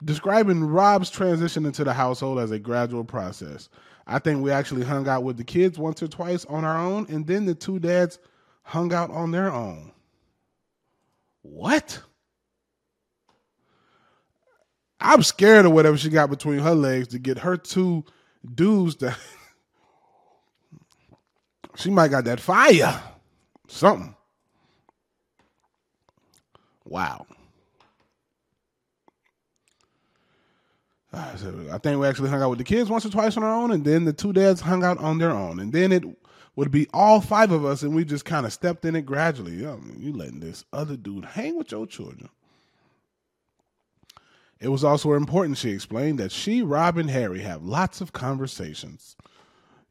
Describing 0.05 0.63
Rob's 0.65 1.11
transition 1.11 1.67
into 1.67 1.83
the 1.83 1.93
household 1.93 2.39
as 2.39 2.53
a 2.53 2.59
gradual 2.59 3.03
process. 3.03 3.69
I 4.07 4.21
think 4.21 4.41
we 4.43 4.53
actually 4.53 4.85
hung 4.85 5.09
out 5.09 5.25
with 5.25 5.37
the 5.37 5.45
kids 5.45 5.79
once 5.79 6.03
or 6.03 6.09
twice 6.09 6.45
on 6.45 6.65
our 6.65 6.79
own, 6.79 7.07
and 7.09 7.27
then 7.27 7.45
the 7.45 7.55
two 7.55 7.81
dads 7.81 8.19
hung 8.63 8.93
out 8.93 9.11
on 9.11 9.33
their 9.33 9.53
own. 9.53 9.93
What? 11.43 12.01
I'm 15.01 15.23
scared 15.23 15.67
of 15.67 15.73
whatever 15.73 15.97
she 15.97 16.09
got 16.09 16.31
between 16.31 16.61
her 16.61 16.75
legs 16.75 17.09
to 17.09 17.19
get 17.19 17.39
her 17.39 17.57
two 17.57 18.05
dudes 18.55 18.97
to. 18.97 19.17
she 21.77 21.91
might 21.91 22.09
got 22.09 22.25
that 22.25 22.41
fire. 22.41 23.03
Something. 23.67 24.15
Wow. 26.89 27.27
Ah, 31.13 31.33
I 31.33 31.79
think 31.79 32.01
we 32.01 32.07
actually 32.07 32.29
hung 32.29 32.43
out 32.43 32.51
with 32.51 32.59
the 32.59 32.65
kids 32.65 32.91
once 32.91 33.05
or 33.05 33.11
twice 33.11 33.37
on 33.37 33.43
our 33.43 33.55
own, 33.55 33.71
and 33.71 33.85
then 33.85 34.05
the 34.05 34.13
two 34.13 34.33
dads 34.33 34.61
hung 34.61 34.85
out 34.85 34.99
on 34.99 35.19
their 35.19 35.31
own, 35.31 35.59
and 35.61 35.73
then 35.73 35.91
it 35.93 36.05
would 36.55 36.71
be 36.71 36.87
all 36.93 37.21
five 37.21 37.51
of 37.51 37.65
us, 37.65 37.83
and 37.83 37.95
we 37.95 38.05
just 38.05 38.25
kind 38.25 38.45
of 38.45 38.53
stepped 38.53 38.85
in 38.85 38.97
it 38.97 39.07
gradually. 39.07 39.67
I 39.67 39.77
mean, 39.77 39.97
you 40.01 40.13
letting 40.13 40.41
this 40.41 40.65
other 40.73 40.97
dude 40.97 41.25
hang 41.25 41.57
with 41.57 41.73
your 41.73 41.87
children. 41.87 42.29
It 44.61 44.69
was 44.69 44.85
also 44.85 45.13
important, 45.13 45.57
she 45.57 45.71
explained, 45.71 46.19
that 46.19 46.33
she, 46.33 46.63
Rob, 46.63 46.99
and 46.99 47.11
Harry 47.11 47.41
have 47.41 47.63
lots 47.63 48.01
of 48.01 48.13
conversations. 48.13 49.17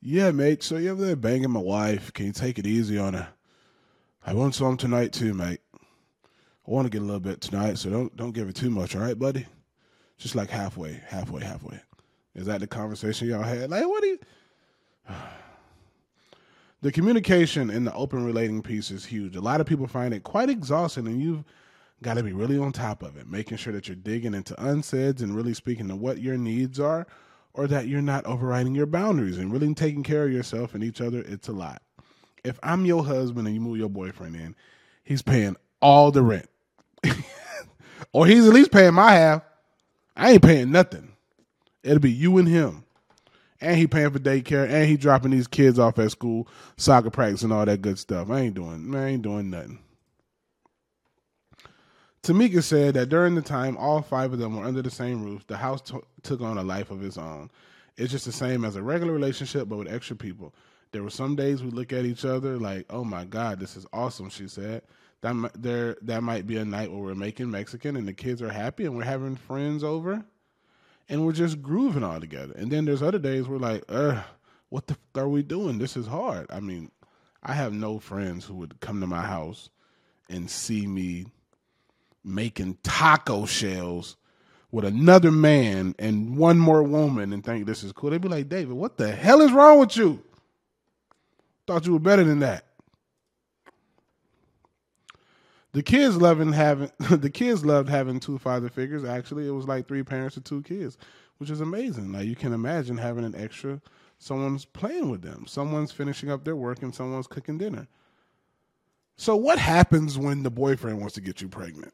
Yeah, 0.01 0.31
mate, 0.31 0.61
so 0.61 0.77
you 0.77 0.91
ever 0.91 1.03
there 1.03 1.15
banging 1.15 1.51
my 1.51 1.61
wife? 1.61 2.13
Can 2.13 2.27
you 2.27 2.31
take 2.31 2.59
it 2.59 2.67
easy 2.67 2.97
on 2.97 3.13
her? 3.13 3.29
I 4.25 4.33
want 4.33 4.55
some 4.55 4.77
tonight 4.77 5.13
too, 5.13 5.33
mate. 5.33 5.61
I 6.67 6.71
want 6.71 6.85
to 6.85 6.89
get 6.89 7.01
a 7.01 7.05
little 7.05 7.19
bit 7.19 7.41
tonight, 7.41 7.77
so 7.77 7.89
don't 7.89 8.15
don't 8.15 8.31
give 8.31 8.49
it 8.49 8.55
too 8.55 8.69
much, 8.69 8.95
all 8.95 9.01
right, 9.01 9.17
buddy? 9.17 9.45
just 10.17 10.35
like 10.35 10.49
halfway, 10.49 11.01
halfway, 11.07 11.43
halfway. 11.43 11.79
Is 12.35 12.47
that 12.47 12.59
the 12.59 12.67
conversation 12.67 13.27
y'all 13.27 13.43
had? 13.43 13.69
Like, 13.69 13.87
what 13.87 14.01
do 14.01 14.07
you? 14.07 14.19
the 16.81 16.91
communication 16.91 17.69
in 17.69 17.83
the 17.85 17.93
open 17.93 18.25
relating 18.25 18.61
piece 18.61 18.91
is 18.91 19.05
huge. 19.05 19.35
A 19.35 19.41
lot 19.41 19.61
of 19.61 19.67
people 19.67 19.87
find 19.87 20.13
it 20.13 20.23
quite 20.23 20.49
exhausting, 20.49 21.07
and 21.07 21.21
you've 21.21 21.43
got 22.03 22.15
to 22.15 22.23
be 22.23 22.33
really 22.33 22.57
on 22.57 22.71
top 22.71 23.03
of 23.03 23.17
it, 23.17 23.27
making 23.27 23.57
sure 23.57 23.73
that 23.73 23.87
you're 23.87 23.95
digging 23.95 24.33
into 24.33 24.59
unsaids 24.63 25.21
and 25.21 25.35
really 25.35 25.53
speaking 25.53 25.87
to 25.87 25.95
what 25.95 26.19
your 26.19 26.37
needs 26.37 26.79
are, 26.79 27.07
or 27.53 27.67
that 27.67 27.87
you're 27.87 28.01
not 28.01 28.25
overriding 28.25 28.75
your 28.75 28.85
boundaries 28.85 29.37
and 29.37 29.51
really 29.51 29.73
taking 29.73 30.03
care 30.03 30.25
of 30.25 30.31
yourself 30.31 30.75
and 30.75 30.83
each 30.83 31.01
other. 31.01 31.21
It's 31.21 31.47
a 31.47 31.53
lot. 31.53 31.81
If 32.43 32.59
I'm 32.61 32.85
your 32.85 33.03
husband 33.03 33.47
and 33.47 33.55
you 33.55 33.61
move 33.61 33.77
your 33.77 33.89
boyfriend 33.89 34.35
in, 34.35 34.55
he's 35.03 35.23
paying 35.23 35.55
all 35.81 36.11
the 36.11 36.21
rent, 36.21 36.47
or 38.11 38.25
he's 38.25 38.47
at 38.47 38.53
least 38.53 38.71
paying 38.71 38.93
my 38.93 39.11
half. 39.11 39.43
I 40.15 40.31
ain't 40.31 40.43
paying 40.43 40.71
nothing. 40.71 41.13
It'll 41.83 41.99
be 41.99 42.11
you 42.11 42.37
and 42.37 42.47
him. 42.47 42.83
And 43.59 43.77
he 43.77 43.87
paying 43.87 44.11
for 44.11 44.19
daycare 44.19 44.69
and 44.69 44.87
he 44.87 44.97
dropping 44.97 45.31
these 45.31 45.47
kids 45.47 45.79
off 45.79 45.97
at 45.97 46.11
school, 46.11 46.47
soccer 46.77 47.09
practice 47.09 47.41
and 47.41 47.51
all 47.51 47.65
that 47.65 47.81
good 47.81 47.97
stuff. 47.97 48.29
I 48.29 48.41
ain't 48.41 48.55
doing 48.55 48.93
I 48.95 49.07
ain't 49.09 49.23
doing 49.23 49.49
nothing. 49.49 49.79
Tamika 52.21 52.61
said 52.61 52.95
that 52.95 53.09
during 53.09 53.35
the 53.35 53.41
time 53.41 53.77
all 53.77 54.01
five 54.01 54.33
of 54.33 54.39
them 54.39 54.57
were 54.57 54.65
under 54.65 54.81
the 54.81 54.91
same 54.91 55.23
roof, 55.23 55.47
the 55.47 55.57
house 55.57 55.81
t- 55.81 55.97
took 56.23 56.41
on 56.41 56.57
a 56.57 56.63
life 56.63 56.91
of 56.91 57.03
its 57.03 57.17
own. 57.17 57.49
It's 57.95 58.11
just 58.11 58.25
the 58.25 58.31
same 58.31 58.63
as 58.65 58.75
a 58.75 58.83
regular 58.83 59.13
relationship, 59.13 59.69
but 59.69 59.77
with 59.77 59.91
extra 59.91 60.15
people. 60.15 60.53
There 60.91 61.03
were 61.03 61.09
some 61.09 61.35
days 61.35 61.63
we 61.63 61.71
look 61.71 61.93
at 61.93 62.05
each 62.05 62.25
other 62.25 62.57
like, 62.57 62.85
"Oh 62.89 63.03
my 63.03 63.25
God, 63.25 63.59
this 63.59 63.75
is 63.75 63.85
awesome," 63.91 64.29
she 64.29 64.47
said 64.47 64.83
that 65.21 65.51
there 65.55 65.97
that 66.03 66.23
might 66.23 66.45
be 66.45 66.57
a 66.57 66.65
night 66.65 66.91
where 66.91 67.01
we're 67.01 67.15
making 67.15 67.51
Mexican 67.51 67.95
and 67.95 68.07
the 68.07 68.13
kids 68.13 68.41
are 68.41 68.51
happy 68.51 68.85
and 68.85 68.95
we're 68.95 69.03
having 69.03 69.35
friends 69.35 69.83
over 69.83 70.23
and 71.09 71.25
we're 71.25 71.31
just 71.31 71.61
grooving 71.61 72.03
all 72.03 72.19
together. 72.19 72.53
And 72.55 72.71
then 72.71 72.85
there's 72.85 73.01
other 73.01 73.19
days 73.19 73.47
we're 73.47 73.57
like, 73.57 73.83
uh, 73.89 74.21
what 74.69 74.87
the 74.87 74.97
are 75.15 75.29
we 75.29 75.43
doing? 75.43 75.77
This 75.77 75.97
is 75.97 76.07
hard. 76.07 76.47
I 76.49 76.59
mean, 76.59 76.91
I 77.41 77.53
have 77.53 77.73
no 77.73 77.99
friends 77.99 78.45
who 78.45 78.55
would 78.55 78.79
come 78.79 79.01
to 79.01 79.07
my 79.07 79.21
house 79.21 79.69
and 80.29 80.49
see 80.49 80.85
me 80.85 81.25
making 82.23 82.77
taco 82.83 83.45
shells 83.45 84.17
with 84.69 84.83
another 84.83 85.31
man 85.31 85.95
and 85.97 86.37
one 86.37 86.59
more 86.59 86.83
woman 86.83 87.31
and 87.31 87.43
think 87.43 87.65
this 87.65 87.83
is 87.83 87.93
cool. 87.93 88.09
They'd 88.09 88.21
be 88.21 88.27
like, 88.27 88.49
David, 88.49 88.73
what 88.73 88.97
the 88.97 89.11
hell 89.11 89.41
is 89.41 89.51
wrong 89.51 89.79
with 89.79 89.95
you? 89.95 90.21
Thought 91.65 91.85
you 91.85 91.93
were 91.93 91.99
better 91.99 92.23
than 92.23 92.39
that. 92.39 92.66
The 95.77 95.83
kids 95.83 96.17
loving 96.17 96.53
having 96.53 96.89
the 96.99 97.29
kids 97.29 97.63
loved 97.63 97.87
having 97.87 98.19
two 98.19 98.39
father 98.39 98.67
figures. 98.67 99.03
Actually, 99.03 99.47
it 99.47 99.51
was 99.51 99.67
like 99.67 99.87
three 99.87 100.01
parents 100.01 100.35
and 100.35 100.43
two 100.43 100.63
kids, 100.63 100.97
which 101.37 101.51
is 101.51 101.61
amazing. 101.61 102.11
Like 102.11 102.25
you 102.25 102.35
can 102.35 102.51
imagine 102.51 102.97
having 102.97 103.23
an 103.23 103.35
extra. 103.35 103.79
Someone's 104.17 104.65
playing 104.65 105.11
with 105.11 105.21
them. 105.21 105.45
Someone's 105.45 105.91
finishing 105.91 106.31
up 106.31 106.43
their 106.43 106.55
work, 106.55 106.81
and 106.81 106.95
someone's 106.95 107.27
cooking 107.27 107.59
dinner. 107.59 107.87
So, 109.17 109.35
what 109.35 109.59
happens 109.59 110.17
when 110.17 110.41
the 110.41 110.49
boyfriend 110.49 110.99
wants 110.99 111.13
to 111.13 111.21
get 111.21 111.41
you 111.41 111.47
pregnant? 111.47 111.93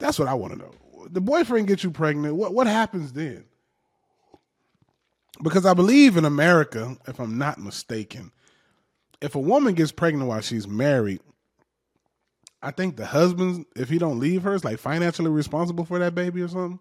That's 0.00 0.18
what 0.18 0.28
I 0.28 0.34
want 0.34 0.52
to 0.52 0.58
know. 0.58 0.74
The 1.10 1.22
boyfriend 1.22 1.66
gets 1.66 1.82
you 1.82 1.92
pregnant. 1.92 2.36
What 2.36 2.52
what 2.52 2.66
happens 2.66 3.10
then? 3.14 3.46
Because 5.42 5.64
I 5.64 5.72
believe 5.72 6.18
in 6.18 6.26
America, 6.26 6.94
if 7.08 7.18
I'm 7.18 7.38
not 7.38 7.58
mistaken, 7.58 8.32
if 9.22 9.36
a 9.36 9.40
woman 9.40 9.74
gets 9.74 9.92
pregnant 9.92 10.28
while 10.28 10.40
she's 10.40 10.68
married, 10.68 11.20
I 12.60 12.72
think 12.72 12.96
the 12.96 13.06
husband, 13.06 13.66
if 13.76 13.88
he 13.88 13.98
don't 13.98 14.18
leave 14.18 14.42
her, 14.42 14.54
is 14.54 14.64
like 14.64 14.78
financially 14.78 15.30
responsible 15.30 15.84
for 15.84 15.98
that 16.00 16.14
baby 16.14 16.42
or 16.42 16.48
something. 16.48 16.80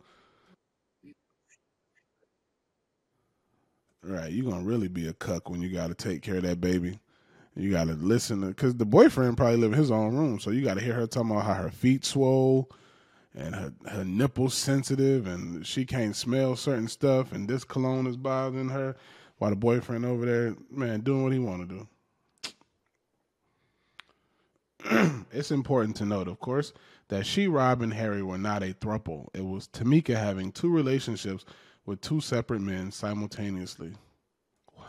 Right, 4.03 4.31
you're 4.31 4.49
gonna 4.49 4.63
really 4.63 4.87
be 4.87 5.07
a 5.07 5.13
cuck 5.13 5.49
when 5.49 5.61
you 5.61 5.69
got 5.69 5.87
to 5.87 5.93
take 5.95 6.23
care 6.23 6.37
of 6.37 6.43
that 6.43 6.59
baby. 6.59 6.99
You 7.55 7.71
got 7.71 7.87
to 7.87 7.93
listen 7.93 8.47
because 8.47 8.75
the 8.75 8.85
boyfriend 8.85 9.37
probably 9.37 9.57
live 9.57 9.73
in 9.73 9.79
his 9.79 9.91
own 9.91 10.15
room, 10.15 10.39
so 10.39 10.51
you 10.51 10.63
got 10.63 10.75
to 10.75 10.81
hear 10.81 10.93
her 10.93 11.05
talking 11.05 11.31
about 11.31 11.45
how 11.45 11.53
her 11.53 11.69
feet 11.69 12.05
swole 12.05 12.69
and 13.35 13.53
her 13.53 13.73
her 13.87 14.03
nipples 14.03 14.55
sensitive 14.55 15.27
and 15.27 15.65
she 15.65 15.85
can't 15.85 16.15
smell 16.15 16.55
certain 16.55 16.87
stuff 16.87 17.31
and 17.31 17.47
this 17.47 17.63
cologne 17.63 18.07
is 18.07 18.17
bothering 18.17 18.69
her 18.69 18.95
while 19.37 19.51
the 19.51 19.55
boyfriend 19.55 20.05
over 20.05 20.25
there, 20.25 20.55
man, 20.71 21.01
doing 21.01 21.23
what 21.23 21.33
he 21.33 21.39
want 21.39 21.67
to 21.67 21.75
do. 21.75 21.87
it's 25.31 25.51
important 25.51 25.95
to 25.97 26.05
note, 26.05 26.27
of 26.27 26.39
course, 26.39 26.73
that 27.09 27.25
she, 27.25 27.47
Rob, 27.47 27.81
and 27.81 27.93
Harry 27.93 28.23
were 28.23 28.37
not 28.37 28.63
a 28.63 28.73
thruple. 28.73 29.27
It 29.33 29.45
was 29.45 29.67
Tamika 29.69 30.15
having 30.15 30.51
two 30.51 30.69
relationships 30.69 31.45
with 31.85 32.01
two 32.01 32.21
separate 32.21 32.61
men 32.61 32.91
simultaneously. 32.91 33.93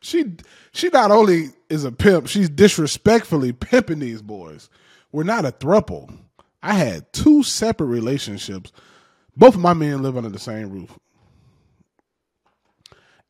she 0.00 0.34
she 0.72 0.88
not 0.88 1.10
only 1.10 1.50
is 1.68 1.84
a 1.84 1.92
pimp, 1.92 2.28
she's 2.28 2.48
disrespectfully 2.48 3.52
pimping 3.52 3.98
these 4.00 4.22
boys. 4.22 4.70
We're 5.12 5.24
not 5.24 5.44
a 5.44 5.52
thruple. 5.52 6.18
I 6.62 6.74
had 6.74 7.12
two 7.12 7.42
separate 7.42 7.86
relationships. 7.88 8.72
Both 9.36 9.54
of 9.54 9.60
my 9.60 9.74
men 9.74 10.02
live 10.02 10.16
under 10.16 10.30
the 10.30 10.38
same 10.38 10.70
roof. 10.70 10.98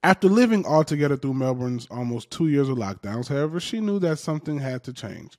After 0.07 0.29
living 0.29 0.65
all 0.65 0.85
together 0.85 1.17
through 1.17 1.35
Melbourne's 1.35 1.89
almost 1.91 2.31
two 2.31 2.47
years 2.47 2.69
of 2.69 2.79
lockdowns, 2.79 3.27
however, 3.27 3.59
she 3.59 3.81
knew 3.81 3.99
that 3.99 4.21
something 4.21 4.61
had 4.61 4.85
to 4.85 4.93
change. 4.93 5.37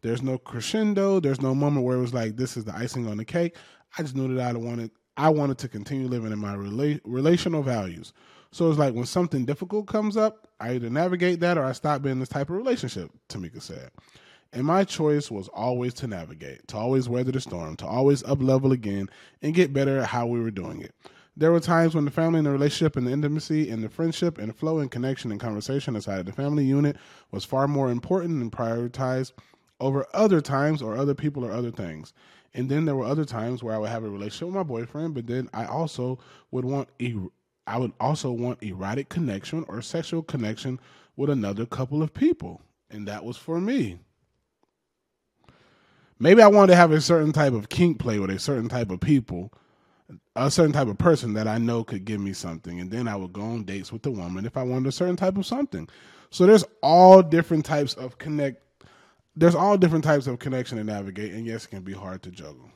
There's 0.00 0.22
no 0.22 0.38
crescendo. 0.38 1.20
There's 1.20 1.40
no 1.40 1.54
moment 1.54 1.86
where 1.86 1.98
it 1.98 2.00
was 2.00 2.12
like, 2.12 2.36
"This 2.36 2.56
is 2.56 2.64
the 2.64 2.74
icing 2.74 3.06
on 3.06 3.18
the 3.18 3.24
cake." 3.24 3.54
I 3.96 4.02
just 4.02 4.16
knew 4.16 4.34
that 4.34 4.56
I 4.56 4.58
wanted, 4.58 4.90
I 5.16 5.28
wanted 5.28 5.58
to 5.58 5.68
continue 5.68 6.08
living 6.08 6.32
in 6.32 6.40
my 6.40 6.56
rela- 6.56 7.00
relational 7.04 7.62
values. 7.62 8.12
So 8.50 8.68
it's 8.68 8.76
like 8.76 8.92
when 8.92 9.06
something 9.06 9.44
difficult 9.44 9.86
comes 9.86 10.16
up, 10.16 10.48
I 10.58 10.72
either 10.72 10.90
navigate 10.90 11.38
that 11.38 11.56
or 11.56 11.62
I 11.62 11.70
stop 11.70 12.02
being 12.02 12.18
this 12.18 12.28
type 12.28 12.50
of 12.50 12.56
relationship. 12.56 13.12
Tamika 13.28 13.62
said. 13.62 13.92
And 14.52 14.64
my 14.64 14.82
choice 14.82 15.30
was 15.30 15.46
always 15.46 15.94
to 15.94 16.08
navigate, 16.08 16.66
to 16.68 16.76
always 16.76 17.08
weather 17.08 17.30
the 17.30 17.40
storm, 17.40 17.76
to 17.76 17.86
always 17.86 18.24
up 18.24 18.42
level 18.42 18.72
again 18.72 19.10
and 19.42 19.54
get 19.54 19.72
better 19.72 19.98
at 19.98 20.08
how 20.08 20.26
we 20.26 20.40
were 20.40 20.50
doing 20.50 20.80
it. 20.80 20.92
There 21.38 21.52
were 21.52 21.60
times 21.60 21.94
when 21.94 22.04
the 22.04 22.10
family 22.10 22.38
and 22.38 22.46
the 22.46 22.50
relationship 22.50 22.96
and 22.96 23.06
the 23.06 23.12
intimacy 23.12 23.70
and 23.70 23.84
the 23.84 23.88
friendship 23.88 24.38
and 24.38 24.48
the 24.48 24.52
flow 24.52 24.80
and 24.80 24.90
connection 24.90 25.30
and 25.30 25.40
conversation 25.40 25.94
inside 25.94 26.18
of 26.18 26.26
the 26.26 26.32
family 26.32 26.64
unit 26.64 26.96
was 27.30 27.44
far 27.44 27.68
more 27.68 27.92
important 27.92 28.42
and 28.42 28.50
prioritized 28.50 29.30
over 29.78 30.04
other 30.12 30.40
times 30.40 30.82
or 30.82 30.96
other 30.96 31.14
people 31.14 31.44
or 31.44 31.52
other 31.52 31.70
things. 31.70 32.12
And 32.54 32.68
then 32.68 32.86
there 32.86 32.96
were 32.96 33.04
other 33.04 33.24
times 33.24 33.62
where 33.62 33.72
I 33.72 33.78
would 33.78 33.88
have 33.88 34.02
a 34.02 34.10
relationship 34.10 34.48
with 34.48 34.56
my 34.56 34.64
boyfriend, 34.64 35.14
but 35.14 35.28
then 35.28 35.48
I 35.54 35.64
also 35.64 36.18
would 36.50 36.64
want 36.64 36.88
I 37.68 37.78
would 37.78 37.92
also 38.00 38.32
want 38.32 38.60
erotic 38.60 39.08
connection 39.08 39.64
or 39.68 39.80
sexual 39.80 40.24
connection 40.24 40.80
with 41.14 41.30
another 41.30 41.66
couple 41.66 42.02
of 42.02 42.12
people, 42.12 42.62
and 42.90 43.06
that 43.06 43.24
was 43.24 43.36
for 43.36 43.60
me. 43.60 44.00
Maybe 46.18 46.42
I 46.42 46.48
wanted 46.48 46.72
to 46.72 46.76
have 46.76 46.90
a 46.90 47.00
certain 47.00 47.32
type 47.32 47.52
of 47.52 47.68
kink 47.68 48.00
play 48.00 48.18
with 48.18 48.30
a 48.30 48.40
certain 48.40 48.68
type 48.68 48.90
of 48.90 48.98
people, 48.98 49.52
a 50.36 50.50
certain 50.50 50.72
type 50.72 50.88
of 50.88 50.98
person 50.98 51.34
that 51.34 51.46
I 51.46 51.58
know 51.58 51.84
could 51.84 52.04
give 52.04 52.20
me 52.20 52.32
something, 52.32 52.80
and 52.80 52.90
then 52.90 53.08
I 53.08 53.16
would 53.16 53.32
go 53.32 53.42
on 53.42 53.64
dates 53.64 53.92
with 53.92 54.02
the 54.02 54.10
woman 54.10 54.46
if 54.46 54.56
I 54.56 54.62
wanted 54.62 54.88
a 54.88 54.92
certain 54.92 55.16
type 55.16 55.36
of 55.36 55.46
something. 55.46 55.88
So 56.30 56.46
there's 56.46 56.64
all 56.82 57.22
different 57.22 57.64
types 57.64 57.94
of 57.94 58.18
connect. 58.18 58.62
There's 59.36 59.54
all 59.54 59.76
different 59.76 60.04
types 60.04 60.26
of 60.26 60.38
connection 60.38 60.78
to 60.78 60.84
navigate, 60.84 61.32
and 61.32 61.46
yes, 61.46 61.64
it 61.64 61.68
can 61.68 61.82
be 61.82 61.92
hard 61.92 62.22
to 62.22 62.30
juggle. 62.30 62.70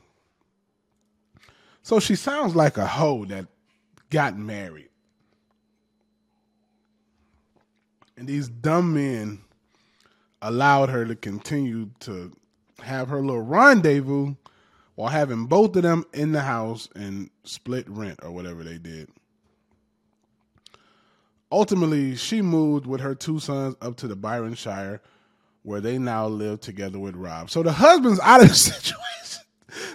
So 1.83 1.99
she 1.99 2.15
sounds 2.15 2.55
like 2.55 2.77
a 2.77 2.87
hoe 2.87 3.25
that 3.27 3.47
got 4.11 4.39
married. 4.39 4.91
And 8.17 8.29
these 8.29 8.49
dumb 8.49 8.95
men 8.95 9.41
allowed 10.43 10.91
her 10.91 11.05
to 11.05 11.17
continue 11.17 11.91
to 12.01 12.33
have 12.81 13.09
her 13.09 13.21
little 13.21 13.43
rendezvous 13.43 14.35
while 14.95 15.11
having 15.11 15.47
both 15.47 15.75
of 15.77 15.83
them 15.83 16.05
in 16.13 16.33
the 16.33 16.43
house 16.43 16.89
and 16.95 17.31
split 17.45 17.89
rent 17.89 18.21
or 18.23 18.31
whatever 18.31 18.63
they 18.63 18.79
did. 18.79 19.09
Ultimately, 21.51 22.17
she 22.17 22.41
moved 22.41 22.87
with 22.87 23.01
her 23.01 23.15
two 23.15 23.39
sons 23.39 23.77
up 23.83 23.97
to 23.97 24.09
the 24.09 24.17
Byron 24.17 24.55
Shire, 24.55 25.03
where 25.63 25.81
they 25.81 25.99
now 25.99 26.27
live 26.27 26.61
together 26.61 26.99
with 26.99 27.15
Rob. 27.15 27.51
So 27.51 27.63
the 27.63 27.73
husband's 27.73 28.21
out 28.21 28.43
of 28.43 28.49
the 28.49 28.55
situation. 28.55 29.45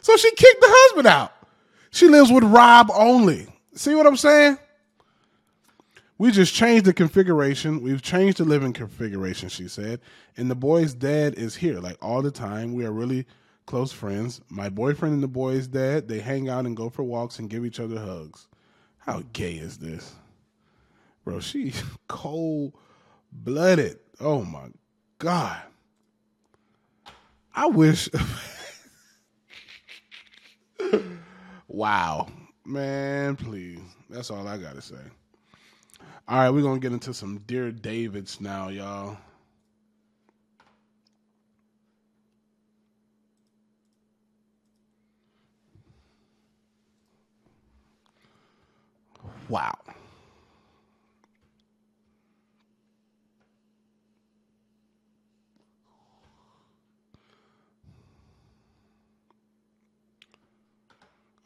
So 0.01 0.15
she 0.15 0.29
kicked 0.31 0.61
the 0.61 0.67
husband 0.69 1.07
out. 1.07 1.33
She 1.91 2.07
lives 2.07 2.31
with 2.31 2.43
Rob 2.43 2.89
only. 2.93 3.47
See 3.73 3.95
what 3.95 4.05
I'm 4.05 4.17
saying? 4.17 4.57
We 6.19 6.31
just 6.31 6.53
changed 6.53 6.85
the 6.85 6.93
configuration. 6.93 7.81
We've 7.81 8.01
changed 8.01 8.37
the 8.37 8.45
living 8.45 8.73
configuration, 8.73 9.49
she 9.49 9.67
said. 9.67 9.99
And 10.35 10.49
the 10.49 10.55
boy's 10.55 10.93
dad 10.93 11.35
is 11.35 11.55
here, 11.55 11.79
like 11.79 11.97
all 12.01 12.21
the 12.21 12.31
time. 12.31 12.73
We 12.73 12.85
are 12.85 12.91
really 12.91 13.25
close 13.67 13.91
friends. 13.91 14.41
My 14.49 14.69
boyfriend 14.69 15.13
and 15.13 15.21
the 15.21 15.27
boy's 15.27 15.67
dad, 15.67 16.07
they 16.07 16.19
hang 16.19 16.49
out 16.49 16.65
and 16.65 16.75
go 16.75 16.89
for 16.89 17.03
walks 17.03 17.37
and 17.37 17.49
give 17.49 17.63
each 17.63 17.79
other 17.79 17.99
hugs. 17.99 18.47
How 18.97 19.21
gay 19.33 19.53
is 19.53 19.77
this? 19.77 20.15
Bro, 21.23 21.41
she 21.41 21.73
cold 22.07 22.73
blooded. 23.31 23.99
Oh 24.19 24.43
my 24.43 24.69
God. 25.19 25.61
I 27.53 27.67
wish. 27.67 28.09
wow. 31.67 32.27
Man, 32.65 33.35
please. 33.35 33.79
That's 34.09 34.31
all 34.31 34.47
I 34.47 34.57
got 34.57 34.75
to 34.75 34.81
say. 34.81 34.95
All 36.27 36.37
right, 36.37 36.49
we're 36.49 36.61
going 36.61 36.79
to 36.79 36.85
get 36.85 36.93
into 36.93 37.13
some 37.13 37.39
Dear 37.47 37.71
Davids 37.71 38.41
now, 38.41 38.69
y'all. 38.69 39.17
Wow. 49.49 49.77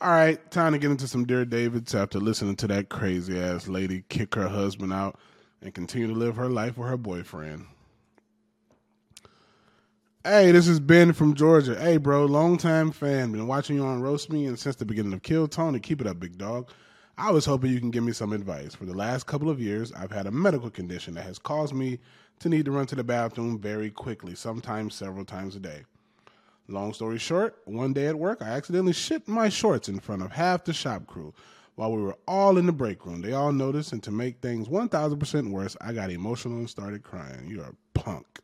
All 0.02 0.10
right, 0.10 0.50
time 0.50 0.74
to 0.74 0.80
get 0.80 0.90
into 0.90 1.08
some 1.08 1.26
Dear 1.26 1.46
Davids 1.46 1.94
after 1.94 2.20
listening 2.20 2.56
to 2.56 2.68
that 2.68 2.90
crazy 2.90 3.40
ass 3.40 3.68
lady 3.68 4.04
kick 4.10 4.34
her 4.34 4.48
husband 4.48 4.92
out 4.92 5.20
and 5.62 5.76
continue 5.76 6.08
to 6.08 6.14
live 6.14 6.38
her 6.38 6.50
life 6.50 6.76
with 6.76 6.90
her 6.90 6.98
boyfriend. 6.98 7.68
Hey, 10.24 10.52
this 10.52 10.68
is 10.68 10.80
Ben 10.80 11.14
from 11.14 11.36
Georgia. 11.36 11.80
Hey, 11.80 11.98
bro, 11.98 12.26
long 12.26 12.58
time 12.58 12.92
fan. 12.92 13.32
Been 13.32 13.46
watching 13.46 13.76
you 13.76 13.84
on 13.86 14.02
Roast 14.02 14.32
Me 14.32 14.48
and 14.48 14.58
since 14.58 14.76
the 14.76 14.86
beginning 14.86 15.14
of 15.14 15.22
Kill 15.22 15.48
Tony. 15.48 15.80
Keep 15.80 16.02
it 16.02 16.08
up, 16.08 16.20
big 16.20 16.38
dog. 16.38 16.72
I 17.18 17.32
was 17.32 17.46
hoping 17.46 17.72
you 17.72 17.80
can 17.80 17.92
give 17.92 18.04
me 18.04 18.14
some 18.14 18.34
advice. 18.34 18.74
For 18.74 18.86
the 18.86 18.96
last 18.96 19.28
couple 19.28 19.50
of 19.50 19.60
years, 19.60 19.92
I've 19.94 20.12
had 20.12 20.28
a 20.28 20.32
medical 20.32 20.70
condition 20.70 21.14
that 21.16 21.26
has 21.26 21.38
caused 21.38 21.74
me 21.74 22.00
to 22.40 22.50
need 22.50 22.66
to 22.66 22.72
run 22.72 22.88
to 22.88 22.96
the 22.96 23.04
bathroom 23.04 23.60
very 23.60 23.92
quickly, 23.92 24.34
sometimes 24.34 24.96
several 24.96 25.26
times 25.26 25.56
a 25.56 25.60
day. 25.60 25.84
Long 26.68 26.94
story 26.94 27.20
short, 27.20 27.58
one 27.66 27.94
day 27.94 28.08
at 28.08 28.16
work, 28.16 28.42
I 28.42 28.50
accidentally 28.50 28.94
shit 28.94 29.28
my 29.28 29.50
shorts 29.50 29.90
in 29.90 30.00
front 30.00 30.24
of 30.24 30.32
half 30.32 30.64
the 30.64 30.74
shop 30.74 31.06
crew 31.06 31.34
while 31.76 31.92
we 31.92 32.02
were 32.02 32.18
all 32.28 32.58
in 32.58 32.66
the 32.66 32.72
break 32.72 33.06
room. 33.06 33.22
They 33.22 33.34
all 33.34 33.52
noticed, 33.52 33.92
and 33.92 34.02
to 34.04 34.12
make 34.12 34.40
things 34.40 34.68
1000% 34.68 35.52
worse, 35.52 35.76
I 35.82 35.94
got 35.94 36.12
emotional 36.12 36.60
and 36.60 36.70
started 36.70 37.04
crying. 37.04 37.48
You're 37.50 37.66
a 37.66 37.76
punk. 37.94 38.40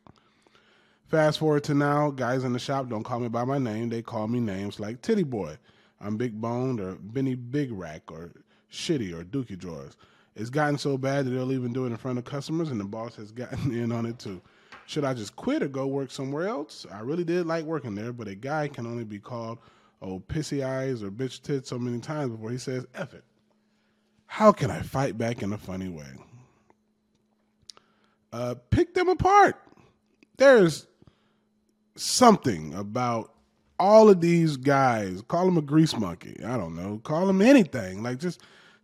Fast 1.06 1.38
forward 1.38 1.64
to 1.64 1.74
now, 1.74 2.10
guys 2.10 2.44
in 2.44 2.52
the 2.52 2.58
shop 2.58 2.88
don't 2.88 3.02
call 3.02 3.18
me 3.18 3.28
by 3.28 3.44
my 3.44 3.58
name. 3.58 3.88
They 3.88 4.02
call 4.02 4.28
me 4.28 4.40
names 4.40 4.78
like 4.78 5.00
Titty 5.00 5.22
Boy. 5.22 5.56
I'm 6.00 6.16
Big 6.16 6.40
Boned 6.40 6.80
or 6.80 6.96
Benny 6.96 7.34
Big 7.34 7.72
Rack 7.72 8.12
or 8.12 8.30
Shitty 8.70 9.12
or 9.12 9.24
Dookie 9.24 9.58
Drawers. 9.58 9.96
It's 10.36 10.50
gotten 10.50 10.78
so 10.78 10.96
bad 10.96 11.26
that 11.26 11.30
they'll 11.30 11.52
even 11.52 11.72
do 11.72 11.84
it 11.84 11.88
in 11.88 11.96
front 11.96 12.18
of 12.18 12.24
customers, 12.24 12.70
and 12.70 12.78
the 12.78 12.84
boss 12.84 13.16
has 13.16 13.32
gotten 13.32 13.72
in 13.74 13.90
on 13.92 14.06
it 14.06 14.18
too. 14.18 14.40
Should 14.86 15.04
I 15.04 15.12
just 15.12 15.36
quit 15.36 15.62
or 15.62 15.68
go 15.68 15.86
work 15.86 16.10
somewhere 16.10 16.48
else? 16.48 16.86
I 16.90 17.00
really 17.00 17.24
did 17.24 17.46
like 17.46 17.64
working 17.64 17.94
there, 17.94 18.12
but 18.12 18.28
a 18.28 18.34
guy 18.34 18.68
can 18.68 18.86
only 18.86 19.04
be 19.04 19.18
called 19.18 19.58
oh 20.00 20.20
pissy 20.20 20.64
eyes 20.64 21.02
or 21.02 21.10
bitch 21.10 21.42
tits 21.42 21.68
so 21.68 21.78
many 21.78 21.98
times 21.98 22.30
before 22.30 22.50
he 22.50 22.58
says 22.58 22.86
F 22.94 23.14
it. 23.14 23.24
How 24.26 24.52
can 24.52 24.70
I 24.70 24.80
fight 24.80 25.18
back 25.18 25.42
in 25.42 25.52
a 25.52 25.58
funny 25.58 25.88
way? 25.88 26.06
Uh, 28.32 28.54
pick 28.70 28.94
them 28.94 29.08
apart. 29.08 29.60
There's 30.36 30.86
something 31.96 32.74
about 32.74 33.32
all 33.78 34.08
of 34.08 34.20
these 34.20 34.56
guys. 34.56 35.22
Call 35.22 35.46
them 35.46 35.56
a 35.56 35.62
grease 35.62 35.96
monkey. 35.96 36.36
I 36.44 36.56
don't 36.56 36.76
know. 36.76 37.00
Call 37.04 37.26
them 37.26 37.42
anything. 37.42 38.02
Like 38.02 38.18
just 38.18 38.40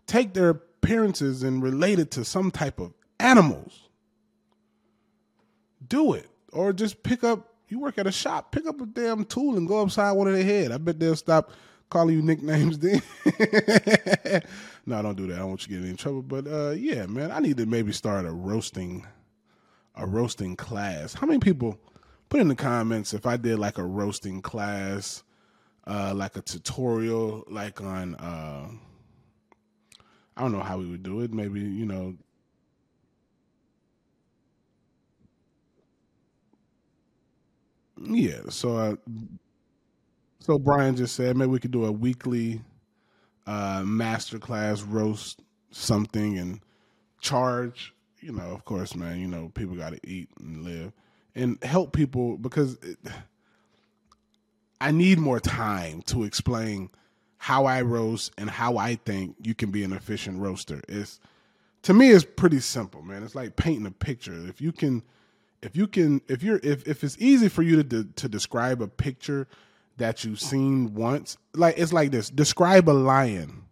take 0.06 0.34
their 0.34 0.50
appearances 0.50 1.42
and 1.42 1.62
relate 1.62 1.98
it 1.98 2.10
to 2.12 2.24
some 2.24 2.50
type 2.50 2.80
of 2.80 2.92
animals. 3.18 3.88
Do 5.86 6.14
it. 6.14 6.28
Or 6.52 6.72
just 6.72 7.02
pick 7.02 7.24
up 7.24 7.54
you 7.68 7.80
work 7.80 7.98
at 7.98 8.06
a 8.06 8.12
shop, 8.12 8.52
pick 8.52 8.66
up 8.66 8.80
a 8.80 8.86
damn 8.86 9.24
tool 9.24 9.56
and 9.56 9.66
go 9.66 9.82
upside 9.82 10.16
one 10.16 10.28
of 10.28 10.34
their 10.34 10.44
head. 10.44 10.70
I 10.70 10.78
bet 10.78 11.00
they'll 11.00 11.16
stop 11.16 11.50
calling 11.90 12.14
you 12.14 12.22
nicknames 12.22 12.78
then. 12.78 13.02
no, 14.86 15.02
don't 15.02 15.16
do 15.16 15.26
that. 15.28 15.36
I 15.36 15.38
don't 15.38 15.48
want 15.48 15.66
you 15.66 15.80
get 15.80 15.88
in 15.88 15.96
trouble. 15.96 16.22
But 16.22 16.46
uh, 16.46 16.70
yeah, 16.70 17.06
man, 17.06 17.30
I 17.30 17.40
need 17.40 17.56
to 17.58 17.66
maybe 17.66 17.92
start 17.92 18.26
a 18.26 18.30
roasting 18.30 19.06
a 19.96 20.06
roasting 20.06 20.56
class. 20.56 21.14
How 21.14 21.26
many 21.26 21.38
people 21.38 21.78
put 22.28 22.40
in 22.40 22.48
the 22.48 22.56
comments 22.56 23.14
if 23.14 23.26
I 23.26 23.36
did 23.36 23.58
like 23.58 23.78
a 23.78 23.84
roasting 23.84 24.42
class, 24.42 25.22
uh, 25.86 26.12
like 26.14 26.36
a 26.36 26.42
tutorial, 26.42 27.44
like 27.48 27.80
on 27.80 28.16
uh, 28.16 28.68
I 30.36 30.42
don't 30.42 30.52
know 30.52 30.60
how 30.62 30.78
we 30.78 30.86
would 30.86 31.02
do 31.02 31.20
it. 31.20 31.32
Maybe, 31.32 31.60
you 31.60 31.86
know, 31.86 32.14
yeah, 38.02 38.40
so 38.48 38.76
uh, 38.76 38.96
so 40.40 40.58
Brian 40.58 40.96
just 40.96 41.14
said 41.14 41.36
maybe 41.36 41.50
we 41.50 41.58
could 41.58 41.70
do 41.70 41.84
a 41.84 41.92
weekly 41.92 42.60
uh 43.46 43.82
masterclass 43.82 44.84
roast 44.88 45.40
something 45.70 46.38
and 46.38 46.60
charge 47.20 47.94
you 48.20 48.32
know, 48.32 48.52
of 48.52 48.64
course, 48.64 48.96
man, 48.96 49.20
you 49.20 49.28
know, 49.28 49.50
people 49.54 49.76
got 49.76 49.92
to 49.92 50.00
eat 50.08 50.28
and 50.40 50.64
live 50.64 50.92
and 51.34 51.62
help 51.64 51.92
people 51.92 52.38
because 52.38 52.74
it, 52.82 52.98
I 54.80 54.90
need 54.90 55.18
more 55.18 55.40
time 55.40 56.02
to 56.02 56.24
explain 56.24 56.90
how 57.38 57.66
I 57.66 57.82
roast 57.82 58.32
and 58.38 58.48
how 58.48 58.76
I 58.76 58.96
think 58.96 59.36
you 59.42 59.54
can 59.54 59.70
be 59.70 59.84
an 59.84 59.92
efficient 59.92 60.40
roaster. 60.40 60.80
It's 60.88 61.20
to 61.82 61.94
me 61.94 62.10
it's 62.10 62.24
pretty 62.24 62.60
simple, 62.60 63.02
man. 63.02 63.22
It's 63.22 63.34
like 63.34 63.56
painting 63.56 63.86
a 63.86 63.90
picture. 63.90 64.34
If 64.48 64.60
you 64.60 64.72
can 64.72 65.02
if 65.62 65.76
you 65.76 65.86
can 65.86 66.20
if 66.28 66.42
you're 66.42 66.60
if 66.62 66.86
if 66.86 67.04
it's 67.04 67.16
easy 67.18 67.48
for 67.48 67.62
you 67.62 67.82
to 67.82 68.04
to 68.04 68.28
describe 68.28 68.82
a 68.82 68.88
picture 68.88 69.48
that 69.96 70.24
you've 70.24 70.40
seen 70.40 70.94
once, 70.94 71.36
like 71.54 71.78
it's 71.78 71.92
like 71.92 72.10
this. 72.10 72.30
Describe 72.30 72.88
a 72.88 72.92
lion 72.92 73.64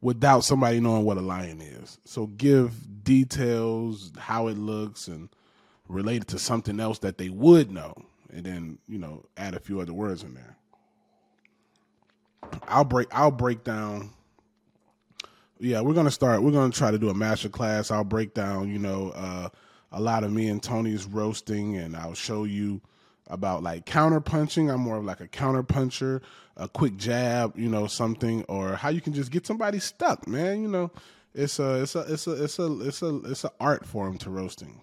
without 0.00 0.44
somebody 0.44 0.80
knowing 0.80 1.04
what 1.04 1.18
a 1.18 1.22
lion 1.22 1.60
is. 1.60 1.98
So 2.04 2.26
give 2.26 3.04
details, 3.04 4.12
how 4.18 4.46
it 4.46 4.56
looks, 4.56 5.08
and 5.08 5.28
relate 5.88 6.22
it 6.22 6.28
to 6.28 6.38
something 6.38 6.80
else 6.80 7.00
that 7.00 7.18
they 7.18 7.28
would 7.28 7.70
know, 7.70 7.94
and 8.32 8.44
then 8.44 8.78
you 8.88 8.98
know 8.98 9.24
add 9.36 9.54
a 9.54 9.60
few 9.60 9.80
other 9.80 9.92
words 9.92 10.22
in 10.22 10.34
there. 10.34 10.56
I'll 12.68 12.84
break. 12.84 13.08
I'll 13.12 13.30
break 13.30 13.64
down. 13.64 14.10
Yeah, 15.58 15.82
we're 15.82 15.94
gonna 15.94 16.10
start. 16.10 16.42
We're 16.42 16.52
gonna 16.52 16.72
try 16.72 16.90
to 16.90 16.98
do 16.98 17.10
a 17.10 17.14
master 17.14 17.48
class. 17.48 17.90
I'll 17.90 18.04
break 18.04 18.34
down. 18.34 18.70
You 18.70 18.78
know, 18.78 19.10
uh, 19.14 19.48
a 19.92 20.00
lot 20.00 20.24
of 20.24 20.32
me 20.32 20.48
and 20.48 20.62
Tony's 20.62 21.04
roasting, 21.04 21.76
and 21.76 21.96
I'll 21.96 22.14
show 22.14 22.44
you 22.44 22.80
about 23.26 23.62
like 23.62 23.86
counter 23.86 24.20
punching. 24.20 24.70
I'm 24.70 24.80
more 24.80 24.96
of 24.96 25.04
like 25.04 25.20
a 25.20 25.28
counter 25.28 25.62
puncher, 25.62 26.22
a 26.56 26.68
quick 26.68 26.96
jab, 26.96 27.58
you 27.58 27.68
know, 27.68 27.86
something, 27.86 28.44
or 28.44 28.74
how 28.74 28.88
you 28.88 29.00
can 29.00 29.12
just 29.12 29.30
get 29.30 29.46
somebody 29.46 29.78
stuck, 29.78 30.26
man. 30.26 30.62
You 30.62 30.68
know, 30.68 30.90
it's 31.34 31.58
a 31.58 31.82
it's 31.82 31.94
a 31.94 32.00
it's 32.12 32.26
a 32.26 32.44
it's 32.44 32.58
a 32.58 32.80
it's 32.80 33.02
a 33.02 33.16
it's 33.24 33.44
an 33.44 33.50
art 33.60 33.86
form 33.86 34.18
to 34.18 34.30
roasting. 34.30 34.80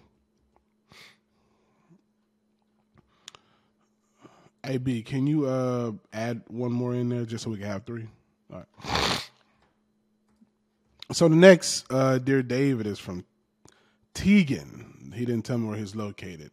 Hey 4.68 4.76
B, 4.76 5.02
can 5.02 5.26
you 5.26 5.46
uh 5.46 5.92
add 6.12 6.42
one 6.48 6.72
more 6.72 6.94
in 6.94 7.08
there 7.08 7.24
just 7.24 7.42
so 7.42 7.48
we 7.48 7.56
can 7.56 7.68
have 7.68 7.84
three? 7.86 8.06
All 8.52 8.58
right. 8.58 9.22
So 11.10 11.26
the 11.26 11.36
next 11.36 11.90
uh 11.90 12.18
dear 12.18 12.42
David 12.42 12.86
is 12.86 12.98
from 12.98 13.24
Tegan. 14.12 15.14
He 15.14 15.24
didn't 15.24 15.46
tell 15.46 15.56
me 15.56 15.68
where 15.68 15.78
he's 15.78 15.96
located. 15.96 16.50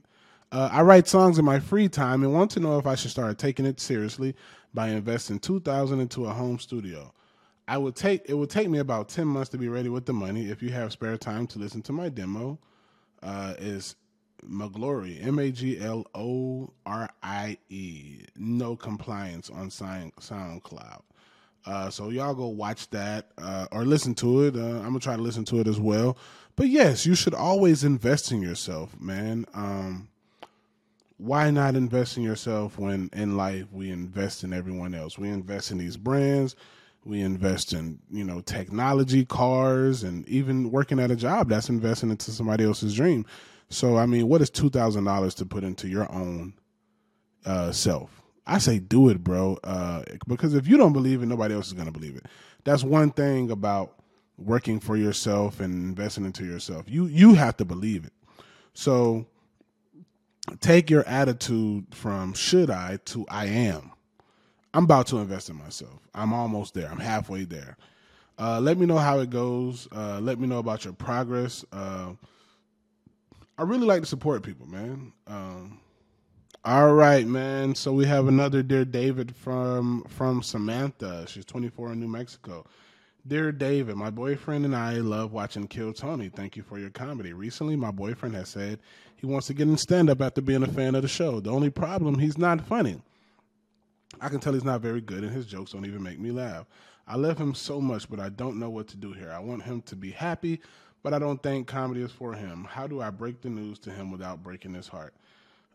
Uh, 0.49 0.69
I 0.71 0.81
write 0.83 1.09
songs 1.09 1.39
in 1.39 1.43
my 1.43 1.59
free 1.59 1.89
time 1.89 2.23
and 2.23 2.33
want 2.33 2.51
to 2.51 2.61
know 2.61 2.79
if 2.79 2.87
I 2.87 2.95
should 2.95 3.11
start 3.11 3.37
taking 3.37 3.65
it 3.65 3.81
seriously 3.81 4.33
by 4.73 4.87
investing 4.87 5.37
two 5.37 5.59
thousand 5.59 5.99
into 5.99 6.25
a 6.25 6.29
home 6.31 6.57
studio. 6.57 7.13
I 7.67 7.77
would 7.77 7.97
take 7.97 8.21
it 8.29 8.33
would 8.35 8.49
take 8.49 8.69
me 8.69 8.79
about 8.79 9.09
ten 9.09 9.27
months 9.27 9.49
to 9.49 9.57
be 9.57 9.67
ready 9.67 9.89
with 9.89 10.05
the 10.05 10.13
money. 10.13 10.49
If 10.49 10.63
you 10.63 10.69
have 10.69 10.93
spare 10.93 11.17
time 11.17 11.47
to 11.47 11.59
listen 11.59 11.81
to 11.81 11.91
my 11.91 12.07
demo, 12.07 12.59
uh, 13.21 13.55
is 13.57 13.97
Maglorie 14.47 15.19
M 15.21 15.39
A 15.39 15.51
G 15.51 15.79
L 15.79 16.05
O 16.15 16.71
R 16.85 17.09
I 17.23 17.57
E. 17.69 18.21
No 18.35 18.75
compliance 18.75 19.49
on 19.49 19.69
SoundCloud. 19.69 21.01
Uh, 21.65 21.89
so 21.89 22.09
y'all 22.09 22.35
go 22.35 22.47
watch 22.47 22.89
that 22.91 23.31
uh, 23.37 23.67
or 23.71 23.85
listen 23.85 24.13
to 24.15 24.43
it. 24.43 24.55
Uh, 24.55 24.59
I'm 24.59 24.83
gonna 24.87 24.99
try 24.99 25.15
to 25.15 25.21
listen 25.21 25.45
to 25.45 25.59
it 25.59 25.67
as 25.67 25.79
well. 25.79 26.17
But 26.55 26.69
yes, 26.69 27.05
you 27.05 27.15
should 27.15 27.33
always 27.33 27.83
invest 27.83 28.31
in 28.31 28.41
yourself, 28.41 28.99
man. 28.99 29.45
Um, 29.53 30.09
why 31.17 31.49
not 31.49 31.75
invest 31.75 32.17
in 32.17 32.23
yourself 32.23 32.77
when 32.77 33.09
in 33.13 33.37
life 33.37 33.65
we 33.71 33.89
invest 33.89 34.43
in 34.43 34.53
everyone 34.53 34.93
else? 34.93 35.17
We 35.17 35.29
invest 35.29 35.71
in 35.71 35.77
these 35.77 35.97
brands, 35.97 36.55
we 37.05 37.21
invest 37.21 37.73
in, 37.73 37.99
you 38.11 38.23
know, 38.23 38.41
technology, 38.41 39.25
cars, 39.25 40.03
and 40.03 40.27
even 40.27 40.71
working 40.71 40.99
at 40.99 41.11
a 41.11 41.15
job 41.15 41.49
that's 41.49 41.69
investing 41.69 42.09
into 42.09 42.31
somebody 42.31 42.65
else's 42.65 42.95
dream. 42.95 43.25
So 43.69 43.97
I 43.97 44.05
mean, 44.05 44.27
what 44.27 44.41
is 44.41 44.49
two 44.49 44.69
thousand 44.69 45.05
dollars 45.05 45.35
to 45.35 45.45
put 45.45 45.63
into 45.63 45.87
your 45.87 46.11
own 46.11 46.53
uh, 47.45 47.71
self? 47.71 48.21
I 48.47 48.59
say 48.59 48.79
do 48.79 49.09
it, 49.09 49.23
bro. 49.23 49.57
Uh, 49.63 50.03
because 50.27 50.53
if 50.53 50.67
you 50.67 50.77
don't 50.77 50.93
believe 50.93 51.23
it, 51.23 51.25
nobody 51.25 51.55
else 51.55 51.67
is 51.67 51.73
gonna 51.73 51.91
believe 51.91 52.15
it. 52.15 52.25
That's 52.63 52.83
one 52.83 53.11
thing 53.11 53.51
about 53.51 53.95
working 54.37 54.79
for 54.79 54.97
yourself 54.97 55.59
and 55.59 55.73
investing 55.73 56.25
into 56.25 56.45
yourself. 56.45 56.85
You 56.87 57.05
you 57.07 57.33
have 57.33 57.57
to 57.57 57.65
believe 57.65 58.05
it. 58.05 58.13
So 58.73 59.25
take 60.59 60.89
your 60.89 61.07
attitude 61.07 61.87
from 61.93 62.33
should 62.33 62.69
I 62.69 62.97
to 63.05 63.25
I 63.29 63.45
am. 63.45 63.91
I'm 64.73 64.83
about 64.83 65.07
to 65.07 65.17
invest 65.17 65.49
in 65.49 65.55
myself. 65.55 65.99
I'm 66.13 66.33
almost 66.33 66.73
there. 66.73 66.89
I'm 66.91 66.99
halfway 66.99 67.45
there. 67.45 67.77
Uh, 68.37 68.59
let 68.59 68.77
me 68.77 68.85
know 68.85 68.97
how 68.97 69.19
it 69.19 69.29
goes. 69.29 69.87
Uh, 69.95 70.19
let 70.19 70.37
me 70.37 70.47
know 70.47 70.59
about 70.59 70.83
your 70.83 70.93
progress. 70.93 71.63
Uh, 71.71 72.11
I 73.57 73.63
really 73.63 73.85
like 73.85 74.01
to 74.01 74.07
support 74.07 74.43
people, 74.43 74.67
man. 74.67 75.13
Um, 75.27 75.79
all 76.65 76.93
right, 76.93 77.25
man. 77.25 77.73
So 77.75 77.93
we 77.93 78.05
have 78.05 78.27
another 78.27 78.61
dear 78.61 78.83
David 78.83 79.33
from 79.35 80.03
from 80.09 80.41
Samantha. 80.43 81.25
She's 81.27 81.45
24 81.45 81.93
in 81.93 81.99
New 82.01 82.07
Mexico. 82.07 82.65
Dear 83.27 83.51
David, 83.51 83.95
my 83.95 84.09
boyfriend 84.09 84.65
and 84.65 84.75
I 84.75 84.95
love 84.95 85.31
watching 85.31 85.67
Kill 85.67 85.93
Tony. 85.93 86.29
Thank 86.29 86.57
you 86.57 86.63
for 86.63 86.77
your 86.77 86.89
comedy. 86.89 87.33
Recently, 87.33 87.75
my 87.75 87.91
boyfriend 87.91 88.35
has 88.35 88.49
said 88.49 88.79
he 89.15 89.25
wants 89.25 89.47
to 89.47 89.53
get 89.53 89.67
in 89.67 89.77
stand 89.77 90.09
up 90.09 90.21
after 90.21 90.41
being 90.41 90.63
a 90.63 90.67
fan 90.67 90.93
of 90.93 91.01
the 91.01 91.07
show. 91.07 91.39
The 91.39 91.49
only 91.49 91.69
problem, 91.69 92.19
he's 92.19 92.37
not 92.37 92.61
funny. 92.61 93.01
I 94.21 94.29
can 94.29 94.39
tell 94.39 94.53
he's 94.53 94.63
not 94.63 94.81
very 94.81 95.01
good, 95.01 95.23
and 95.23 95.33
his 95.33 95.45
jokes 95.45 95.71
don't 95.71 95.85
even 95.85 96.03
make 96.03 96.19
me 96.19 96.31
laugh. 96.31 96.67
I 97.07 97.15
love 97.15 97.37
him 97.37 97.55
so 97.55 97.79
much, 97.81 98.09
but 98.09 98.19
I 98.19 98.29
don't 98.29 98.59
know 98.59 98.69
what 98.69 98.87
to 98.89 98.97
do 98.97 99.13
here. 99.13 99.31
I 99.31 99.39
want 99.39 99.63
him 99.63 99.81
to 99.83 99.95
be 99.95 100.11
happy, 100.11 100.61
but 101.05 101.13
I 101.13 101.19
don't 101.19 101.41
think 101.43 101.67
comedy 101.67 102.01
is 102.01 102.11
for 102.11 102.33
him. 102.33 102.63
How 102.67 102.87
do 102.87 102.99
I 102.99 103.11
break 103.11 103.41
the 103.41 103.49
news 103.51 103.77
to 103.81 103.91
him 103.91 104.09
without 104.09 104.41
breaking 104.41 104.73
his 104.73 104.87
heart? 104.87 105.13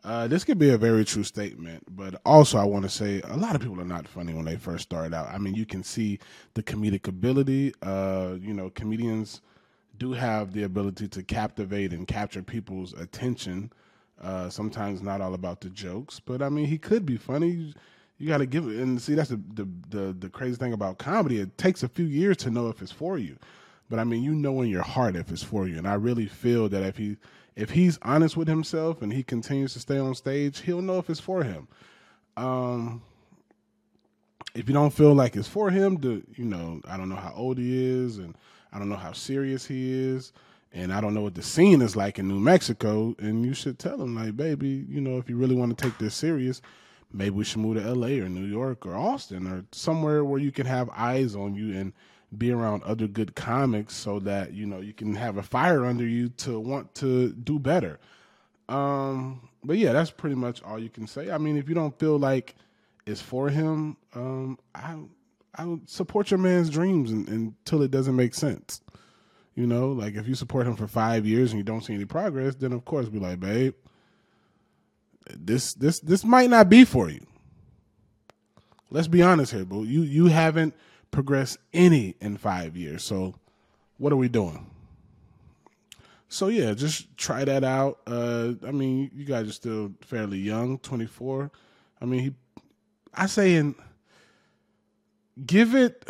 Uh, 0.03 0.26
this 0.26 0.43
could 0.43 0.59
be 0.59 0.70
a 0.70 0.76
very 0.76 1.05
true 1.05 1.22
statement, 1.22 1.85
but 1.95 2.20
also 2.26 2.59
I 2.59 2.64
want 2.64 2.83
to 2.83 2.89
say 2.89 3.20
a 3.22 3.37
lot 3.37 3.55
of 3.55 3.61
people 3.61 3.81
are 3.81 3.85
not 3.85 4.09
funny 4.09 4.35
when 4.35 4.45
they 4.45 4.57
first 4.57 4.83
start 4.83 5.14
out. 5.14 5.28
I 5.28 5.39
mean, 5.39 5.55
you 5.55 5.64
can 5.64 5.85
see 5.85 6.18
the 6.55 6.64
comedic 6.64 7.07
ability. 7.07 7.72
Uh, 7.81 8.39
you 8.41 8.53
know, 8.53 8.70
comedians 8.70 9.41
do 9.99 10.11
have 10.11 10.53
the 10.53 10.64
ability 10.64 11.07
to 11.07 11.22
captivate 11.22 11.93
and 11.93 12.09
capture 12.09 12.43
people's 12.43 12.93
attention. 12.95 13.72
Uh, 14.20 14.51
sometimes 14.51 15.01
not 15.01 15.20
all 15.20 15.35
about 15.35 15.61
the 15.61 15.70
jokes, 15.70 16.18
but 16.18 16.43
I 16.43 16.49
mean, 16.49 16.66
he 16.66 16.76
could 16.76 17.07
be 17.07 17.16
funny. 17.16 17.72
You 18.18 18.26
got 18.26 18.39
to 18.39 18.47
give 18.47 18.66
it, 18.66 18.81
and 18.81 19.01
see 19.01 19.14
that's 19.14 19.31
the, 19.31 19.41
the 19.55 19.68
the 19.91 20.12
the 20.12 20.28
crazy 20.28 20.57
thing 20.57 20.72
about 20.72 20.99
comedy. 20.99 21.39
It 21.39 21.57
takes 21.57 21.85
a 21.85 21.89
few 21.89 22.07
years 22.07 22.37
to 22.39 22.51
know 22.51 22.68
if 22.68 22.83
it's 22.83 22.91
for 22.91 23.16
you, 23.16 23.39
but 23.91 23.99
I 23.99 24.05
mean, 24.05 24.22
you 24.22 24.32
know 24.32 24.62
in 24.62 24.70
your 24.70 24.84
heart 24.84 25.16
if 25.16 25.30
it's 25.30 25.43
for 25.43 25.66
you. 25.68 25.76
And 25.76 25.86
I 25.86 25.95
really 25.95 26.26
feel 26.26 26.68
that 26.70 26.82
if 26.84 26.97
he 26.97 27.16
if 27.57 27.70
he's 27.70 27.99
honest 28.03 28.36
with 28.36 28.49
himself 28.49 29.03
and 29.03 29.12
he 29.12 29.22
continues 29.22 29.74
to 29.74 29.80
stay 29.80 29.99
on 29.99 30.14
stage, 30.14 30.61
he'll 30.61 30.80
know 30.80 30.99
if 30.99 31.11
it's 31.11 31.20
for 31.20 31.43
him. 31.43 31.68
Um, 32.36 33.03
if 34.55 34.68
you 34.68 34.72
don't 34.72 34.95
feel 34.95 35.12
like 35.12 35.36
it's 35.36 35.49
for 35.49 35.70
him, 35.70 35.99
to 35.99 36.22
you 36.36 36.45
know, 36.45 36.80
I 36.88 36.97
don't 36.97 37.09
know 37.09 37.16
how 37.16 37.34
old 37.36 37.59
he 37.59 37.84
is, 37.84 38.18
and 38.18 38.36
I 38.72 38.78
don't 38.78 38.88
know 38.88 38.97
how 38.97 39.12
serious 39.12 39.66
he 39.66 39.93
is, 39.93 40.32
and 40.72 40.93
I 40.93 41.01
don't 41.01 41.12
know 41.12 41.22
what 41.22 41.34
the 41.34 41.43
scene 41.43 41.82
is 41.82 41.97
like 41.97 42.18
in 42.18 42.28
New 42.28 42.41
Mexico. 42.41 43.14
And 43.18 43.45
you 43.45 43.53
should 43.53 43.78
tell 43.78 44.01
him, 44.01 44.14
like, 44.14 44.36
baby, 44.36 44.86
you 44.88 45.01
know, 45.01 45.18
if 45.18 45.28
you 45.28 45.36
really 45.36 45.57
want 45.57 45.76
to 45.76 45.84
take 45.84 45.99
this 45.99 46.14
serious, 46.14 46.62
maybe 47.12 47.30
we 47.30 47.45
should 47.45 47.59
move 47.59 47.76
to 47.76 47.82
L.A. 47.82 48.20
or 48.20 48.28
New 48.28 48.47
York 48.47 48.86
or 48.86 48.95
Austin 48.95 49.49
or 49.49 49.64
somewhere 49.72 50.24
where 50.24 50.41
you 50.41 50.53
can 50.53 50.66
have 50.66 50.88
eyes 50.91 51.34
on 51.34 51.55
you 51.55 51.76
and 51.76 51.93
be 52.37 52.53
around 52.53 52.83
other 52.85 53.09
good 53.09 53.35
comics 53.37 53.95
so 53.97 54.20
that 54.20 54.53
you 54.55 54.66
know 54.66 54.81
you 54.81 54.93
can 54.95 55.14
have 55.14 55.37
a 55.39 55.43
fire 55.43 55.85
under 55.87 56.07
you 56.07 56.28
to 56.31 56.61
want 56.61 56.95
to 56.97 57.33
do 57.33 57.59
better 57.59 57.99
Um, 58.68 59.51
but 59.64 59.78
yeah, 59.78 59.93
that's 59.93 60.11
pretty 60.12 60.37
much 60.37 60.62
all 60.64 60.78
you 60.78 60.91
can 60.91 61.07
say. 61.09 61.31
I 61.31 61.39
mean, 61.39 61.57
if 61.59 61.68
you 61.68 61.74
don't 61.76 61.99
feel 61.99 62.18
like 62.18 62.57
it's 63.07 63.22
for 63.22 63.51
him, 63.51 63.97
um, 64.14 64.59
I 64.74 64.97
I 65.57 65.66
would 65.66 65.91
support 65.91 66.31
your 66.31 66.39
man's 66.39 66.70
dreams 66.70 67.12
and, 67.12 67.28
until 67.28 67.83
it 67.83 67.91
doesn't 67.91 68.16
make 68.16 68.35
sense. 68.35 68.83
You 69.57 69.66
know, 69.66 69.91
like 69.93 70.14
if 70.16 70.28
you 70.28 70.35
support 70.37 70.66
him 70.66 70.76
for 70.76 70.89
five 70.89 71.26
years 71.26 71.53
and 71.53 71.59
you 71.59 71.64
don't 71.64 71.83
see 71.83 71.95
any 71.95 72.07
progress, 72.07 72.57
then 72.57 72.72
of 72.72 72.85
course 72.87 73.09
be 73.11 73.20
like, 73.20 73.41
babe, 73.41 73.74
this 75.37 75.74
this 75.74 76.01
this 76.01 76.24
might 76.24 76.51
not 76.51 76.68
be 76.70 76.85
for 76.85 77.11
you. 77.11 77.26
Let's 78.91 79.09
be 79.09 79.22
honest 79.22 79.53
here, 79.53 79.64
bro. 79.64 79.83
You 79.85 80.03
you 80.03 80.26
haven't 80.26 80.74
progressed 81.11 81.59
any 81.73 82.17
in 82.21 82.37
five 82.37 82.77
years. 82.77 83.03
So 83.03 83.35
what 83.99 84.13
are 84.13 84.17
we 84.17 84.29
doing? 84.29 84.67
So 86.29 86.47
yeah, 86.47 86.75
just 86.75 87.17
try 87.17 87.45
that 87.45 87.65
out. 87.65 87.99
Uh, 88.07 88.53
I 88.67 88.71
mean, 88.71 89.11
you 89.15 89.25
guys 89.25 89.49
are 89.49 89.53
still 89.53 89.93
fairly 90.01 90.39
young, 90.39 90.79
twenty 90.79 91.07
four. 91.07 91.51
I 92.01 92.05
mean, 92.05 92.21
he, 92.21 92.35
I 93.13 93.27
say 93.27 93.57
in 93.57 93.75
give 95.45 95.75
it 95.75 96.05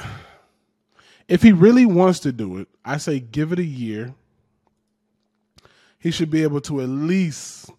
if 1.28 1.42
he 1.42 1.52
really 1.52 1.86
wants 1.86 2.20
to 2.20 2.32
do 2.32 2.58
it, 2.58 2.68
I 2.84 2.98
say 2.98 3.20
give 3.20 3.52
it 3.52 3.58
a 3.58 3.64
year. 3.64 4.14
He 5.98 6.10
should 6.10 6.30
be 6.30 6.42
able 6.42 6.60
to 6.62 6.80
at 6.80 6.88
least 6.88 7.70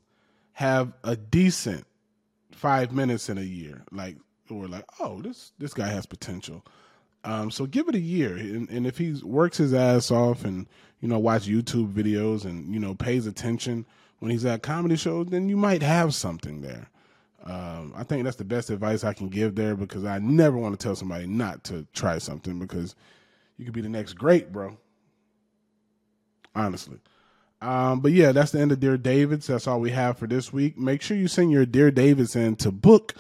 have 0.54 0.94
a 1.04 1.16
decent 1.16 1.86
five 2.52 2.92
minutes 2.92 3.30
in 3.30 3.38
a 3.38 3.42
year. 3.42 3.84
Like 3.92 4.18
we're 4.50 4.68
like, 4.68 4.86
oh, 5.00 5.22
this 5.22 5.52
this 5.60 5.74
guy 5.74 5.88
has 5.88 6.06
potential. 6.06 6.66
Um, 7.24 7.52
so 7.52 7.66
give 7.66 7.88
it 7.88 7.96
a 7.96 8.00
year, 8.00 8.36
and, 8.36 8.68
and 8.70 8.88
if 8.88 8.98
he 8.98 9.14
works 9.24 9.58
his 9.58 9.74
ass 9.74 10.10
off 10.10 10.44
and 10.44 10.68
you 11.02 11.08
know 11.08 11.20
watch 11.20 11.48
YouTube 11.48 11.94
videos 11.94 12.46
and 12.46 12.74
you 12.74 12.80
know 12.80 12.96
pays 12.96 13.28
attention 13.28 13.86
when 14.20 14.32
he's 14.32 14.46
at 14.46 14.64
comedy 14.64 14.96
shows, 14.96 15.28
then 15.28 15.48
you 15.50 15.58
might 15.58 15.84
have 15.84 16.16
something 16.16 16.62
there. 16.62 16.90
Um, 17.44 17.94
I 17.96 18.04
think 18.04 18.24
that's 18.24 18.38
the 18.38 18.44
best 18.44 18.70
advice 18.70 19.04
I 19.04 19.14
can 19.14 19.28
give 19.30 19.56
there 19.56 19.76
because 19.76 20.06
I 20.06 20.20
never 20.20 20.58
want 20.58 20.80
to 20.80 20.84
tell 20.84 20.96
somebody 20.96 21.26
not 21.26 21.64
to 21.66 21.88
try 21.94 22.20
something 22.20 22.60
because 22.60 22.96
you 23.58 23.66
could 23.66 23.74
be 23.74 23.82
the 23.82 23.90
next 23.90 24.14
great, 24.14 24.52
bro. 24.52 24.78
Honestly. 26.56 27.00
Um, 27.62 28.00
but 28.00 28.12
yeah, 28.12 28.32
that's 28.32 28.52
the 28.52 28.60
end 28.60 28.72
of 28.72 28.80
Dear 28.80 28.98
Davids. 28.98 29.48
That's 29.48 29.68
all 29.68 29.80
we 29.80 29.92
have 29.92 30.18
for 30.18 30.28
this 30.28 30.52
week. 30.52 30.78
Make 30.78 31.02
sure 31.02 31.16
you 31.16 31.28
send 31.28 31.52
your 31.52 31.66
Dear 31.66 31.92
Davids 31.92 32.36
in 32.36 32.56
to 32.58 32.72
book 32.72 33.14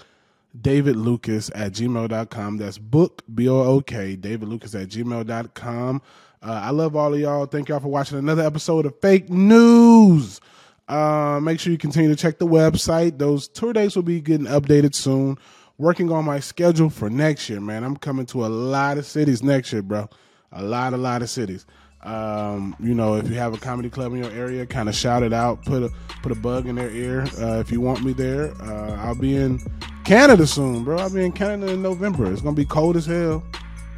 David 0.60 0.95
Lucas 0.95 1.49
at 1.56 1.72
gmail.com. 1.74 2.58
That's 2.58 2.78
book, 2.78 3.24
B 3.34 3.47
O 3.47 3.60
O 3.60 3.82
K, 3.82 4.16
David 4.16 4.49
Lucas 4.49 4.76
at 4.76 4.89
gmail.com. 4.89 6.02
Uh, 6.43 6.52
I 6.64 6.72
love 6.72 6.95
all 6.95 7.14
of 7.14 7.20
y'all. 7.20 7.45
Thank 7.45 7.70
y'all 7.70 7.80
for 7.80 7.88
watching 7.88 8.18
another 8.18 8.43
episode 8.43 8.86
of 8.86 8.99
Fake 8.99 9.28
Newz. 9.28 10.39
Uh, 10.88 11.39
make 11.39 11.60
sure 11.60 11.72
you 11.72 11.78
continue 11.78 12.10
to 12.10 12.16
check 12.16 12.39
the 12.39 12.47
website. 12.47 13.18
Those 13.18 13.47
tour 13.47 13.74
dates 13.74 13.95
will 13.95 14.04
be 14.04 14.20
getting 14.20 14.47
updated 14.47 14.95
soon. 14.95 15.38
Working 15.78 16.12
on 16.12 16.26
my 16.26 16.39
schedule 16.39 16.89
for 16.89 17.10
next 17.10 17.49
year, 17.49 17.62
man. 17.62 17.84
I'm 17.84 17.95
coming 17.95 18.26
to 18.28 18.45
a 18.45 18.47
lot 18.47 18.97
of 18.97 19.06
cities 19.06 19.41
next 19.41 19.72
year, 19.72 19.82
bro. 19.82 20.10
A 20.52 20.64
lot, 20.64 20.93
a 20.93 20.97
lot 20.97 21.22
of 21.22 21.30
cities. 21.30 21.66
Um, 22.04 22.76
you 22.80 22.93
know, 22.93 23.16
if 23.16 23.30
you 23.30 23.36
have 23.36 23.54
a 23.54 23.58
comedy 23.58 23.89
club 23.89 24.14
in 24.14 24.24
your 24.24 24.32
area, 24.32 24.66
kind 24.66 24.89
of 24.89 24.95
shout 24.95 25.24
it 25.24 25.34
out. 25.34 25.64
Put 25.66 25.84
a 25.84 25.91
put 26.24 26.32
a 26.32 26.36
bug 26.36 26.68
in 26.68 26.76
their 26.76 26.89
ear. 26.91 27.26
Uh, 27.39 27.60
if 27.60 27.72
you 27.72 27.82
want 27.82 28.04
me 28.04 28.14
there, 28.14 28.54
uh, 28.62 28.95
I'll 28.97 29.16
be 29.16 29.36
in 29.36 29.60
Canada 30.04 30.47
soon, 30.47 30.84
bro. 30.84 30.97
I'll 30.97 31.14
be 31.14 31.24
in 31.24 31.32
Canada 31.32 31.74
in 31.74 31.82
November. 31.82 32.32
It's 32.32 32.41
gonna 32.41 32.56
be 32.56 32.66
cold 32.66 32.97
as 32.97 33.06
hell. 33.06 33.43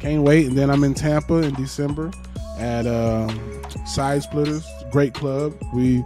Can't 0.00 0.22
wait. 0.22 0.46
And 0.46 0.56
then 0.56 0.70
I'm 0.70 0.84
in 0.84 0.94
Tampa 0.94 1.36
in 1.36 1.54
December 1.54 2.10
at 2.58 2.86
um, 2.86 3.62
Side 3.86 4.22
Splitters, 4.22 4.66
great 4.90 5.14
club. 5.14 5.54
We 5.72 6.04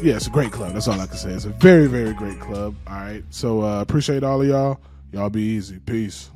yeah, 0.00 0.14
it's 0.14 0.28
a 0.28 0.30
great 0.30 0.52
club. 0.52 0.74
That's 0.74 0.86
all 0.86 1.00
I 1.00 1.06
can 1.06 1.16
say. 1.16 1.30
It's 1.30 1.44
a 1.44 1.50
very, 1.50 1.88
very 1.88 2.14
great 2.14 2.38
club. 2.38 2.76
All 2.86 2.94
right. 2.94 3.24
So 3.30 3.62
uh, 3.62 3.80
appreciate 3.80 4.22
all 4.22 4.40
of 4.40 4.46
y'all. 4.46 4.80
Y'all 5.12 5.30
be 5.30 5.42
easy. 5.42 5.80
Peace. 5.80 6.30